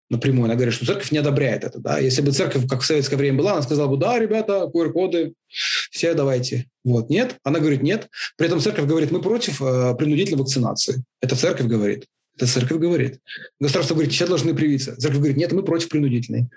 напрямую. 0.09 0.45
Она 0.45 0.55
говорит, 0.55 0.73
что 0.73 0.85
церковь 0.85 1.11
не 1.11 1.17
одобряет 1.17 1.63
это. 1.63 1.79
Да? 1.79 1.99
Если 1.99 2.21
бы 2.21 2.31
церковь, 2.31 2.67
как 2.67 2.81
в 2.81 2.85
советское 2.85 3.15
время 3.15 3.39
была, 3.39 3.53
она 3.53 3.61
сказала 3.61 3.87
бы, 3.87 3.97
да, 3.97 4.19
ребята, 4.19 4.69
QR-коды, 4.73 5.33
все 5.47 6.13
давайте. 6.13 6.67
Вот, 6.83 7.09
нет. 7.09 7.35
Она 7.43 7.59
говорит, 7.59 7.81
нет. 7.81 8.09
При 8.37 8.47
этом 8.47 8.59
церковь 8.59 8.85
говорит, 8.85 9.11
мы 9.11 9.21
против 9.21 9.61
э, 9.61 9.95
принудительной 9.95 10.39
вакцинации. 10.39 11.03
Это 11.21 11.35
церковь 11.35 11.67
говорит. 11.67 12.05
Это 12.35 12.47
церковь 12.47 12.77
говорит. 12.77 13.19
Государство 13.59 13.95
говорит, 13.95 14.13
все 14.13 14.27
должны 14.27 14.53
привиться. 14.53 14.95
Церковь 14.97 15.19
говорит, 15.19 15.37
нет, 15.37 15.51
мы 15.51 15.63
против 15.63 15.89
принудительной. 15.89 16.49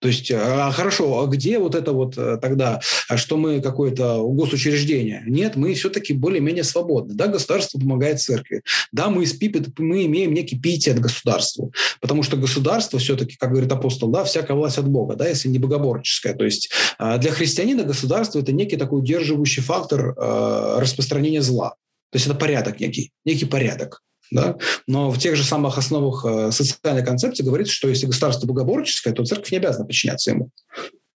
То 0.00 0.08
есть, 0.08 0.30
а, 0.30 0.70
хорошо, 0.72 1.22
а 1.22 1.26
где 1.26 1.58
вот 1.58 1.74
это 1.74 1.92
вот 1.92 2.16
э, 2.16 2.38
тогда, 2.40 2.80
а 3.08 3.16
что 3.18 3.36
мы 3.36 3.60
какое-то 3.60 4.22
госучреждение? 4.26 5.22
Нет, 5.26 5.56
мы 5.56 5.74
все-таки 5.74 6.14
более-менее 6.14 6.64
свободны. 6.64 7.14
Да, 7.14 7.26
государство 7.26 7.78
помогает 7.78 8.20
церкви. 8.20 8.62
Да, 8.92 9.10
мы, 9.10 9.26
спи, 9.26 9.54
мы 9.78 10.06
имеем 10.06 10.32
некий 10.32 10.58
пиетет 10.58 10.98
государству, 11.00 11.72
потому 12.00 12.22
что 12.22 12.38
государство 12.38 12.98
все-таки, 12.98 13.36
как 13.36 13.50
говорит 13.50 13.70
апостол, 13.70 14.08
да, 14.08 14.24
всякая 14.24 14.54
власть 14.54 14.78
от 14.78 14.88
Бога, 14.88 15.16
да, 15.16 15.28
если 15.28 15.48
не 15.48 15.58
богоборческая. 15.58 16.34
То 16.34 16.46
есть 16.46 16.70
а, 16.98 17.18
для 17.18 17.30
христианина 17.30 17.82
государство– 17.82 18.38
это 18.40 18.52
некий 18.52 18.76
такой 18.76 19.00
удерживающий 19.00 19.62
фактор 19.62 20.14
распространения 20.16 21.42
зла. 21.42 21.74
То 22.10 22.16
есть 22.16 22.26
это 22.26 22.34
порядок 22.34 22.80
некий, 22.80 23.12
некий 23.24 23.44
порядок. 23.44 24.02
Да? 24.30 24.56
Но 24.86 25.10
в 25.10 25.18
тех 25.18 25.36
же 25.36 25.44
самых 25.44 25.76
основах 25.76 26.24
э, 26.24 26.52
социальной 26.52 27.04
концепции 27.04 27.42
говорится, 27.42 27.74
что 27.74 27.88
если 27.88 28.06
государство 28.06 28.46
богоборческое, 28.46 29.12
то 29.12 29.24
церковь 29.24 29.50
не 29.50 29.58
обязана 29.58 29.86
подчиняться 29.86 30.30
ему. 30.30 30.50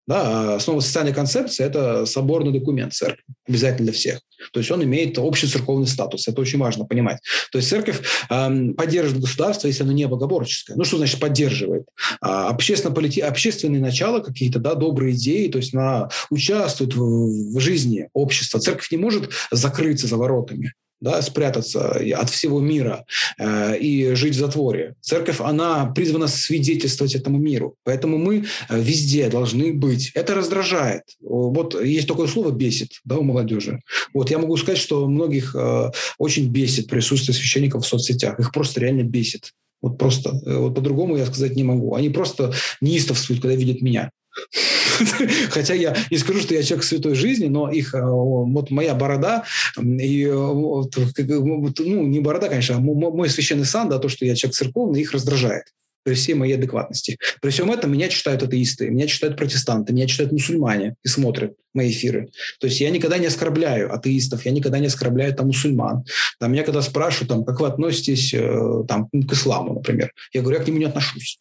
Да, 0.06 0.52
а 0.52 0.56
основа 0.56 0.80
социальной 0.80 1.14
концепции– 1.14 1.64
это 1.66 2.04
соборный 2.04 2.52
документ 2.52 2.92
церкви, 2.92 3.24
обязательно 3.48 3.86
для 3.86 3.92
всех. 3.92 4.20
То 4.52 4.60
есть 4.60 4.70
он 4.70 4.84
имеет 4.84 5.18
общий 5.18 5.46
церковный 5.46 5.86
статус, 5.86 6.28
это 6.28 6.38
очень 6.42 6.58
важно 6.58 6.84
понимать. 6.84 7.20
То 7.50 7.56
есть 7.56 7.70
церковь 7.70 8.02
э, 8.28 8.72
поддерживает 8.76 9.22
государство, 9.22 9.66
если 9.66 9.82
оно 9.82 9.92
не 9.92 10.06
богоборческое. 10.06 10.76
Ну, 10.76 10.84
что 10.84 10.98
значит 10.98 11.20
поддерживает? 11.20 11.84
А, 12.20 12.48
общественно 12.48 12.94
общественные 13.26 13.80
начала 13.80 14.20
какие-то, 14.20 14.58
да, 14.58 14.74
добрые 14.74 15.14
идеи, 15.14 15.48
то 15.48 15.56
есть 15.56 15.72
она 15.72 16.10
участвует 16.28 16.94
в, 16.94 17.56
в 17.56 17.60
жизни 17.60 18.08
общества. 18.12 18.60
Церковь 18.60 18.90
не 18.90 18.98
может 18.98 19.30
закрыться 19.50 20.06
за 20.06 20.18
воротами 20.18 20.74
да, 21.04 21.20
спрятаться 21.22 22.00
от 22.16 22.30
всего 22.30 22.60
мира 22.60 23.04
э, 23.38 23.78
и 23.78 24.14
жить 24.14 24.34
в 24.34 24.38
затворе. 24.38 24.94
Церковь, 25.02 25.40
она 25.40 25.86
призвана 25.86 26.28
свидетельствовать 26.28 27.14
этому 27.14 27.38
миру. 27.38 27.76
Поэтому 27.84 28.16
мы 28.16 28.44
э, 28.68 28.80
везде 28.80 29.28
должны 29.28 29.74
быть. 29.74 30.10
Это 30.14 30.34
раздражает. 30.34 31.02
Вот 31.20 31.80
есть 31.84 32.08
такое 32.08 32.26
слово 32.26 32.50
«бесит» 32.50 33.00
да, 33.04 33.18
у 33.18 33.22
молодежи. 33.22 33.80
Вот 34.14 34.30
я 34.30 34.38
могу 34.38 34.56
сказать, 34.56 34.78
что 34.80 35.06
многих 35.06 35.54
э, 35.54 35.90
очень 36.18 36.48
бесит 36.48 36.88
присутствие 36.88 37.34
священников 37.34 37.84
в 37.84 37.86
соцсетях. 37.86 38.40
Их 38.40 38.50
просто 38.50 38.80
реально 38.80 39.02
бесит. 39.02 39.52
Вот 39.82 39.98
просто, 39.98 40.30
э, 40.46 40.56
вот 40.56 40.74
по-другому 40.74 41.18
я 41.18 41.26
сказать 41.26 41.54
не 41.54 41.64
могу. 41.64 41.94
Они 41.94 42.08
просто 42.08 42.54
неистовствуют, 42.80 43.42
когда 43.42 43.54
видят 43.54 43.82
меня. 43.82 44.10
Хотя 45.50 45.74
я 45.74 45.96
не 46.10 46.18
скажу, 46.18 46.40
что 46.40 46.54
я 46.54 46.62
человек 46.62 46.84
святой 46.84 47.14
жизни, 47.14 47.46
но 47.46 47.70
их, 47.70 47.94
э, 47.94 48.00
вот 48.02 48.70
моя 48.70 48.94
борода, 48.94 49.44
и, 49.76 50.26
вот, 50.26 50.94
ну, 50.96 52.06
не 52.06 52.20
борода, 52.20 52.48
конечно, 52.48 52.76
а 52.76 52.80
мой 52.80 53.28
священный 53.28 53.64
сан, 53.64 53.88
да, 53.88 53.98
то, 53.98 54.08
что 54.08 54.24
я 54.24 54.34
человек 54.34 54.56
церковный, 54.56 55.00
их 55.00 55.12
раздражает 55.12 55.64
при 56.04 56.14
всей 56.14 56.34
моей 56.34 56.54
адекватности. 56.54 57.18
При 57.40 57.50
всем 57.50 57.72
этом 57.72 57.90
меня 57.90 58.08
читают 58.08 58.42
атеисты, 58.42 58.90
меня 58.90 59.06
читают 59.06 59.36
протестанты, 59.36 59.92
меня 59.92 60.06
читают 60.06 60.32
мусульмане 60.32 60.96
и 61.02 61.08
смотрят 61.08 61.54
мои 61.72 61.90
эфиры. 61.90 62.28
То 62.60 62.66
есть 62.66 62.80
я 62.80 62.90
никогда 62.90 63.18
не 63.18 63.26
оскорбляю 63.26 63.92
атеистов, 63.92 64.44
я 64.44 64.52
никогда 64.52 64.78
не 64.78 64.86
оскорбляю 64.86 65.34
там 65.34 65.46
мусульман. 65.46 66.04
Там 66.38 66.52
меня 66.52 66.62
когда 66.62 66.82
спрашивают, 66.82 67.30
там, 67.30 67.44
как 67.44 67.58
вы 67.58 67.66
относитесь 67.66 68.34
э, 68.34 68.84
там, 68.86 69.08
к 69.08 69.32
исламу, 69.32 69.74
например, 69.74 70.12
я 70.32 70.42
говорю, 70.42 70.58
я 70.58 70.64
к 70.64 70.68
нему 70.68 70.78
не 70.78 70.84
отношусь. 70.84 71.38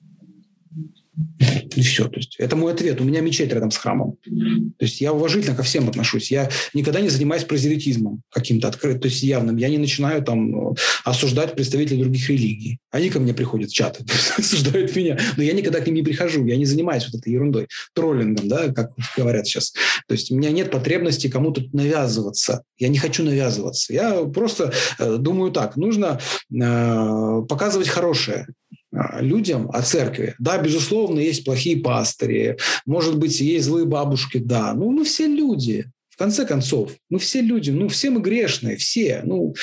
И 1.75 1.81
все. 1.81 2.07
То 2.07 2.17
есть 2.17 2.35
это 2.39 2.55
мой 2.55 2.73
ответ. 2.73 2.99
У 3.01 3.03
меня 3.03 3.21
мечеть 3.21 3.51
рядом 3.51 3.71
с 3.71 3.77
храмом. 3.77 4.17
То 4.23 4.85
есть 4.85 5.01
я 5.01 5.13
уважительно 5.13 5.55
ко 5.55 5.63
всем 5.63 5.87
отношусь. 5.87 6.31
Я 6.31 6.49
никогда 6.73 7.01
не 7.01 7.09
занимаюсь 7.09 7.43
прозелитизмом 7.43 8.21
каким-то 8.29 8.67
открытым, 8.67 9.01
то 9.01 9.07
есть 9.07 9.21
явным. 9.23 9.57
Я 9.57 9.69
не 9.69 9.77
начинаю 9.77 10.23
там 10.23 10.71
э, 10.71 10.75
осуждать 11.03 11.55
представителей 11.55 12.01
других 12.01 12.29
религий. 12.29 12.79
Они 12.91 13.09
ко 13.09 13.19
мне 13.19 13.33
приходят 13.33 13.69
в 13.69 13.73
чаты, 13.73 14.03
осуждают 14.37 14.95
меня. 14.95 15.17
Но 15.37 15.43
я 15.43 15.53
никогда 15.53 15.81
к 15.81 15.85
ним 15.85 15.95
не 15.95 16.03
прихожу. 16.03 16.45
Я 16.45 16.57
не 16.57 16.65
занимаюсь 16.65 17.05
вот 17.11 17.19
этой 17.19 17.31
ерундой. 17.31 17.67
Троллингом, 17.93 18.47
да, 18.47 18.71
как 18.71 18.91
говорят 19.15 19.47
сейчас. 19.47 19.73
То 20.07 20.13
есть 20.13 20.31
у 20.31 20.35
меня 20.35 20.51
нет 20.51 20.71
потребности 20.71 21.27
кому-то 21.27 21.63
навязываться. 21.73 22.63
Я 22.77 22.87
не 22.87 22.97
хочу 22.97 23.23
навязываться. 23.23 23.93
Я 23.93 24.23
просто 24.25 24.73
э, 24.99 25.17
думаю 25.17 25.51
так. 25.51 25.75
Нужно 25.75 26.19
э, 26.51 27.41
показывать 27.47 27.87
хорошее. 27.87 28.47
А, 28.95 29.21
людям 29.21 29.69
о 29.73 29.81
церкви. 29.81 30.35
Да, 30.39 30.57
безусловно, 30.57 31.19
есть 31.19 31.45
плохие 31.45 31.77
пастыри, 31.77 32.57
может 32.85 33.17
быть, 33.17 33.39
есть 33.41 33.65
злые 33.65 33.85
бабушки, 33.85 34.37
да, 34.37 34.73
но 34.73 34.89
мы 34.89 35.03
все 35.03 35.27
люди. 35.27 35.85
Конце 36.23 36.45
концов, 36.45 36.91
мы 37.09 37.19
все 37.19 37.41
люди, 37.41 37.69
ну, 37.69 37.89
все 37.89 38.09
мы 38.09 38.21
грешные, 38.21 38.77
все. 38.77 39.23
Ну, 39.25 39.53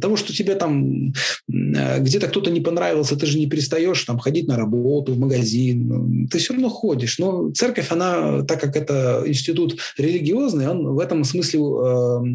того, 0.00 0.16
что 0.16 0.32
тебе 0.32 0.56
там 0.56 1.12
э, 1.48 2.00
где-то 2.00 2.26
кто-то 2.26 2.50
не 2.50 2.60
понравился, 2.60 3.14
ты 3.14 3.26
же 3.26 3.38
не 3.38 3.46
перестаешь 3.46 4.02
там 4.02 4.18
ходить 4.18 4.48
на 4.48 4.56
работу, 4.56 5.12
в 5.12 5.18
магазин. 5.20 6.26
Ты 6.28 6.38
все 6.38 6.52
равно 6.52 6.68
ходишь. 6.68 7.20
Но 7.20 7.52
церковь, 7.52 7.92
она, 7.92 8.42
так 8.42 8.60
как 8.60 8.74
это 8.74 9.22
институт 9.24 9.78
религиозный, 9.98 10.66
он 10.66 10.96
в 10.96 10.98
этом 10.98 11.22
смысле 11.22 11.60
э, 11.60 11.62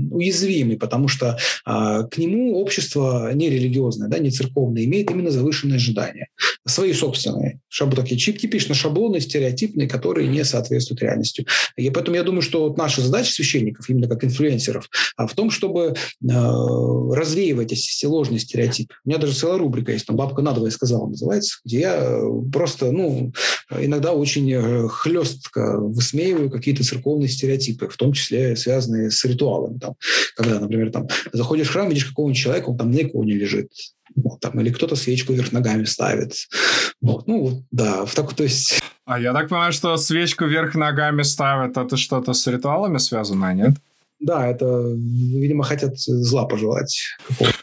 уязвимый, 0.09 0.78
потому 0.78 1.09
что 1.09 1.38
э, 1.65 2.03
к 2.09 2.17
нему 2.17 2.57
общество 2.61 3.34
нерелигиозное, 3.34 4.07
да, 4.07 4.19
не 4.19 4.32
церковное, 4.32 4.86
имеет 4.86 5.11
именно 5.11 5.32
завышенные 5.32 5.76
ожидания. 5.76 6.30
Свои 6.65 6.93
собственные. 6.93 7.59
Шабу 7.67 7.97
такие 7.97 8.17
чип 8.17 8.39
типично 8.39 8.73
шаблоны, 8.73 9.19
стереотипные, 9.19 9.89
которые 9.89 10.30
не 10.30 10.45
соответствуют 10.45 11.01
реальности. 11.01 11.45
И 11.76 11.89
поэтому 11.89 12.15
я 12.15 12.23
думаю, 12.23 12.41
что 12.41 12.69
вот 12.69 12.78
наша 12.78 13.01
задача 13.01 13.34
священника 13.34 13.64
священников, 13.66 13.89
именно 13.89 14.07
как 14.07 14.24
инфлюенсеров, 14.24 14.89
а 15.18 15.28
в 15.28 15.34
том, 15.34 15.51
чтобы 15.51 15.93
э, 15.93 15.95
развеивать 16.24 17.72
эти 17.72 18.05
ложные 18.05 18.39
стереотипы. 18.39 18.93
У 19.05 19.09
меня 19.09 19.20
даже 19.20 19.34
целая 19.34 19.57
рубрика 19.57 19.91
есть, 19.91 20.05
там 20.05 20.16
«Бабка 20.16 20.41
надвое 20.41 20.72
сказала» 20.72 21.07
называется, 21.07 21.59
где 21.66 21.80
я 21.80 21.95
э, 21.95 22.22
просто, 22.51 22.91
ну, 22.91 23.34
иногда 23.78 24.13
очень 24.13 24.51
э, 24.51 24.88
хлестко 24.89 25.80
высмеиваю 25.80 26.49
какие-то 26.49 26.84
церковные 26.84 27.30
стереотипы, 27.30 27.88
в 27.88 27.97
том 27.97 28.13
числе 28.13 28.55
связанные 28.55 29.11
с 29.11 29.24
ритуалами. 29.26 29.80
Там, 29.80 29.95
когда, 30.36 30.59
например, 30.59 30.91
там, 30.91 31.07
заходишь 31.34 31.68
в 31.68 31.72
храм, 31.72 31.89
видишь 31.89 32.05
какого-нибудь 32.05 32.41
человека, 32.41 32.70
он 32.70 32.78
там 32.78 32.91
на 32.91 33.01
иконе 33.01 33.34
лежит, 33.34 33.72
вот, 34.16 34.39
там, 34.39 34.59
или 34.59 34.72
кто-то 34.72 34.95
свечку 34.95 35.34
вверх 35.34 35.51
ногами 35.51 35.86
ставит. 35.86 36.34
Вот, 37.01 37.28
ну, 37.28 37.63
да, 37.72 38.05
в 38.05 38.13
так, 38.16 38.34
то 38.34 38.43
есть... 38.43 38.80
А 39.06 39.20
я 39.20 39.34
так 39.34 39.49
понимаю, 39.49 39.72
что 39.72 39.95
свечку 39.97 40.45
вверх 40.45 40.76
ногами 40.76 41.22
ставят, 41.24 41.78
это 41.78 41.95
что-то 41.95 42.34
с 42.34 42.47
ритуалами 42.47 42.97
связано, 42.97 43.53
нет? 43.53 43.74
Да, 44.26 44.47
это, 44.47 44.65
видимо, 44.65 45.63
хотят 45.63 45.99
зла 45.99 46.45
пожелать. 46.45 47.15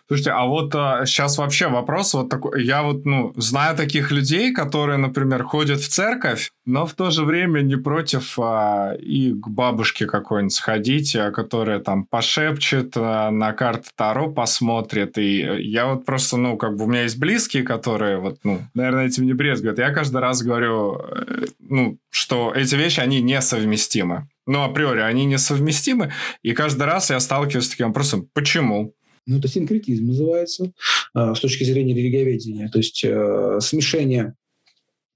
Слушайте, 0.06 0.30
а 0.30 0.46
вот 0.46 0.72
а, 0.76 1.04
сейчас 1.06 1.36
вообще 1.38 1.66
вопрос 1.66 2.14
вот 2.14 2.28
такой. 2.28 2.64
Я 2.64 2.84
вот, 2.84 3.04
ну, 3.04 3.32
знаю 3.36 3.76
таких 3.76 4.12
людей, 4.12 4.52
которые, 4.52 4.96
например, 4.96 5.42
ходят 5.42 5.80
в 5.80 5.88
церковь, 5.88 6.52
но 6.64 6.86
в 6.86 6.92
то 6.92 7.10
же 7.10 7.24
время 7.24 7.62
не 7.62 7.74
против 7.74 8.38
а, 8.38 8.94
и 8.94 9.32
к 9.32 9.48
бабушке 9.48 10.06
какой-нибудь 10.06 10.54
сходить, 10.54 11.16
а, 11.16 11.32
которая 11.32 11.80
там 11.80 12.04
пошепчет, 12.04 12.92
а, 12.94 13.32
на 13.32 13.52
карты 13.54 13.88
Таро 13.96 14.30
посмотрит. 14.30 15.18
И 15.18 15.38
я 15.38 15.86
вот 15.86 16.04
просто, 16.04 16.36
ну, 16.36 16.56
как 16.56 16.76
бы 16.76 16.84
у 16.84 16.86
меня 16.86 17.02
есть 17.02 17.18
близкие, 17.18 17.64
которые 17.64 18.18
вот, 18.18 18.38
ну, 18.44 18.60
наверное, 18.74 19.08
этим 19.08 19.26
не 19.26 19.32
брезгуют. 19.32 19.78
Я 19.78 19.90
каждый 19.90 20.20
раз 20.20 20.42
говорю, 20.42 21.00
э, 21.00 21.46
ну, 21.58 21.98
что 22.08 22.52
эти 22.54 22.76
вещи, 22.76 23.00
они 23.00 23.20
несовместимы. 23.20 24.28
Ну, 24.47 24.62
априори 24.62 25.01
они 25.01 25.24
несовместимы, 25.24 26.12
и 26.43 26.53
каждый 26.53 26.82
раз 26.82 27.11
я 27.11 27.20
сталкиваюсь 27.20 27.66
с 27.66 27.70
таким 27.70 27.88
вопросом, 27.88 28.28
почему? 28.32 28.95
Ну, 29.26 29.38
это 29.38 29.47
синкретизм 29.47 30.07
называется 30.07 30.72
э, 31.14 31.34
с 31.34 31.40
точки 31.40 31.62
зрения 31.62 31.95
религиоведения, 31.95 32.68
то 32.68 32.78
есть 32.78 33.05
э, 33.05 33.59
смешение 33.61 34.34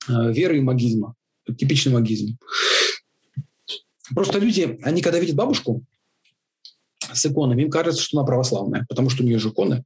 э, 0.08 0.32
веры 0.32 0.58
и 0.58 0.60
магизма, 0.60 1.14
типичный 1.58 1.92
магизм. 1.92 2.38
Просто 4.14 4.38
люди, 4.38 4.78
они 4.82 5.02
когда 5.02 5.18
видят 5.18 5.34
бабушку 5.34 5.82
с 7.12 7.26
иконами, 7.26 7.62
им 7.62 7.70
кажется, 7.70 8.00
что 8.00 8.18
она 8.18 8.26
православная, 8.26 8.86
потому 8.88 9.10
что 9.10 9.24
у 9.24 9.26
нее 9.26 9.38
же 9.38 9.48
иконы. 9.48 9.84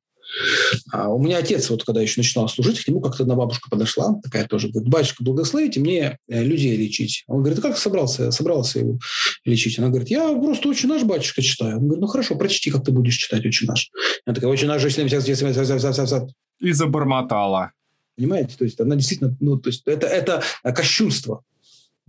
А 0.93 1.09
у 1.09 1.19
меня 1.23 1.39
отец, 1.39 1.69
вот 1.71 1.85
когда 1.85 2.01
еще 2.01 2.21
начинал 2.21 2.49
служить, 2.49 2.81
к 2.81 2.89
нему 2.89 3.01
как-то 3.01 3.23
одна 3.23 3.35
бабушка 3.35 3.69
подошла, 3.71 4.21
такая 4.23 4.47
тоже, 4.47 4.69
говорит, 4.69 4.91
батюшка, 4.91 5.25
благословите 5.25 5.81
мне 5.81 6.19
э, 6.29 6.43
людей 6.43 6.77
лечить. 6.77 7.25
Он 7.27 7.41
говорит, 7.41 7.61
как 7.61 7.77
собрался, 7.77 8.31
собрался 8.31 8.81
его 8.81 8.99
лечить? 9.45 9.79
Она 9.79 9.89
говорит, 9.89 10.11
я 10.11 10.29
просто 10.35 10.69
очень 10.69 10.89
наш 10.89 11.03
батюшка 11.05 11.43
читаю. 11.43 11.79
Он 11.79 11.85
говорит, 11.85 12.01
ну 12.01 12.07
хорошо, 12.07 12.37
прочти, 12.37 12.71
как 12.71 12.85
ты 12.85 12.93
будешь 12.93 13.17
читать 13.17 13.45
очень 13.45 13.67
наш. 13.67 13.91
Она 14.25 14.35
такая, 14.35 14.51
очень 14.51 14.69
наш, 14.69 14.85
и 16.61 16.73
забормотала. 16.73 17.73
Понимаете? 18.17 18.57
То 18.57 18.65
есть 18.65 18.81
она 18.81 18.97
действительно, 18.97 19.37
ну, 19.41 19.57
то 19.57 19.71
есть 19.71 19.83
это, 19.87 20.07
это 20.07 20.43
кощунство. 20.63 21.43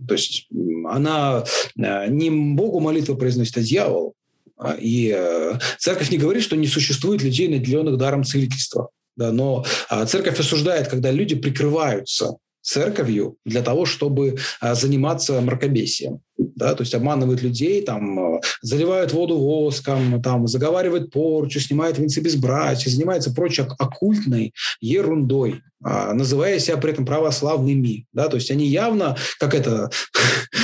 То 0.06 0.14
есть 0.14 0.48
она 0.88 1.44
э, 1.76 2.08
не 2.08 2.30
Богу 2.30 2.80
молитву 2.80 3.16
произносит, 3.16 3.56
а 3.58 3.62
дьявол. 3.62 4.14
А, 4.62 4.76
и 4.78 5.12
э, 5.14 5.58
церковь 5.78 6.10
не 6.10 6.18
говорит, 6.18 6.42
что 6.42 6.56
не 6.56 6.66
существует 6.66 7.22
людей, 7.22 7.48
наделенных 7.48 7.96
даром 7.96 8.24
целительства. 8.24 8.90
Да, 9.16 9.32
но 9.32 9.64
а, 9.88 10.06
церковь 10.06 10.38
осуждает, 10.38 10.88
когда 10.88 11.10
люди 11.10 11.34
прикрываются 11.34 12.36
церковью 12.62 13.36
для 13.44 13.60
того, 13.60 13.84
чтобы 13.84 14.36
а, 14.60 14.74
заниматься 14.74 15.40
мракобесием. 15.40 16.20
Да, 16.38 16.74
то 16.74 16.82
есть 16.82 16.94
обманывают 16.94 17.42
людей, 17.42 17.82
там, 17.82 18.40
заливают 18.62 19.12
воду 19.12 19.38
воском, 19.38 20.22
там, 20.22 20.46
заговаривают 20.46 21.10
порчу, 21.10 21.60
снимают 21.60 21.98
венцы 21.98 22.20
безбрачия, 22.20 22.90
занимаются 22.90 23.32
прочей 23.32 23.62
оккультной 23.62 24.52
ерундой, 24.80 25.62
называя 25.80 26.58
себя 26.58 26.78
при 26.78 26.92
этом 26.92 27.04
православными. 27.04 28.06
Да, 28.12 28.28
то 28.28 28.36
есть 28.36 28.50
они 28.50 28.66
явно, 28.66 29.16
как 29.38 29.54
это, 29.54 29.90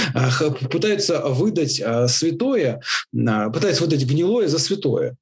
пытаются 0.71 1.21
выдать 1.21 1.83
святое, 2.09 2.81
пытаются 3.13 3.83
выдать 3.83 4.05
гнилое 4.05 4.49
за 4.49 4.59
святое. 4.59 5.17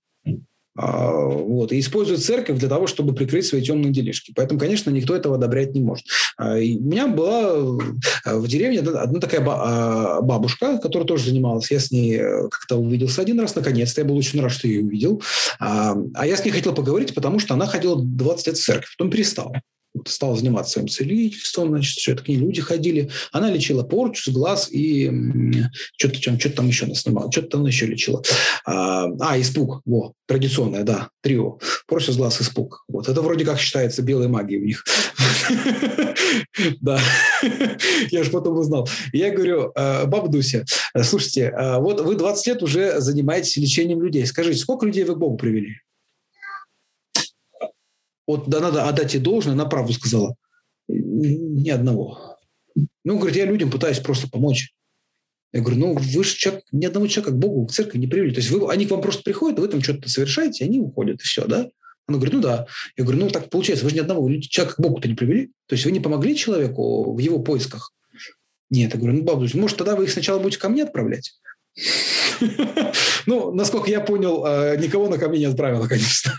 А, 0.79 1.11
вот, 1.11 1.73
и 1.73 1.81
используют 1.81 2.23
церковь 2.23 2.59
для 2.59 2.69
того, 2.69 2.87
чтобы 2.87 3.15
прикрыть 3.15 3.47
свои 3.47 3.63
темные 3.63 3.93
делишки. 3.93 4.33
Поэтому, 4.37 4.61
конечно, 4.61 4.91
никто 4.91 5.17
этого 5.17 5.37
одобрять 5.37 5.75
не 5.75 5.81
может. 5.81 6.05
А, 6.37 6.59
и 6.59 6.77
у 6.77 6.83
меня 6.83 7.07
была 7.09 7.55
э, 8.25 8.37
в 8.37 8.47
деревне 8.47 8.81
одна 8.81 9.19
такая 9.21 9.43
а, 9.47 10.21
бабушка, 10.21 10.79
которая 10.79 11.09
тоже 11.09 11.31
занималась. 11.31 11.71
Я 11.71 11.81
с 11.81 11.91
ней 11.91 12.17
э, 12.17 12.49
как-то 12.51 12.77
увиделся 12.77 13.23
один 13.23 13.41
раз, 13.41 13.55
наконец-то. 13.55 14.03
Я 14.03 14.07
был 14.07 14.17
очень 14.17 14.41
рад, 14.41 14.53
что 14.53 14.69
ее 14.69 14.83
увидел. 14.83 15.23
А 15.59 15.97
я 16.27 16.37
с 16.37 16.45
ней 16.45 16.51
хотел 16.51 16.75
поговорить, 16.75 17.15
потому 17.15 17.39
что 17.39 17.55
она 17.55 17.67
ходила 17.67 17.97
20 17.99 18.47
лет 18.49 18.57
в 18.57 18.63
церковь, 18.63 18.95
потом 18.97 19.11
перестала 19.11 19.63
стала 20.07 20.37
заниматься 20.37 20.75
своим 20.75 20.89
целительством, 20.89 21.69
значит, 21.69 21.99
все 21.99 22.17
ней 22.27 22.37
люди 22.37 22.61
ходили. 22.61 23.11
Она 23.33 23.51
лечила 23.51 23.83
порчу 23.83 24.31
с 24.31 24.35
глаз 24.35 24.69
и 24.71 25.11
что-то 25.97 26.21
что, 26.21 26.39
что 26.39 26.51
там 26.51 26.69
еще 26.69 26.87
она 26.87 26.95
снимала, 26.95 27.31
что-то 27.31 27.49
там 27.49 27.67
еще 27.67 27.87
лечила. 27.87 28.23
А, 28.65 29.07
а, 29.21 29.41
испуг, 29.41 29.83
во, 29.85 30.13
традиционное, 30.27 30.83
да, 30.83 31.11
трио. 31.23 31.59
Порча 31.87 32.13
с 32.13 32.17
глаз, 32.17 32.41
испуг. 32.41 32.85
Вот, 32.89 33.09
это 33.09 33.21
вроде 33.23 33.45
как 33.45 33.59
считается 33.59 34.03
белой 34.03 34.29
магией 34.29 34.63
у 34.63 34.67
них. 34.67 34.85
Да, 36.81 37.01
я 38.11 38.25
же 38.25 38.31
потом 38.31 38.59
узнал. 38.59 38.89
Я 39.13 39.31
говорю, 39.31 39.73
«Э, 39.77 40.07
баба 40.07 40.29
слушайте, 41.05 41.55
э, 41.57 41.79
вот 41.79 42.01
вы 42.01 42.17
20 42.17 42.47
лет 42.47 42.63
уже 42.63 43.01
занимаетесь 43.01 43.57
лечением 43.57 44.03
людей. 44.03 44.27
Скажите, 44.27 44.59
сколько 44.59 44.87
людей 44.87 45.05
вы 45.05 45.15
к 45.15 45.19
Богу 45.19 45.37
привели? 45.37 45.81
Вот 48.27 48.49
да, 48.49 48.61
надо 48.61 48.89
отдать 48.89 49.15
ей 49.15 49.21
должное, 49.21 49.55
она 49.55 49.67
правду 49.67 49.93
сказала. 49.93 50.35
Ни 50.89 51.71
одного. 51.71 52.39
Ну, 53.05 53.19
говорит, 53.19 53.37
я 53.37 53.47
людям 53.47 53.71
пытаюсь 53.71 53.99
просто 54.01 54.29
помочь. 54.29 54.73
Я 55.53 55.61
говорю, 55.61 55.79
ну, 55.79 55.95
вы 55.95 56.25
же 56.25 56.37
человек, 56.37 56.65
ни 56.73 56.85
одного 56.85 57.07
человека 57.07 57.35
к 57.35 57.39
Богу, 57.39 57.67
к 57.67 57.73
церкви 57.73 57.99
не 57.99 58.07
привели. 58.07 58.33
То 58.33 58.41
есть 58.41 58.51
вы, 58.51 58.71
они 58.71 58.87
к 58.87 58.91
вам 58.91 59.01
просто 59.01 59.23
приходят, 59.23 59.59
вы 59.59 59.69
там 59.69 59.83
что-то 59.83 60.09
совершаете, 60.09 60.65
они 60.65 60.81
уходят, 60.81 61.21
и 61.21 61.25
все, 61.25 61.47
да? 61.47 61.69
Она 62.07 62.19
говорит, 62.19 62.35
ну 62.35 62.41
да. 62.41 62.67
Я 62.97 63.05
говорю, 63.05 63.21
ну 63.21 63.31
так 63.31 63.49
получается, 63.49 63.85
вы 63.85 63.91
же 63.91 63.97
ни 63.97 64.01
одного 64.01 64.29
человека 64.41 64.77
к 64.77 64.81
Богу-то 64.81 65.09
не 65.09 65.15
привели. 65.15 65.47
То 65.67 65.75
есть 65.75 65.85
вы 65.85 65.93
не 65.93 66.01
помогли 66.01 66.37
человеку 66.37 67.15
в 67.15 67.19
его 67.19 67.41
поисках. 67.41 67.93
Нет, 68.69 68.93
я 68.93 68.99
говорю, 68.99 69.19
ну, 69.19 69.23
бабушка, 69.23 69.57
может, 69.59 69.77
тогда 69.77 69.95
вы 69.95 70.05
их 70.05 70.11
сначала 70.11 70.41
будете 70.41 70.61
ко 70.61 70.69
мне 70.69 70.83
отправлять? 70.83 71.39
Ну, 73.27 73.53
насколько 73.53 73.91
я 73.91 74.01
понял, 74.01 74.45
э, 74.47 74.77
никого 74.77 75.09
на 75.09 75.19
ко 75.19 75.29
мне 75.29 75.41
не 75.41 75.45
отправила, 75.47 75.87
конечно. 75.89 76.33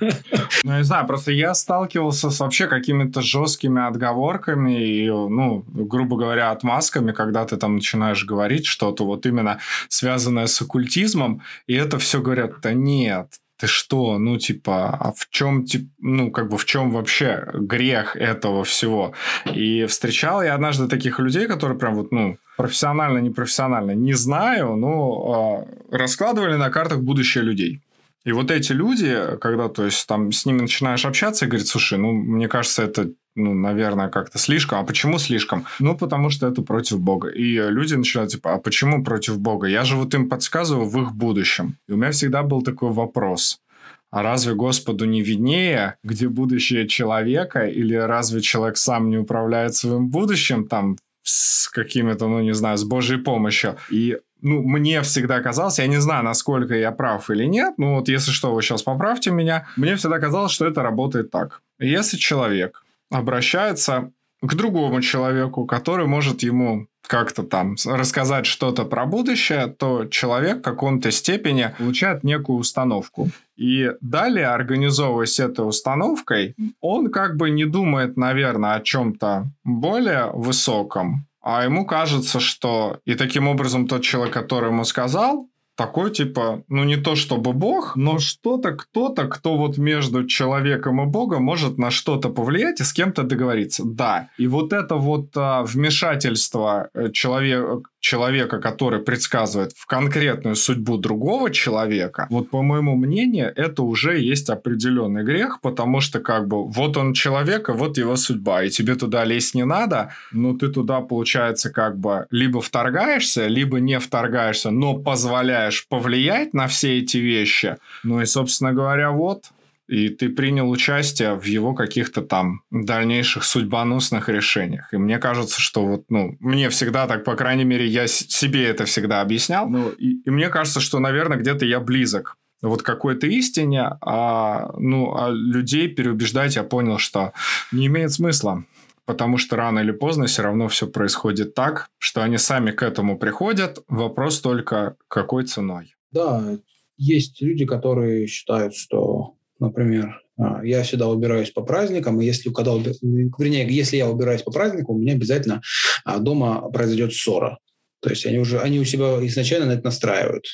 Ну, 0.64 0.78
не 0.78 0.84
знаю, 0.84 1.08
просто 1.08 1.32
я 1.32 1.54
сталкивался 1.54 2.30
с 2.30 2.40
вообще 2.40 2.68
какими-то 2.68 3.22
жесткими 3.22 3.86
отговорками 3.88 4.84
и, 4.84 5.10
ну, 5.10 5.64
грубо 5.68 6.18
говоря, 6.18 6.52
отмазками, 6.52 7.12
когда 7.12 7.46
ты 7.46 7.58
там 7.58 7.76
начинаешь 7.76 8.26
говорить 8.26 8.66
что-то 8.66 9.06
вот 9.06 9.26
именно 9.26 9.60
связанное 9.90 10.48
с 10.48 10.62
оккультизмом, 10.62 11.42
и 11.68 11.76
это 11.76 12.00
все 12.00 12.22
говорят, 12.22 12.62
да 12.62 12.74
нет, 12.74 13.28
ты 13.58 13.68
что, 13.68 14.18
ну, 14.18 14.38
типа, 14.38 14.90
а 14.90 15.14
в 15.14 15.30
чем, 15.30 15.66
типа, 15.66 15.90
ну, 16.00 16.32
как 16.32 16.50
бы 16.50 16.58
в 16.58 16.66
чем 16.66 16.92
вообще 16.92 17.48
грех 17.54 18.16
этого 18.16 18.64
всего? 18.64 19.14
И 19.46 19.86
встречал 19.86 20.44
я 20.44 20.54
однажды 20.54 20.88
таких 20.88 21.20
людей, 21.20 21.48
которые 21.48 21.78
прям 21.78 21.96
вот, 21.96 22.12
ну, 22.12 22.38
профессионально, 22.58 23.20
непрофессионально, 23.20 23.92
не 23.92 24.14
знаю, 24.14 24.76
но 24.76 25.66
э, 25.92 25.98
раскладывали 25.98 26.56
на 26.56 26.70
картах 26.70 27.00
будущее 27.00 27.44
людей. 27.44 27.82
И 28.26 28.34
вот 28.34 28.52
эти 28.52 28.74
люди, 28.74 29.38
когда, 29.40 29.70
то 29.70 29.86
есть, 29.86 30.06
там 30.06 30.34
с 30.34 30.46
ними 30.46 30.62
начинаешь 30.62 31.06
общаться 31.06 31.46
и 31.46 31.48
говорить, 31.48 31.68
слушай, 31.68 31.98
ну, 31.98 32.12
мне 32.12 32.50
кажется, 32.50 32.84
это 32.84 33.12
ну, 33.38 33.54
наверное, 33.54 34.10
как-то 34.10 34.40
слишком. 34.40 34.80
А 34.80 34.84
почему 34.84 35.20
слишком? 35.20 35.66
Ну, 35.80 35.96
потому 35.96 36.32
что 36.32 36.48
это 36.48 36.64
против 36.64 37.00
Бога. 37.00 37.30
И 37.30 37.54
люди 37.70 37.94
начинают, 37.94 38.32
типа, 38.32 38.56
а 38.56 38.58
почему 38.58 39.04
против 39.04 39.40
Бога? 39.40 39.68
Я 39.68 39.84
же 39.84 39.96
вот 39.96 40.14
им 40.16 40.28
подсказываю 40.28 40.90
в 40.90 41.00
их 41.02 41.12
будущем. 41.12 41.78
И 41.88 41.94
у 41.94 41.98
меня 41.98 42.10
всегда 42.10 42.42
был 42.42 42.64
такой 42.64 42.92
вопрос. 42.92 43.62
А 44.10 44.24
разве 44.24 44.56
Господу 44.56 45.06
не 45.06 45.22
виднее, 45.22 45.98
где 46.04 46.28
будущее 46.28 46.88
человека, 46.88 47.68
или 47.68 47.94
разве 47.94 48.42
человек 48.42 48.78
сам 48.78 49.10
не 49.10 49.18
управляет 49.18 49.76
своим 49.76 50.08
будущим 50.08 50.68
там 50.68 50.98
с 51.28 51.68
какими-то, 51.70 52.28
ну, 52.28 52.42
не 52.42 52.54
знаю, 52.54 52.78
с 52.78 52.84
Божьей 52.84 53.18
помощью? 53.18 53.78
И 53.92 54.18
ну, 54.42 54.62
мне 54.62 55.02
всегда 55.02 55.42
казалось, 55.42 55.80
я 55.80 55.88
не 55.88 56.00
знаю, 56.00 56.24
насколько 56.24 56.76
я 56.76 56.92
прав 56.92 57.30
или 57.30 57.46
нет, 57.46 57.74
ну 57.78 57.96
вот 57.96 58.08
если 58.08 58.32
что, 58.32 58.54
вы 58.54 58.62
сейчас 58.62 58.84
поправьте 58.84 59.32
меня, 59.32 59.68
мне 59.76 59.96
всегда 59.96 60.20
казалось, 60.20 60.52
что 60.52 60.66
это 60.66 60.84
работает 60.84 61.32
так. 61.32 61.62
Если 61.80 62.18
человек 62.18 62.84
обращается 63.10 64.12
к 64.42 64.54
другому 64.54 65.02
человеку, 65.02 65.66
который 65.66 66.06
может 66.06 66.44
ему 66.44 66.88
как-то 67.08 67.44
там 67.44 67.76
рассказать 67.86 68.46
что-то 68.46 68.84
про 68.84 69.06
будущее, 69.06 69.68
то 69.68 70.06
человек 70.06 70.60
в 70.60 70.62
каком-то 70.62 71.10
степени 71.12 71.74
получает 71.78 72.24
некую 72.24 72.60
установку. 72.60 73.30
И 73.56 73.92
далее, 74.02 74.48
организовываясь 74.48 75.40
этой 75.40 75.68
установкой, 75.68 76.54
он 76.82 77.10
как 77.10 77.38
бы 77.38 77.50
не 77.50 77.66
думает, 77.66 78.18
наверное, 78.18 78.76
о 78.76 78.82
чем-то 78.82 79.48
более 79.64 80.32
высоком, 80.34 81.26
а 81.42 81.64
ему 81.64 81.86
кажется, 81.86 82.42
что 82.42 83.00
и 83.06 83.16
таким 83.16 83.48
образом 83.48 83.88
тот 83.88 84.04
человек, 84.04 84.34
который 84.34 84.70
ему 84.70 84.84
сказал, 84.84 85.48
такой 85.78 86.12
типа, 86.12 86.64
ну 86.68 86.84
не 86.84 86.98
то 86.98 87.16
чтобы 87.16 87.54
бог, 87.54 87.96
но 87.96 88.18
что-то, 88.18 88.72
кто-то, 88.72 89.28
кто 89.28 89.58
вот 89.58 89.78
между 89.78 90.26
человеком 90.26 91.02
и 91.02 91.06
богом 91.06 91.44
может 91.44 91.78
на 91.78 91.92
что-то 91.92 92.30
повлиять 92.30 92.82
и 92.82 92.84
с 92.84 92.92
кем-то 92.92 93.24
договориться. 93.24 93.84
Да. 93.86 94.30
И 94.40 94.48
вот 94.48 94.74
это 94.74 94.96
вот 94.96 95.30
а, 95.36 95.64
вмешательство 95.64 96.90
э, 96.94 97.12
человека, 97.12 97.84
человека, 98.00 98.60
который 98.60 99.02
предсказывает 99.02 99.74
в 99.76 99.86
конкретную 99.86 100.56
судьбу 100.56 100.98
другого 100.98 101.52
человека, 101.52 102.28
вот 102.30 102.50
по 102.50 102.64
моему 102.64 102.96
мнению, 102.96 103.54
это 103.56 103.84
уже 103.84 104.20
есть 104.20 104.50
определенный 104.50 105.24
грех, 105.24 105.62
потому 105.62 106.02
что 106.02 106.20
как 106.20 106.48
бы 106.48 106.68
вот 106.68 106.98
он 106.98 107.14
человек, 107.14 107.70
и 107.70 107.74
вот 107.74 107.98
его 107.98 108.16
судьба, 108.16 108.64
и 108.64 108.70
тебе 108.70 108.96
туда 108.96 109.26
лезть 109.26 109.54
не 109.54 109.66
надо, 109.66 110.12
но 110.32 110.54
ты 110.54 110.70
туда, 110.70 111.02
получается, 111.02 111.70
как 111.70 112.00
бы 112.00 112.26
либо 112.32 112.62
вторгаешься, 112.62 113.46
либо 113.48 113.80
не 113.80 114.00
вторгаешься, 114.00 114.72
но 114.72 114.96
позволяешь 114.96 115.67
повлиять 115.90 116.54
на 116.54 116.68
все 116.68 117.00
эти 117.00 117.18
вещи. 117.18 117.78
Ну 118.04 118.22
и, 118.22 118.26
собственно 118.26 118.74
говоря, 118.74 119.12
вот, 119.12 119.52
и 119.88 120.10
ты 120.10 120.30
принял 120.30 120.70
участие 120.70 121.36
в 121.36 121.46
его 121.46 121.74
каких-то 121.74 122.22
там 122.22 122.62
дальнейших 122.72 123.44
судьбоносных 123.44 124.30
решениях. 124.30 124.94
И 124.94 124.98
мне 124.98 125.18
кажется, 125.18 125.62
что 125.62 125.86
вот, 125.86 126.06
ну, 126.10 126.36
мне 126.40 126.70
всегда 126.70 127.08
так, 127.08 127.24
по 127.24 127.36
крайней 127.36 127.64
мере, 127.64 127.88
я 127.88 128.08
себе 128.08 128.66
это 128.66 128.86
всегда 128.86 129.22
объяснял. 129.22 129.70
Ну, 129.70 129.90
и, 129.90 130.22
и 130.26 130.30
мне 130.30 130.50
кажется, 130.50 130.82
что, 130.82 131.00
наверное, 131.00 131.38
где-то 131.38 131.66
я 131.66 131.80
близок 131.80 132.38
вот 132.62 132.82
какой-то 132.82 133.28
истине, 133.28 133.98
а, 134.02 134.72
ну, 134.78 135.16
а 135.16 135.30
людей 135.30 135.88
переубеждать 135.88 136.56
я 136.56 136.64
понял, 136.64 136.98
что 136.98 137.34
не 137.72 137.88
имеет 137.88 138.12
смысла. 138.12 138.64
Потому 139.08 139.40
что 139.40 139.56
рано 139.56 139.80
или 139.80 139.92
поздно 139.92 140.28
все 140.28 140.44
равно 140.44 140.68
все 140.68 140.86
происходит 140.86 141.56
так, 141.56 141.90
что 141.98 142.22
они 142.22 142.38
сами 142.38 142.70
к 142.70 142.84
этому 142.84 143.18
приходят. 143.18 143.80
Вопрос 143.88 144.42
только, 144.42 144.98
какой 145.08 145.46
ценой. 145.46 145.96
Да, 146.12 146.58
есть 146.98 147.42
люди, 147.42 147.66
которые 147.66 148.28
считают, 148.28 148.76
что 148.76 149.38
например, 149.60 150.22
а, 150.38 150.64
я 150.64 150.84
всегда 150.84 151.08
убираюсь 151.08 151.52
по 151.52 151.62
праздникам, 151.62 152.22
и 152.22 152.26
если, 152.26 152.52
когда, 152.52 152.74
вернее, 152.74 153.68
если 153.70 153.98
я 153.98 154.10
убираюсь 154.10 154.44
по 154.44 154.52
праздникам, 154.52 154.96
у 154.96 155.00
меня 155.00 155.14
обязательно 155.14 155.62
а, 156.04 156.20
дома 156.20 156.70
произойдет 156.70 157.14
ссора. 157.14 157.58
То 158.02 158.10
есть 158.10 158.26
они 158.26 158.38
уже 158.38 158.60
они 158.60 158.80
у 158.80 158.86
себя 158.86 159.26
изначально 159.26 159.68
на 159.68 159.72
это 159.72 159.86
настраивают 159.86 160.46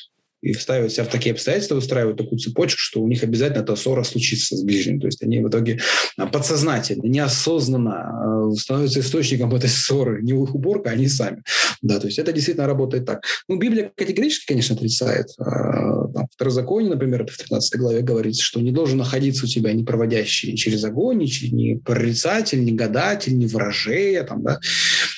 и 0.44 0.52
ставят 0.52 0.92
себя 0.92 1.04
в 1.04 1.08
такие 1.08 1.32
обстоятельства, 1.32 1.76
выстраивают 1.76 2.18
такую 2.18 2.38
цепочку, 2.38 2.78
что 2.78 3.00
у 3.00 3.08
них 3.08 3.22
обязательно 3.22 3.62
эта 3.62 3.76
ссора 3.76 4.04
случится 4.04 4.56
с 4.56 4.62
ближним. 4.62 5.00
То 5.00 5.06
есть 5.06 5.22
они 5.22 5.40
в 5.40 5.48
итоге 5.48 5.80
а, 6.18 6.26
подсознательно, 6.26 7.06
неосознанно 7.06 8.50
а, 8.50 8.50
становятся 8.54 9.00
источником 9.00 9.54
этой 9.54 9.70
ссоры. 9.70 10.22
Не 10.22 10.32
их 10.32 10.54
уборка, 10.54 10.90
они 10.90 11.08
сами. 11.08 11.42
Да, 11.80 11.98
то 11.98 12.06
есть 12.06 12.18
это 12.18 12.30
действительно 12.32 12.66
работает 12.66 13.06
так. 13.06 13.24
Ну, 13.48 13.56
Библия 13.56 13.90
категорически, 13.94 14.46
конечно, 14.46 14.76
отрицает. 14.76 15.28
А, 15.38 16.08
там, 16.08 16.26
в 16.26 16.34
Второзаконии, 16.34 16.90
например, 16.90 17.26
в 17.26 17.38
13 17.38 17.78
главе 17.78 18.02
говорится, 18.02 18.42
что 18.42 18.60
не 18.60 18.70
должен 18.70 18.98
находиться 18.98 19.46
у 19.46 19.48
тебя 19.48 19.72
не 19.72 19.82
проводящий 19.82 20.56
через 20.56 20.84
огонь, 20.84 21.24
ни 21.24 21.76
прорицатель, 21.76 22.62
ни 22.62 22.72
гадатель, 22.72 23.36
ни 23.38 23.46
ворожея, 23.46 24.24
там, 24.24 24.42
да, 24.42 24.58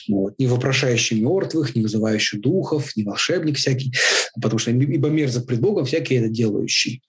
вот, 0.08 0.34
не 0.38 0.46
вопрошающий 0.46 1.20
мертвых, 1.20 1.74
не 1.74 1.82
вызывающий 1.82 2.38
духов, 2.38 2.96
не 2.96 3.04
волшебник 3.04 3.56
всякий, 3.56 3.92
потому 4.40 4.58
что 4.58 4.70
ибо 4.70 5.08
мерзок 5.08 5.46
пред 5.46 5.60
Богом 5.60 5.84
всякий 5.84 6.16
это 6.16 6.28
делающий. 6.28 7.02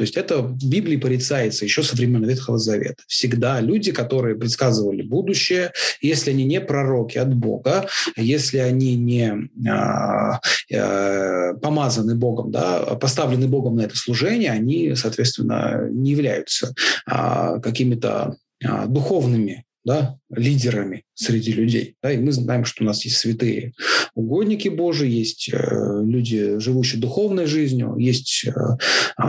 То 0.00 0.02
есть 0.02 0.16
это 0.16 0.38
в 0.38 0.56
Библии 0.66 0.96
порицается 0.96 1.64
еще 1.64 1.82
со 1.82 1.96
времен 1.96 2.24
Ветхого 2.24 2.58
Завета. 2.58 3.02
Всегда 3.06 3.60
люди, 3.60 3.92
которые 3.92 4.36
предсказывали 4.36 5.02
будущее, 5.02 5.72
если 6.00 6.30
они 6.30 6.44
не 6.44 6.60
пророки 6.60 7.18
от 7.18 7.34
Бога, 7.34 7.86
если 8.16 8.58
они 8.58 8.96
не 8.96 9.50
а, 9.68 10.40
а, 10.72 11.54
помазаны 11.54 12.14
Богом, 12.14 12.50
да, 12.50 12.80
поставлены 12.96 13.48
Богом 13.48 13.76
на 13.76 13.82
это 13.82 13.96
служение, 13.96 14.52
они, 14.52 14.94
соответственно, 14.94 15.88
не 15.90 16.12
являются 16.12 16.74
а, 17.06 17.58
какими-то 17.58 18.36
а, 18.64 18.86
духовными 18.86 19.64
да, 19.84 20.18
лидерами 20.30 21.04
среди 21.14 21.52
людей. 21.52 21.96
Да, 22.02 22.12
и 22.12 22.18
мы 22.18 22.32
знаем, 22.32 22.64
что 22.64 22.84
у 22.84 22.86
нас 22.86 23.04
есть 23.04 23.18
святые 23.18 23.72
угодники 24.14 24.68
Божии, 24.68 25.08
есть 25.08 25.50
э, 25.52 26.02
люди, 26.02 26.58
живущие 26.58 27.00
духовной 27.00 27.46
жизнью, 27.46 27.96
есть 27.98 28.44
э, 28.46 28.50
э, 28.50 29.22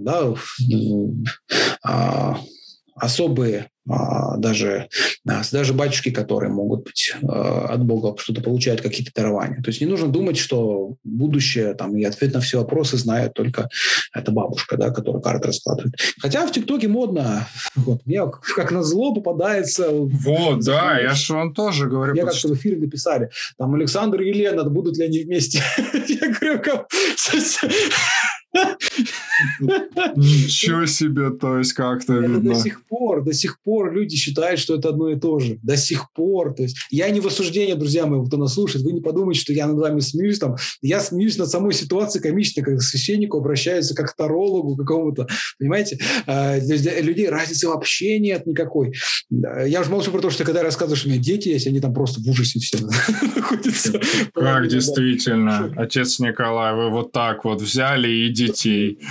да, 0.00 0.34
э, 1.84 2.34
особые 2.96 3.68
даже, 3.86 4.88
а, 5.28 5.42
даже 5.52 5.74
батюшки, 5.74 6.10
которые 6.10 6.50
могут 6.50 6.84
быть 6.84 7.14
а, 7.22 7.66
от 7.68 7.84
Бога 7.84 8.16
что-то 8.18 8.40
получают, 8.40 8.80
какие-то 8.80 9.12
дарования. 9.14 9.62
То 9.62 9.68
есть 9.68 9.80
не 9.80 9.86
нужно 9.86 10.08
думать, 10.08 10.38
что 10.38 10.96
будущее 11.04 11.74
там, 11.74 11.96
и 11.96 12.04
ответ 12.04 12.32
на 12.32 12.40
все 12.40 12.58
вопросы 12.58 12.96
знает 12.96 13.34
только 13.34 13.68
эта 14.14 14.32
бабушка, 14.32 14.76
да, 14.76 14.90
которая 14.90 15.20
карты 15.22 15.48
раскладывает. 15.48 15.94
Хотя 16.18 16.46
в 16.46 16.52
ТикТоке 16.52 16.88
модно. 16.88 17.46
Вот, 17.74 18.06
мне 18.06 18.22
как 18.56 18.70
на 18.70 18.82
зло 18.82 19.14
попадается... 19.14 19.90
Вот, 19.90 20.64
да, 20.64 20.98
я 20.98 21.14
же 21.14 21.34
вам 21.34 21.52
тоже 21.52 21.86
говорю. 21.86 22.12
Мне 22.12 22.22
как-то 22.22 22.48
в 22.48 22.54
эфире 22.54 22.78
написали, 22.78 23.30
там 23.58 23.74
Александр 23.74 24.22
и 24.22 24.28
Елена, 24.28 24.64
будут 24.64 24.96
ли 24.96 25.04
они 25.04 25.20
вместе? 25.20 25.62
Я 26.08 26.32
говорю, 26.32 26.60
Ничего 30.16 30.86
себе, 30.86 31.30
то 31.30 31.58
есть 31.58 31.72
как-то 31.72 32.14
видно. 32.14 32.54
до 32.54 32.54
сих 32.54 32.84
пор, 32.84 33.24
до 33.24 33.32
сих 33.32 33.58
пор 33.60 33.73
люди 33.82 34.16
считают, 34.16 34.60
что 34.60 34.76
это 34.76 34.90
одно 34.90 35.10
и 35.10 35.18
то 35.18 35.38
же. 35.38 35.58
До 35.62 35.76
сих 35.76 36.12
пор. 36.12 36.54
То 36.54 36.62
есть 36.62 36.76
я 36.90 37.08
не 37.10 37.20
в 37.20 37.26
осуждении, 37.26 37.74
друзья 37.74 38.06
мои, 38.06 38.24
кто 38.26 38.36
нас 38.36 38.54
слушает. 38.54 38.84
Вы 38.84 38.92
не 38.92 39.00
подумайте, 39.00 39.40
что 39.40 39.52
я 39.52 39.66
над 39.66 39.78
вами 39.78 40.00
смеюсь. 40.00 40.38
Там. 40.38 40.56
Я 40.82 41.00
смеюсь 41.00 41.38
над 41.38 41.48
самой 41.48 41.72
ситуацией 41.72 42.22
комичной, 42.22 42.62
как 42.62 42.78
к 42.78 42.82
священнику 42.82 43.38
обращаются, 43.38 43.94
как 43.94 44.12
к 44.12 44.16
тарологу 44.16 44.76
какому-то. 44.76 45.26
Понимаете? 45.58 45.98
А, 46.26 46.58
для 46.60 47.00
людей 47.00 47.28
разницы 47.28 47.68
вообще 47.68 48.18
нет 48.18 48.46
никакой. 48.46 48.92
Я 49.30 49.80
уже 49.80 49.90
молчу 49.90 50.10
про 50.10 50.20
то, 50.20 50.30
что 50.30 50.44
когда 50.44 50.60
я 50.60 50.64
рассказываю, 50.64 50.96
что 50.96 51.08
у 51.08 51.12
меня 51.12 51.20
дети 51.20 51.48
есть, 51.48 51.66
они 51.66 51.80
там 51.80 51.92
просто 51.92 52.20
в 52.20 52.28
ужасе 52.28 52.58
все 52.58 52.78
находятся. 53.36 54.00
Как 54.34 54.68
действительно, 54.68 55.72
отец 55.76 56.18
Николай, 56.18 56.74
вы 56.74 56.90
вот 56.90 57.12
так 57.12 57.44
вот 57.44 57.60
взяли 57.60 58.08
и 58.08 58.28
детей. 58.28 58.98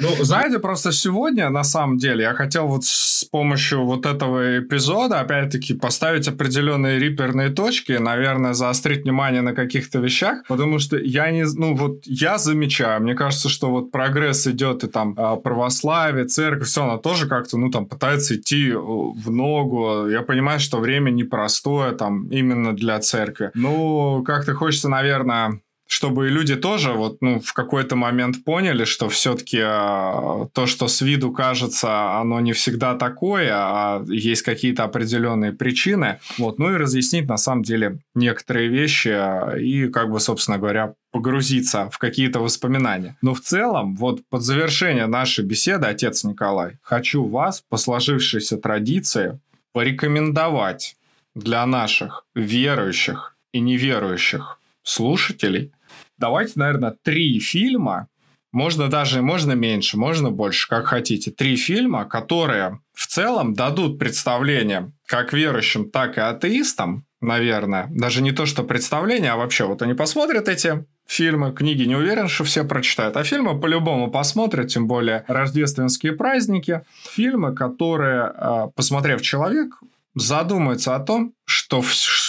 Ну, 0.00 0.24
знаете, 0.24 0.58
просто 0.58 0.92
сегодня, 0.92 1.48
на 1.50 1.64
самом 1.64 1.98
деле, 1.98 2.22
я 2.22 2.34
хотел 2.34 2.66
вот 2.66 2.84
с 2.84 3.24
помощью 3.24 3.71
вот 3.76 4.06
этого 4.06 4.60
эпизода, 4.60 5.20
опять-таки, 5.20 5.74
поставить 5.74 6.28
определенные 6.28 6.98
риперные 6.98 7.50
точки, 7.50 7.92
наверное, 7.92 8.52
заострить 8.52 9.02
внимание 9.02 9.42
на 9.42 9.54
каких-то 9.54 9.98
вещах, 9.98 10.44
потому 10.48 10.78
что 10.78 10.96
я 10.96 11.30
не, 11.30 11.44
ну, 11.44 11.74
вот 11.74 12.02
я 12.04 12.38
замечаю, 12.38 13.02
мне 13.02 13.14
кажется, 13.14 13.48
что 13.48 13.70
вот 13.70 13.90
прогресс 13.90 14.46
идет 14.46 14.84
и 14.84 14.88
там 14.88 15.14
а, 15.16 15.36
православие, 15.36 16.26
церковь, 16.26 16.68
все, 16.68 16.84
она 16.84 16.98
тоже 16.98 17.28
как-то, 17.28 17.58
ну, 17.58 17.70
там, 17.70 17.86
пытается 17.86 18.36
идти 18.36 18.70
э, 18.70 18.76
в 18.76 19.30
ногу. 19.30 20.08
Я 20.08 20.22
понимаю, 20.22 20.60
что 20.60 20.78
время 20.78 21.10
непростое 21.10 21.92
там 21.92 22.28
именно 22.28 22.74
для 22.74 22.98
церкви. 23.00 23.50
Ну, 23.54 24.22
как-то 24.24 24.54
хочется, 24.54 24.88
наверное, 24.88 25.60
чтобы 25.92 26.30
люди 26.30 26.56
тоже 26.56 26.92
вот, 26.92 27.18
ну, 27.20 27.38
в 27.38 27.52
какой-то 27.52 27.96
момент 27.96 28.44
поняли, 28.44 28.84
что 28.84 29.10
все-таки 29.10 29.58
э, 29.58 29.62
а, 29.66 30.48
то, 30.54 30.64
что 30.64 30.88
с 30.88 31.02
виду 31.02 31.32
кажется, 31.32 32.18
оно 32.18 32.40
не 32.40 32.54
всегда 32.54 32.94
такое, 32.94 33.50
а 33.52 34.02
есть 34.08 34.40
какие-то 34.40 34.84
определенные 34.84 35.52
причины. 35.52 36.18
Вот, 36.38 36.58
ну 36.58 36.72
и 36.72 36.78
разъяснить 36.78 37.28
на 37.28 37.36
самом 37.36 37.62
деле 37.62 37.98
некоторые 38.14 38.68
вещи 38.68 39.08
а, 39.08 39.54
и, 39.58 39.88
как 39.88 40.10
бы, 40.10 40.18
собственно 40.18 40.56
говоря, 40.56 40.94
погрузиться 41.10 41.90
в 41.90 41.98
какие-то 41.98 42.40
воспоминания. 42.40 43.14
Но 43.20 43.34
в 43.34 43.42
целом, 43.42 43.94
вот 43.96 44.22
под 44.30 44.40
завершение 44.40 45.06
нашей 45.06 45.44
беседы, 45.44 45.88
отец 45.88 46.24
Николай, 46.24 46.78
хочу 46.80 47.22
вас 47.22 47.62
по 47.68 47.76
сложившейся 47.76 48.56
традиции 48.56 49.38
порекомендовать 49.74 50.96
для 51.34 51.66
наших 51.66 52.24
верующих 52.34 53.36
и 53.52 53.60
неверующих 53.60 54.58
слушателей 54.82 55.70
давайте, 56.18 56.52
наверное, 56.56 56.96
три 57.02 57.38
фильма, 57.38 58.08
можно 58.52 58.88
даже, 58.88 59.22
можно 59.22 59.52
меньше, 59.52 59.96
можно 59.96 60.30
больше, 60.30 60.68
как 60.68 60.86
хотите. 60.86 61.30
Три 61.30 61.56
фильма, 61.56 62.04
которые 62.04 62.80
в 62.92 63.06
целом 63.06 63.54
дадут 63.54 63.98
представление 63.98 64.92
как 65.06 65.32
верующим, 65.32 65.90
так 65.90 66.18
и 66.18 66.20
атеистам, 66.20 67.06
наверное. 67.22 67.88
Даже 67.90 68.22
не 68.22 68.32
то, 68.32 68.44
что 68.44 68.62
представление, 68.62 69.32
а 69.32 69.36
вообще 69.36 69.64
вот 69.64 69.80
они 69.80 69.94
посмотрят 69.94 70.48
эти 70.48 70.84
фильмы, 71.06 71.52
книги 71.52 71.84
не 71.84 71.96
уверен, 71.96 72.28
что 72.28 72.44
все 72.44 72.64
прочитают, 72.64 73.16
а 73.16 73.24
фильмы 73.24 73.58
по-любому 73.58 74.10
посмотрят, 74.10 74.68
тем 74.68 74.86
более 74.86 75.24
рождественские 75.28 76.12
праздники. 76.12 76.82
Фильмы, 77.10 77.54
которые, 77.54 78.32
а, 78.34 78.66
посмотрев 78.68 79.22
человек, 79.22 79.80
задумается 80.14 80.94
о 80.94 81.00
том, 81.00 81.32
что, 81.44 81.82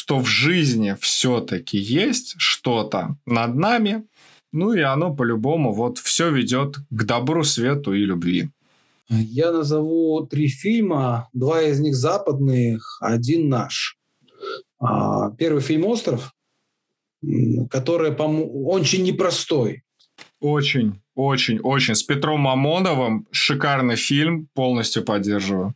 что 0.04 0.20
в 0.20 0.28
жизни 0.28 0.98
все-таки 1.00 1.78
есть 1.78 2.36
что-то 2.38 3.16
над 3.26 3.56
нами, 3.56 4.04
ну 4.52 4.74
и 4.74 4.82
оно 4.82 5.16
по-любому 5.16 5.72
вот 5.72 5.98
все 5.98 6.30
ведет 6.30 6.76
к 6.90 7.04
добру, 7.06 7.46
свету 7.46 7.94
и 7.94 8.00
любви. 8.00 8.50
Я 9.08 9.54
назову 9.54 10.28
три 10.30 10.50
фильма, 10.50 11.30
два 11.32 11.62
из 11.62 11.80
них 11.80 11.96
западных, 11.96 12.98
один 13.00 13.48
наш. 13.48 13.98
А, 14.78 15.32
первый 15.38 15.62
фильм 15.62 15.86
«Остров», 15.86 16.34
который 17.70 18.12
очень 18.12 19.04
непростой. 19.04 19.84
Очень, 20.42 21.00
очень, 21.16 21.60
очень. 21.60 21.96
С 21.96 22.04
Петром 22.04 22.42
Мамоновым 22.42 23.26
шикарный 23.32 23.96
фильм, 23.96 24.50
полностью 24.54 25.06
поддерживаю 25.06 25.76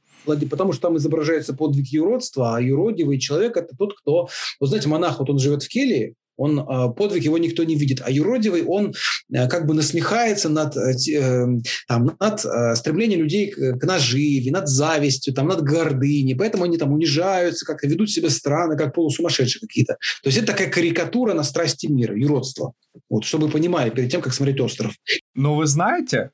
потому 0.50 0.74
что 0.74 0.84
там 0.84 0.98
изображается 0.98 1.54
подвиг 1.54 1.88
юродства, 1.88 2.56
а 2.56 2.62
юродивый 2.62 3.20
человек– 3.20 3.58
это 3.58 3.76
тот, 3.78 3.98
кто… 3.98 4.28
Вот 4.60 4.70
знаете, 4.70 4.88
монах, 4.90 5.20
вот 5.20 5.30
он 5.30 5.40
живет 5.40 5.64
в 5.64 5.68
келье, 5.70 6.16
он 6.38 6.60
а, 6.60 6.90
подвиг 6.90 7.24
его 7.24 7.38
никто 7.38 7.64
не 7.64 7.76
видит, 7.76 8.02
а 8.06 8.12
юродивый 8.12 8.64
он 8.64 8.94
э, 9.34 9.48
как 9.50 9.66
бы 9.66 9.74
насмехается 9.74 10.50
над, 10.50 10.78
э, 10.78 10.94
э, 11.14 11.46
там, 11.88 12.16
над 12.20 12.78
стремлением 12.78 13.22
людей 13.22 13.52
к, 13.52 13.84
наживе, 13.84 14.52
над 14.52 14.70
завистью, 14.70 15.34
там, 15.34 15.48
над 15.48 15.64
гордыней, 15.64 16.36
поэтому 16.36 16.64
они 16.64 16.78
там 16.78 16.94
унижаются, 16.94 17.66
как-то 17.66 17.88
ведут 17.88 18.12
себя 18.12 18.30
странно, 18.30 18.78
как 18.78 18.94
полусумасшедшие 18.94 19.62
какие-то. 19.62 19.98
То 20.22 20.28
есть 20.28 20.38
это 20.38 20.48
такая 20.48 20.70
карикатура 20.70 21.34
на 21.34 21.44
страсти 21.44 21.88
мира, 21.88 22.16
юродство. 22.16 22.74
Вот, 23.10 23.26
чтобы 23.26 23.48
вы 23.48 23.54
понимали 23.54 23.90
перед 23.90 24.12
тем, 24.12 24.22
как 24.22 24.34
смотреть 24.34 24.60
«Остров». 24.60 24.94
Но 25.34 25.56
вы 25.56 25.66
знаете, 25.66 26.32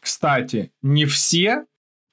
кстати, 0.00 0.72
не 0.82 1.06
все 1.06 1.64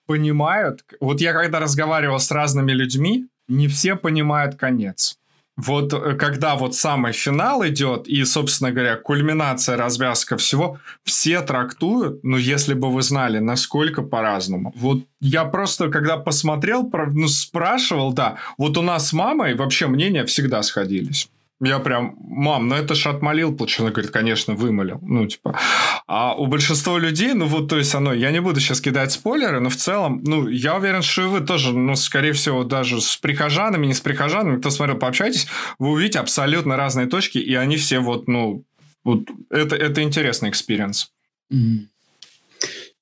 понимают... 0.08 0.84
Вот 1.00 1.22
я 1.22 1.34
когда 1.34 1.60
разговаривал 1.60 2.20
с 2.20 2.32
разными 2.32 2.72
людьми, 2.72 3.28
не 3.48 3.68
все 3.68 3.96
понимают 3.96 4.56
конец. 4.56 5.18
Вот 5.58 5.92
э, 5.92 6.14
когда 6.14 6.56
вот 6.56 6.76
самый 6.76 7.14
финал 7.14 7.66
идет, 7.66 8.08
и, 8.08 8.24
собственно 8.26 8.72
говоря, 8.72 8.96
кульминация, 8.96 9.76
развязка 9.76 10.38
всего, 10.38 10.80
все 11.04 11.42
трактуют, 11.42 12.24
ну, 12.24 12.38
если 12.38 12.76
бы 12.76 12.92
вы 12.92 13.02
знали, 13.02 13.40
насколько 13.40 14.04
по-разному. 14.04 14.72
Вот 14.76 15.04
я 15.20 15.46
просто, 15.46 15.90
когда 15.90 16.18
посмотрел, 16.18 16.90
ну, 17.14 17.28
спрашивал, 17.28 18.14
да, 18.14 18.38
вот 18.58 18.78
у 18.78 18.84
нас 18.84 19.10
с 19.10 19.14
мамой 19.14 19.56
вообще 19.56 19.88
мнения 19.88 20.26
всегда 20.26 20.62
сходились. 20.62 21.30
Я 21.60 21.80
прям, 21.80 22.16
мам, 22.20 22.68
ну 22.68 22.76
это 22.76 22.94
ж 22.94 23.08
отмолил, 23.08 23.56
получил. 23.56 23.86
Она 23.86 23.92
говорит, 23.92 24.12
конечно, 24.12 24.54
вымолил. 24.54 25.00
Ну, 25.02 25.26
типа. 25.26 25.58
А 26.06 26.36
у 26.36 26.46
большинства 26.46 27.00
людей, 27.00 27.34
ну 27.34 27.48
вот, 27.48 27.68
то 27.68 27.78
есть 27.78 27.96
оно, 27.96 28.14
я 28.14 28.32
не 28.32 28.42
буду 28.42 28.60
сейчас 28.60 28.80
кидать 28.80 29.12
спойлеры, 29.12 29.60
но 29.60 29.70
в 29.70 29.76
целом, 29.76 30.22
ну, 30.24 30.48
я 30.48 30.76
уверен, 30.76 31.02
что 31.02 31.24
и 31.24 31.26
вы 31.26 31.42
тоже, 31.42 31.74
ну, 31.74 31.96
скорее 31.96 32.34
всего, 32.34 32.64
даже 32.64 33.02
с 33.02 33.18
прихожанами, 33.18 33.88
не 33.88 33.94
с 33.94 34.02
прихожанами, 34.02 34.60
кто 34.60 34.70
смотрел, 34.70 35.00
пообщайтесь, 35.00 35.48
вы 35.80 35.90
увидите 35.90 36.20
абсолютно 36.20 36.78
разные 36.78 37.08
точки, 37.08 37.40
и 37.40 37.56
они 37.56 37.78
все 37.78 38.00
вот, 38.00 38.28
ну, 38.28 38.64
вот, 39.04 39.22
это, 39.50 39.76
это 39.76 40.04
интересный 40.04 40.50
experience. 40.50 41.12
Mm. 41.52 41.88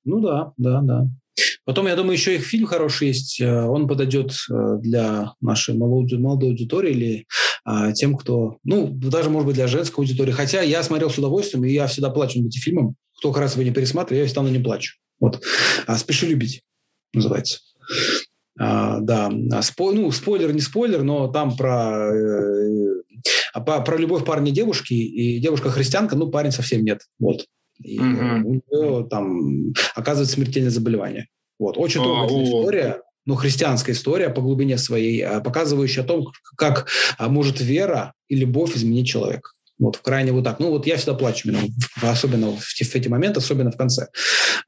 Ну 0.05 0.19
да, 0.21 0.53
да, 0.57 0.81
да. 0.81 1.07
Потом, 1.65 1.87
я 1.87 1.95
думаю, 1.95 2.13
еще 2.13 2.35
их 2.35 2.43
фильм 2.43 2.65
хороший 2.65 3.07
есть. 3.07 3.41
Э, 3.41 3.65
он 3.65 3.87
подойдет 3.87 4.33
э, 4.49 4.77
для 4.79 5.33
нашей 5.41 5.75
молодой, 5.75 6.19
молодой 6.19 6.49
аудитории 6.49 6.91
или 6.91 7.27
а, 7.63 7.91
тем, 7.91 8.15
кто... 8.15 8.57
Ну, 8.63 8.87
даже, 8.87 9.29
может 9.31 9.47
быть, 9.47 9.55
для 9.55 9.67
женской 9.67 10.03
аудитории. 10.03 10.31
Хотя 10.31 10.61
я 10.61 10.83
смотрел 10.83 11.09
с 11.09 11.17
удовольствием, 11.17 11.65
и 11.65 11.73
я 11.73 11.87
всегда 11.87 12.11
плачу 12.11 12.39
над 12.39 12.49
этим 12.49 12.61
фильмом. 12.61 12.95
Кто 13.17 13.31
как 13.31 13.41
раз 13.41 13.53
его 13.53 13.63
не 13.63 13.71
пересматривает, 13.71 14.23
я 14.23 14.27
всегда 14.27 14.43
на 14.43 14.49
не 14.49 14.63
плачу. 14.63 14.97
Вот. 15.19 15.41
А 15.87 15.97
«Спеши 15.97 16.27
любить» 16.27 16.61
называется. 17.13 17.59
А, 18.59 18.99
да, 18.99 19.31
а 19.51 19.61
спо... 19.63 19.91
ну, 19.91 20.11
спойлер 20.11 20.53
не 20.53 20.61
спойлер, 20.61 21.03
но 21.03 21.27
там 21.27 21.57
про, 21.57 22.13
э, 22.13 23.01
про, 23.53 23.81
про 23.81 23.97
любовь 23.97 24.23
парня 24.23 24.51
и 24.51 24.53
девушки, 24.53 24.93
и 24.93 25.39
девушка 25.39 25.69
христианка, 25.69 26.15
ну, 26.15 26.29
парень 26.29 26.51
совсем 26.51 26.83
нет. 26.83 27.01
Вот. 27.19 27.45
И 27.79 27.99
mm-hmm. 27.99 28.41
у 28.43 28.53
нее 28.53 29.07
там 29.09 29.73
оказывается 29.95 30.35
смертельное 30.35 30.71
заболевание. 30.71 31.27
Вот. 31.59 31.77
Очень 31.77 32.01
трогательная 32.03 32.45
история, 32.45 33.01
ну, 33.25 33.35
христианская 33.35 33.93
история 33.93 34.29
по 34.29 34.41
глубине 34.41 34.77
своей, 34.77 35.21
а, 35.21 35.41
показывающая 35.41 36.03
о 36.03 36.07
том, 36.07 36.27
как 36.57 36.87
а, 37.17 37.29
может 37.29 37.59
вера 37.59 38.13
и 38.27 38.35
любовь 38.35 38.75
изменить 38.75 39.07
человека. 39.07 39.51
Вот, 39.77 39.97
крайне 39.97 40.31
вот 40.31 40.45
так. 40.45 40.59
Ну, 40.59 40.69
вот 40.69 40.87
я 40.87 40.95
всегда 40.95 41.15
плачу, 41.15 41.49
особенно 42.01 42.51
в, 42.51 42.61
в 42.61 42.95
эти 42.95 43.07
моменты, 43.09 43.39
особенно 43.39 43.71
в 43.71 43.77
конце. 43.77 44.07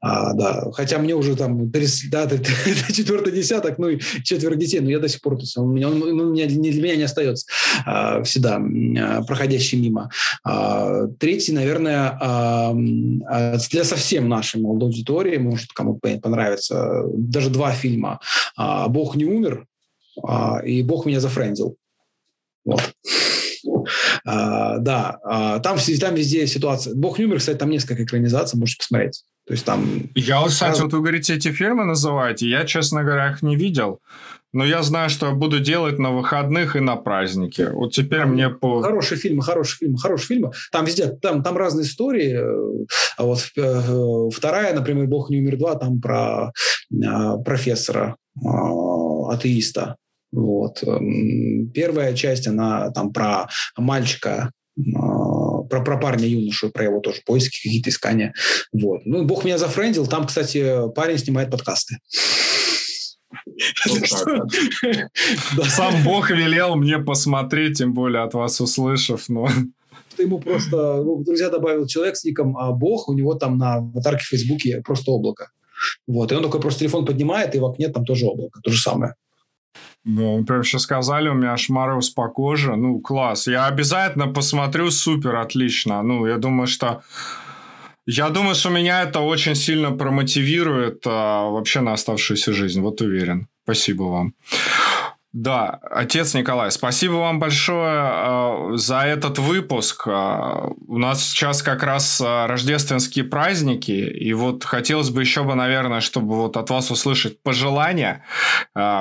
А, 0.00 0.34
да. 0.34 0.70
Хотя 0.72 0.98
мне 0.98 1.14
уже 1.14 1.34
там 1.34 1.70
да, 1.70 2.28
четвертый 2.92 3.32
десяток, 3.32 3.78
ну 3.78 3.88
и 3.88 4.00
четверо 4.22 4.54
детей, 4.54 4.80
но 4.80 4.90
я 4.90 4.98
до 4.98 5.08
сих 5.08 5.22
пор, 5.22 5.36
то 5.36 5.42
есть 5.42 5.56
он, 5.56 5.82
он, 5.82 6.02
он, 6.02 6.20
он 6.20 6.34
для 6.34 6.82
меня 6.82 6.96
не 6.96 7.02
остается 7.04 7.46
а, 7.86 8.22
всегда 8.22 8.56
а, 8.56 9.22
проходящий 9.22 9.80
мимо. 9.80 10.10
А, 10.44 11.06
третий, 11.18 11.52
наверное, 11.52 12.18
а, 12.20 12.74
а, 13.28 13.56
для 13.70 13.84
совсем 13.84 14.28
нашей 14.28 14.60
молодой 14.60 14.90
аудитории, 14.90 15.38
может, 15.38 15.72
кому 15.72 15.98
понравится, 15.98 17.04
даже 17.14 17.48
два 17.48 17.72
фильма. 17.72 18.20
А, 18.56 18.88
«Бог 18.88 19.16
не 19.16 19.24
умер» 19.24 19.66
а, 20.22 20.60
и 20.64 20.82
«Бог 20.82 21.06
меня 21.06 21.20
зафрендил». 21.20 21.76
Вот. 22.64 22.82
А, 24.24 24.78
да, 24.78 25.18
а, 25.24 25.58
там, 25.60 25.78
там 26.00 26.14
везде 26.14 26.46
ситуация. 26.46 26.94
Бог 26.94 27.18
не 27.18 27.24
умер, 27.24 27.38
кстати, 27.38 27.56
там 27.56 27.70
несколько 27.70 28.04
экранизаций, 28.04 28.58
можете 28.58 28.78
посмотреть. 28.78 29.22
То 29.46 29.54
есть 29.54 29.64
там... 29.64 30.10
Я, 30.14 30.44
кстати, 30.46 30.70
раз... 30.70 30.80
вот 30.80 30.92
вы 30.92 31.00
говорите, 31.00 31.34
эти 31.34 31.50
фильмы 31.50 31.84
называете, 31.84 32.48
я, 32.48 32.64
честно 32.64 33.02
говоря, 33.02 33.30
их 33.30 33.42
не 33.42 33.56
видел. 33.56 34.00
Но 34.52 34.64
я 34.64 34.82
знаю, 34.82 35.10
что 35.10 35.26
я 35.26 35.32
буду 35.32 35.60
делать 35.60 35.98
на 35.98 36.10
выходных 36.10 36.74
и 36.74 36.80
на 36.80 36.96
праздники. 36.96 37.68
Вот 37.72 37.92
теперь 37.92 38.20
там 38.20 38.32
мне 38.32 38.48
по... 38.48 38.80
Хорошие 38.80 39.18
фильмы, 39.18 39.42
хорошие 39.42 39.78
фильмы, 39.78 39.98
хорошие 39.98 40.26
фильмы. 40.26 40.52
Там 40.72 40.86
везде, 40.86 41.08
там, 41.08 41.42
там 41.42 41.56
разные 41.56 41.84
истории. 41.84 42.38
А 43.16 43.24
вот 43.24 43.40
э, 43.56 44.28
вторая, 44.34 44.74
например, 44.74 45.06
«Бог 45.06 45.28
не 45.28 45.38
умер 45.38 45.56
2», 45.56 45.78
там 45.78 46.00
про 46.00 46.52
а, 47.04 47.36
профессора, 47.38 48.16
а, 48.44 49.34
атеиста. 49.34 49.96
Вот. 50.32 50.82
Первая 51.74 52.14
часть, 52.14 52.46
она 52.46 52.90
там 52.90 53.12
про 53.12 53.48
мальчика, 53.76 54.50
про, 54.76 55.84
про 55.84 55.98
парня 55.98 56.26
юношу, 56.26 56.70
про 56.70 56.84
его 56.84 57.00
тоже 57.00 57.20
поиски, 57.24 57.62
какие-то 57.62 57.90
искания. 57.90 58.34
Вот. 58.72 59.02
Ну, 59.04 59.24
Бог 59.24 59.44
меня 59.44 59.58
зафрендил. 59.58 60.06
Там, 60.06 60.26
кстати, 60.26 60.90
парень 60.94 61.18
снимает 61.18 61.50
подкасты. 61.50 61.98
Сам 65.68 66.04
Бог 66.04 66.30
велел 66.30 66.76
мне 66.76 66.98
посмотреть, 66.98 67.78
тем 67.78 67.92
более 67.92 68.22
от 68.22 68.34
вас 68.34 68.60
услышав, 68.60 69.28
но... 69.28 69.48
Ему 70.18 70.40
просто, 70.40 71.02
ну, 71.02 71.22
друзья 71.22 71.48
добавил 71.48 71.86
человек 71.86 72.16
с 72.16 72.24
ником 72.24 72.56
а 72.56 72.72
Бог, 72.72 73.08
у 73.08 73.12
него 73.12 73.34
там 73.34 73.58
на 73.58 73.74
аватарке 73.74 74.24
в 74.24 74.28
Фейсбуке 74.28 74.82
просто 74.84 75.12
облако. 75.12 75.50
Вот, 76.06 76.32
и 76.32 76.34
он 76.34 76.42
такой 76.42 76.60
просто 76.60 76.80
телефон 76.80 77.06
поднимает, 77.06 77.54
и 77.54 77.60
в 77.60 77.66
окне 77.66 77.88
там 77.88 78.04
тоже 78.04 78.26
облако, 78.26 78.60
то 78.62 78.70
же 78.70 78.80
самое. 78.80 79.14
Ну, 80.04 80.44
прям 80.44 80.64
сейчас 80.64 80.82
сказали, 80.82 81.28
у 81.28 81.34
меня 81.34 81.52
аж 81.52 81.68
мороз 81.68 82.10
по 82.10 82.28
коже. 82.28 82.76
Ну, 82.76 83.00
класс. 83.00 83.46
Я 83.46 83.66
обязательно 83.66 84.26
посмотрю, 84.26 84.90
супер, 84.90 85.36
отлично. 85.36 86.02
Ну, 86.02 86.26
я 86.26 86.38
думаю, 86.38 86.66
что 86.66 87.02
я 88.06 88.30
думаю, 88.30 88.54
что 88.54 88.70
меня 88.70 89.02
это 89.02 89.20
очень 89.20 89.54
сильно 89.54 89.90
промотивирует 89.90 91.02
а, 91.06 91.50
вообще 91.50 91.80
на 91.80 91.92
оставшуюся 91.92 92.52
жизнь. 92.52 92.80
Вот 92.80 93.02
уверен. 93.02 93.48
Спасибо 93.64 94.04
вам. 94.04 94.34
Да, 95.40 95.78
отец 95.82 96.34
Николай, 96.34 96.68
спасибо 96.72 97.12
вам 97.12 97.38
большое 97.38 97.92
э, 97.92 98.76
за 98.76 99.02
этот 99.02 99.38
выпуск. 99.38 100.08
Э, 100.08 100.72
у 100.88 100.98
нас 100.98 101.22
сейчас 101.22 101.62
как 101.62 101.84
раз 101.84 102.20
э, 102.20 102.46
рождественские 102.46 103.24
праздники, 103.24 103.92
и 103.92 104.32
вот 104.32 104.64
хотелось 104.64 105.10
бы 105.10 105.20
еще 105.20 105.44
бы, 105.44 105.54
наверное, 105.54 106.00
чтобы 106.00 106.34
вот 106.34 106.56
от 106.56 106.70
вас 106.70 106.90
услышать 106.90 107.40
пожелания 107.40 108.24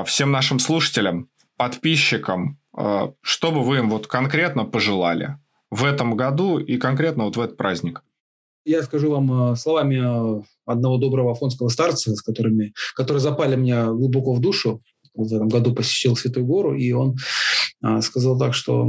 всем 0.06 0.32
нашим 0.32 0.60
слушателям, 0.60 1.28
подписчикам, 1.58 2.60
что 3.22 3.52
бы 3.52 3.64
вы 3.64 3.78
им 3.80 3.90
вот 3.90 4.06
конкретно 4.06 4.64
пожелали 4.64 5.40
в 5.72 5.84
этом 5.86 6.16
году 6.16 6.60
и 6.60 6.78
конкретно 6.78 7.24
вот 7.24 7.36
в 7.36 7.42
этот 7.42 7.58
праздник 7.58 8.04
я 8.68 8.84
скажу 8.84 9.10
вам 9.10 9.56
словами 9.56 10.44
одного 10.66 10.98
доброго 10.98 11.32
афонского 11.32 11.70
старца, 11.70 12.14
с 12.14 12.22
которыми, 12.22 12.74
которые 12.96 13.22
запали 13.22 13.56
мне 13.56 13.86
глубоко 13.86 14.34
в 14.34 14.42
душу. 14.42 14.82
В 15.18 15.34
этом 15.34 15.50
году 15.50 15.74
посещал 15.74 16.16
Святую 16.16 16.46
Гору, 16.46 16.76
и 16.76 16.92
он 16.92 17.18
э, 17.84 18.02
сказал 18.02 18.38
так, 18.40 18.54
что 18.54 18.88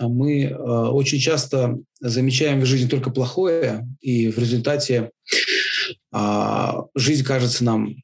мы 0.00 0.48
очень 0.48 1.20
часто 1.20 1.78
замечаем 2.00 2.60
в 2.60 2.66
жизни 2.66 2.88
только 2.88 3.10
плохое, 3.10 3.86
и 4.00 4.28
в 4.28 4.38
результате 4.38 5.10
жизнь 6.96 7.24
кажется 7.24 7.62
нам 7.62 7.94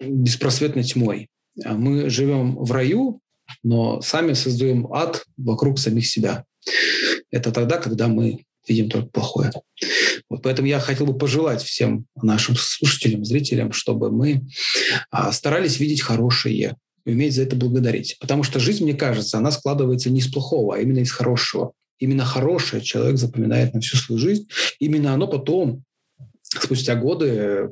беспросветной 0.00 0.84
тьмой. 0.84 1.28
Мы 1.56 2.08
живем 2.08 2.56
в 2.56 2.72
раю, 2.72 3.20
но 3.62 4.00
сами 4.00 4.32
создаем 4.32 4.90
ад 4.90 5.24
вокруг 5.36 5.78
самих 5.78 6.06
себя. 6.06 6.44
Это 7.30 7.52
тогда, 7.52 7.76
когда 7.76 8.08
мы 8.08 8.44
видим 8.66 8.88
только 8.88 9.08
плохое. 9.08 9.52
Вот 10.28 10.42
поэтому 10.42 10.68
я 10.68 10.80
хотел 10.80 11.06
бы 11.06 11.16
пожелать 11.16 11.62
всем 11.62 12.06
нашим 12.20 12.56
слушателям, 12.56 13.24
зрителям, 13.24 13.72
чтобы 13.72 14.10
мы 14.10 14.46
а, 15.10 15.32
старались 15.32 15.78
видеть 15.78 16.02
хорошее 16.02 16.76
и 17.04 17.10
уметь 17.12 17.34
за 17.34 17.42
это 17.42 17.56
благодарить. 17.56 18.16
Потому 18.20 18.42
что 18.42 18.60
жизнь, 18.60 18.84
мне 18.84 18.94
кажется, 18.94 19.38
она 19.38 19.50
складывается 19.50 20.10
не 20.10 20.20
из 20.20 20.28
плохого, 20.28 20.76
а 20.76 20.78
именно 20.78 21.00
из 21.00 21.10
хорошего. 21.10 21.72
Именно 21.98 22.24
хорошее 22.24 22.82
человек 22.82 23.18
запоминает 23.18 23.74
на 23.74 23.80
всю 23.80 23.96
свою 23.96 24.18
жизнь. 24.18 24.48
Именно 24.78 25.14
оно 25.14 25.28
потом 25.28 25.84
спустя 26.42 26.94
годы 26.94 27.70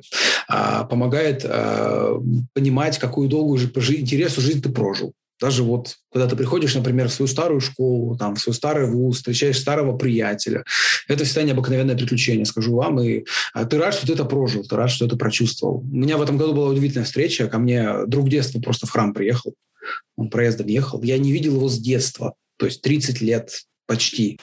а, 0.48 0.84
помогает 0.84 1.44
а, 1.44 2.18
понимать, 2.52 2.98
какую 2.98 3.28
долгую 3.28 3.58
же 3.58 3.66
интересную 3.96 4.46
жизнь 4.46 4.62
ты 4.62 4.70
прожил. 4.70 5.12
Даже 5.42 5.64
вот, 5.64 5.96
когда 6.12 6.28
ты 6.28 6.36
приходишь, 6.36 6.76
например, 6.76 7.08
в 7.08 7.12
свою 7.12 7.26
старую 7.26 7.60
школу, 7.60 8.16
там, 8.16 8.36
в 8.36 8.40
свой 8.40 8.54
старый 8.54 8.88
вуз, 8.88 9.16
встречаешь 9.16 9.58
старого 9.58 9.98
приятеля, 9.98 10.62
это 11.08 11.24
всегда 11.24 11.42
необыкновенное 11.42 11.96
приключение, 11.96 12.44
скажу 12.44 12.76
вам, 12.76 13.00
и 13.00 13.24
а, 13.52 13.64
ты 13.64 13.78
рад, 13.78 13.92
что 13.92 14.06
ты 14.06 14.12
это 14.12 14.24
прожил, 14.24 14.62
ты 14.62 14.76
рад, 14.76 14.88
что 14.88 15.04
это 15.04 15.16
прочувствовал. 15.16 15.78
У 15.78 15.96
меня 15.96 16.16
в 16.16 16.22
этом 16.22 16.38
году 16.38 16.54
была 16.54 16.68
удивительная 16.68 17.04
встреча, 17.04 17.48
ко 17.48 17.58
мне 17.58 18.06
друг 18.06 18.28
детства 18.28 18.60
просто 18.60 18.86
в 18.86 18.90
храм 18.90 19.12
приехал, 19.12 19.56
он 20.16 20.30
проездом 20.30 20.68
ехал, 20.68 21.02
я 21.02 21.18
не 21.18 21.32
видел 21.32 21.56
его 21.56 21.68
с 21.68 21.76
детства, 21.76 22.34
то 22.56 22.66
есть 22.66 22.80
30 22.80 23.20
лет 23.20 23.62
почти. 23.88 24.38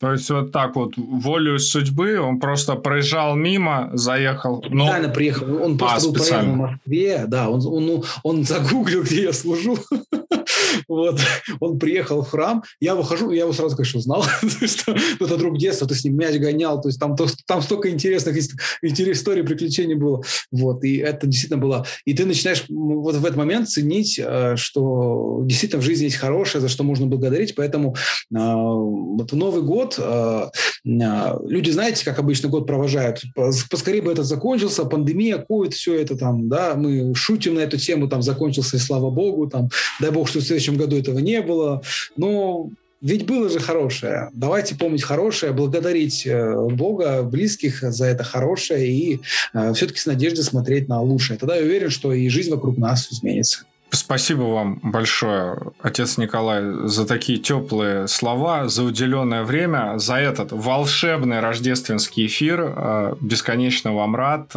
То 0.00 0.12
есть 0.12 0.28
вот 0.28 0.52
так 0.52 0.76
вот 0.76 0.96
волю 0.96 1.58
судьбы 1.58 2.18
он 2.18 2.40
просто 2.40 2.74
проезжал 2.74 3.36
мимо, 3.36 3.90
заехал. 3.92 4.64
Но... 4.68 4.86
Специально 4.86 5.08
приехал. 5.08 5.62
Он 5.62 5.78
просто 5.78 5.96
а, 5.96 6.10
был 6.10 6.18
специально. 6.18 6.52
в 6.52 6.56
Москве, 6.56 7.24
да, 7.26 7.48
он, 7.48 7.64
он, 7.66 7.90
он, 7.90 8.04
он 8.22 8.44
загуглил, 8.44 9.02
где 9.02 9.24
я 9.24 9.32
служу. 9.32 9.78
Вот. 10.88 11.20
Он 11.60 11.78
приехал 11.78 12.22
в 12.22 12.30
храм, 12.30 12.62
я 12.80 12.94
выхожу, 12.94 13.30
я 13.30 13.42
его 13.42 13.52
сразу, 13.52 13.76
конечно, 13.76 13.98
узнал, 13.98 14.24
что 14.66 14.94
это 15.20 15.36
друг 15.36 15.58
детства, 15.58 15.86
ты 15.86 15.94
с 15.94 16.04
ним 16.04 16.16
мяч 16.16 16.36
гонял, 16.36 16.80
то 16.80 16.88
есть 16.88 16.98
там, 17.00 17.16
там 17.46 17.62
столько 17.62 17.90
интересных 17.90 18.36
историй, 18.36 19.44
приключений 19.44 19.94
было. 19.94 20.22
Вот. 20.50 20.84
И 20.84 20.96
это 20.96 21.26
действительно 21.26 21.60
было. 21.60 21.86
И 22.04 22.14
ты 22.14 22.24
начинаешь 22.26 22.64
вот 22.68 23.16
в 23.16 23.24
этот 23.24 23.36
момент 23.36 23.68
ценить, 23.68 24.20
э, 24.22 24.56
что 24.56 25.40
действительно 25.44 25.82
в 25.82 25.84
жизни 25.84 26.04
есть 26.04 26.16
хорошее, 26.16 26.60
за 26.60 26.68
что 26.68 26.84
можно 26.84 27.06
благодарить. 27.06 27.54
Поэтому 27.54 27.94
э, 27.94 27.94
вот 28.30 29.32
в 29.32 29.36
Новый 29.36 29.62
год 29.62 29.96
э, 29.98 30.46
люди, 30.84 31.70
знаете, 31.70 32.04
как 32.04 32.18
обычно 32.18 32.48
год 32.48 32.66
провожают. 32.66 33.22
Поскорее 33.70 34.02
бы 34.02 34.12
это 34.12 34.22
закончился, 34.22 34.84
пандемия, 34.84 35.38
ковид, 35.38 35.74
все 35.74 35.94
это 35.94 36.16
там, 36.16 36.48
да, 36.48 36.74
мы 36.74 37.14
шутим 37.14 37.54
на 37.54 37.60
эту 37.60 37.78
тему, 37.78 38.08
там 38.08 38.22
закончился, 38.22 38.76
и 38.76 38.80
слава 38.80 39.10
богу, 39.10 39.48
там, 39.48 39.68
дай 40.00 40.10
бог, 40.10 40.28
что 40.34 40.40
в 40.40 40.46
следующем 40.46 40.76
году 40.76 40.98
этого 40.98 41.20
не 41.20 41.40
было. 41.42 41.82
Но 42.16 42.70
ведь 43.00 43.26
было 43.26 43.48
же 43.48 43.60
хорошее. 43.60 44.30
Давайте 44.32 44.74
помнить 44.74 45.02
хорошее, 45.02 45.52
благодарить 45.52 46.26
э, 46.26 46.56
Бога, 46.70 47.22
близких 47.22 47.82
за 47.82 48.06
это 48.06 48.24
хорошее 48.24 48.88
и 48.88 49.20
э, 49.52 49.72
все-таки 49.74 50.00
с 50.00 50.06
надеждой 50.06 50.42
смотреть 50.42 50.88
на 50.88 51.00
лучшее. 51.00 51.38
Тогда 51.38 51.56
я 51.56 51.62
уверен, 51.62 51.90
что 51.90 52.12
и 52.12 52.28
жизнь 52.28 52.50
вокруг 52.50 52.78
нас 52.78 53.12
изменится. 53.12 53.64
Спасибо 53.94 54.42
вам 54.42 54.80
большое, 54.82 55.56
отец 55.80 56.18
Николай, 56.18 56.62
за 56.88 57.06
такие 57.06 57.38
теплые 57.38 58.08
слова, 58.08 58.68
за 58.68 58.82
уделенное 58.82 59.44
время, 59.44 59.98
за 59.98 60.16
этот 60.16 60.52
волшебный 60.52 61.40
рождественский 61.40 62.26
эфир. 62.26 62.60
Э, 62.60 63.14
бесконечно 63.20 63.94
вам 63.94 64.16
рад 64.16 64.54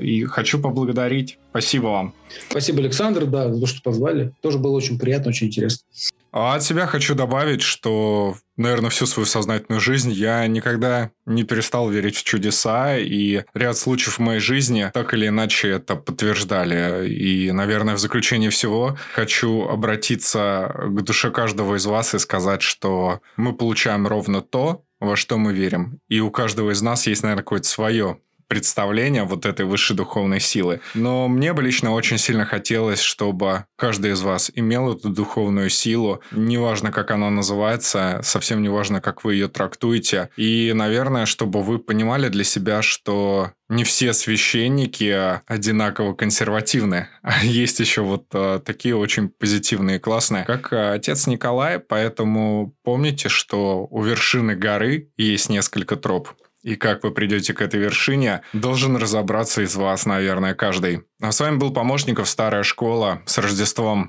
и 0.00 0.24
хочу 0.24 0.60
поблагодарить. 0.60 1.38
Спасибо 1.50 1.86
вам. 1.86 2.14
Спасибо, 2.50 2.80
Александр, 2.80 3.26
да, 3.26 3.52
за 3.52 3.60
то, 3.60 3.66
что 3.66 3.82
позвали. 3.82 4.32
Тоже 4.40 4.58
было 4.58 4.76
очень 4.76 4.98
приятно, 4.98 5.30
очень 5.30 5.46
интересно. 5.46 5.84
А 6.32 6.56
от 6.56 6.64
себя 6.64 6.86
хочу 6.86 7.14
добавить, 7.14 7.62
что, 7.62 8.34
наверное, 8.56 8.90
всю 8.90 9.06
свою 9.06 9.26
сознательную 9.26 9.80
жизнь 9.80 10.12
я 10.12 10.46
никогда 10.46 11.10
не 11.26 11.44
перестал 11.44 11.88
верить 11.88 12.16
в 12.16 12.24
чудеса, 12.24 12.96
и 12.96 13.44
ряд 13.54 13.76
случаев 13.76 14.18
в 14.18 14.20
моей 14.20 14.40
жизни 14.40 14.90
так 14.92 15.14
или 15.14 15.28
иначе 15.28 15.70
это 15.70 15.96
подтверждали. 15.96 17.08
И, 17.08 17.50
наверное, 17.52 17.94
в 17.94 17.98
заключение 17.98 18.50
всего 18.50 18.96
хочу 19.14 19.64
обратиться 19.68 20.72
к 20.74 21.02
душе 21.02 21.30
каждого 21.30 21.76
из 21.76 21.86
вас 21.86 22.14
и 22.14 22.18
сказать, 22.18 22.62
что 22.62 23.20
мы 23.36 23.54
получаем 23.54 24.06
ровно 24.06 24.40
то, 24.40 24.84
во 25.00 25.16
что 25.16 25.36
мы 25.38 25.52
верим. 25.52 26.00
И 26.08 26.20
у 26.20 26.30
каждого 26.30 26.70
из 26.70 26.82
нас 26.82 27.06
есть, 27.06 27.22
наверное, 27.22 27.42
какое-то 27.42 27.68
свое 27.68 28.18
представления 28.46 29.24
вот 29.24 29.46
этой 29.46 29.66
высшей 29.66 29.96
духовной 29.96 30.40
силы. 30.40 30.80
Но 30.94 31.28
мне 31.28 31.52
бы 31.52 31.62
лично 31.62 31.92
очень 31.92 32.18
сильно 32.18 32.44
хотелось, 32.44 33.00
чтобы 33.00 33.64
каждый 33.76 34.12
из 34.12 34.22
вас 34.22 34.50
имел 34.54 34.92
эту 34.92 35.10
духовную 35.10 35.70
силу. 35.70 36.20
Неважно, 36.32 36.92
как 36.92 37.10
она 37.10 37.30
называется, 37.30 38.20
совсем 38.22 38.62
не 38.62 38.68
важно, 38.68 39.00
как 39.00 39.24
вы 39.24 39.34
ее 39.34 39.48
трактуете. 39.48 40.30
И, 40.36 40.72
наверное, 40.74 41.26
чтобы 41.26 41.62
вы 41.62 41.78
понимали 41.78 42.28
для 42.28 42.44
себя, 42.44 42.82
что 42.82 43.52
не 43.68 43.84
все 43.84 44.12
священники 44.12 45.40
одинаково 45.46 46.14
консервативны. 46.14 47.08
Есть 47.42 47.80
еще 47.80 48.02
вот 48.02 48.26
а, 48.32 48.60
такие 48.60 48.96
очень 48.96 49.28
позитивные, 49.28 49.98
классные, 49.98 50.44
как 50.44 50.72
а, 50.72 50.92
отец 50.92 51.26
Николай. 51.26 51.78
Поэтому 51.78 52.74
помните, 52.82 53.28
что 53.28 53.86
у 53.90 54.02
вершины 54.02 54.54
горы 54.54 55.10
есть 55.16 55.48
несколько 55.48 55.96
троп 55.96 56.28
и 56.64 56.76
как 56.76 57.04
вы 57.04 57.12
придете 57.12 57.52
к 57.52 57.60
этой 57.60 57.78
вершине, 57.78 58.40
должен 58.52 58.96
разобраться 58.96 59.62
из 59.62 59.76
вас, 59.76 60.06
наверное, 60.06 60.54
каждый. 60.54 61.02
А 61.20 61.30
с 61.30 61.38
вами 61.38 61.58
был 61.58 61.72
Помощников 61.72 62.28
Старая 62.28 62.62
Школа. 62.62 63.22
С 63.26 63.38
Рождеством! 63.38 64.08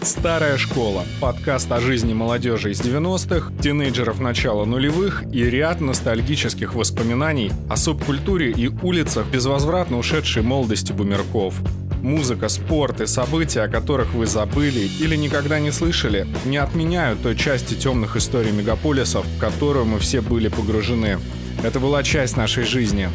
«Старая 0.00 0.56
школа»– 0.56 1.04
подкаст 1.20 1.70
о 1.72 1.80
жизни 1.80 2.14
молодежи 2.14 2.70
из 2.70 2.80
90-х, 2.80 3.52
тинейджеров 3.60 4.20
начала 4.20 4.64
нулевых 4.64 5.24
и 5.32 5.44
ряд 5.44 5.80
ностальгических 5.80 6.74
воспоминаний 6.74 7.50
о 7.68 7.76
субкультуре 7.76 8.52
и 8.52 8.68
улицах 8.68 9.26
безвозвратно 9.26 9.98
ушедшей 9.98 10.42
молодости 10.42 10.92
бумерков. 10.92 11.54
Музыка, 12.00 12.48
спорт 12.48 13.00
и 13.00 13.06
события, 13.06 13.62
о 13.62 13.68
которых 13.68 14.14
вы 14.14 14.26
забыли 14.26 14.88
или 15.00 15.16
никогда 15.16 15.58
не 15.58 15.72
слышали, 15.72 16.28
не 16.46 16.58
отменяют 16.58 17.20
той 17.22 17.36
части 17.36 17.74
темных 17.74 18.16
историй 18.16 18.52
мегаполисов, 18.52 19.26
в 19.26 19.38
которую 19.40 19.84
мы 19.84 19.98
все 19.98 20.20
были 20.20 20.46
погружены. 20.48 21.18
Это 21.62 21.80
была 21.80 22.02
часть 22.04 22.36
нашей 22.36 22.62
жизни. 22.62 23.08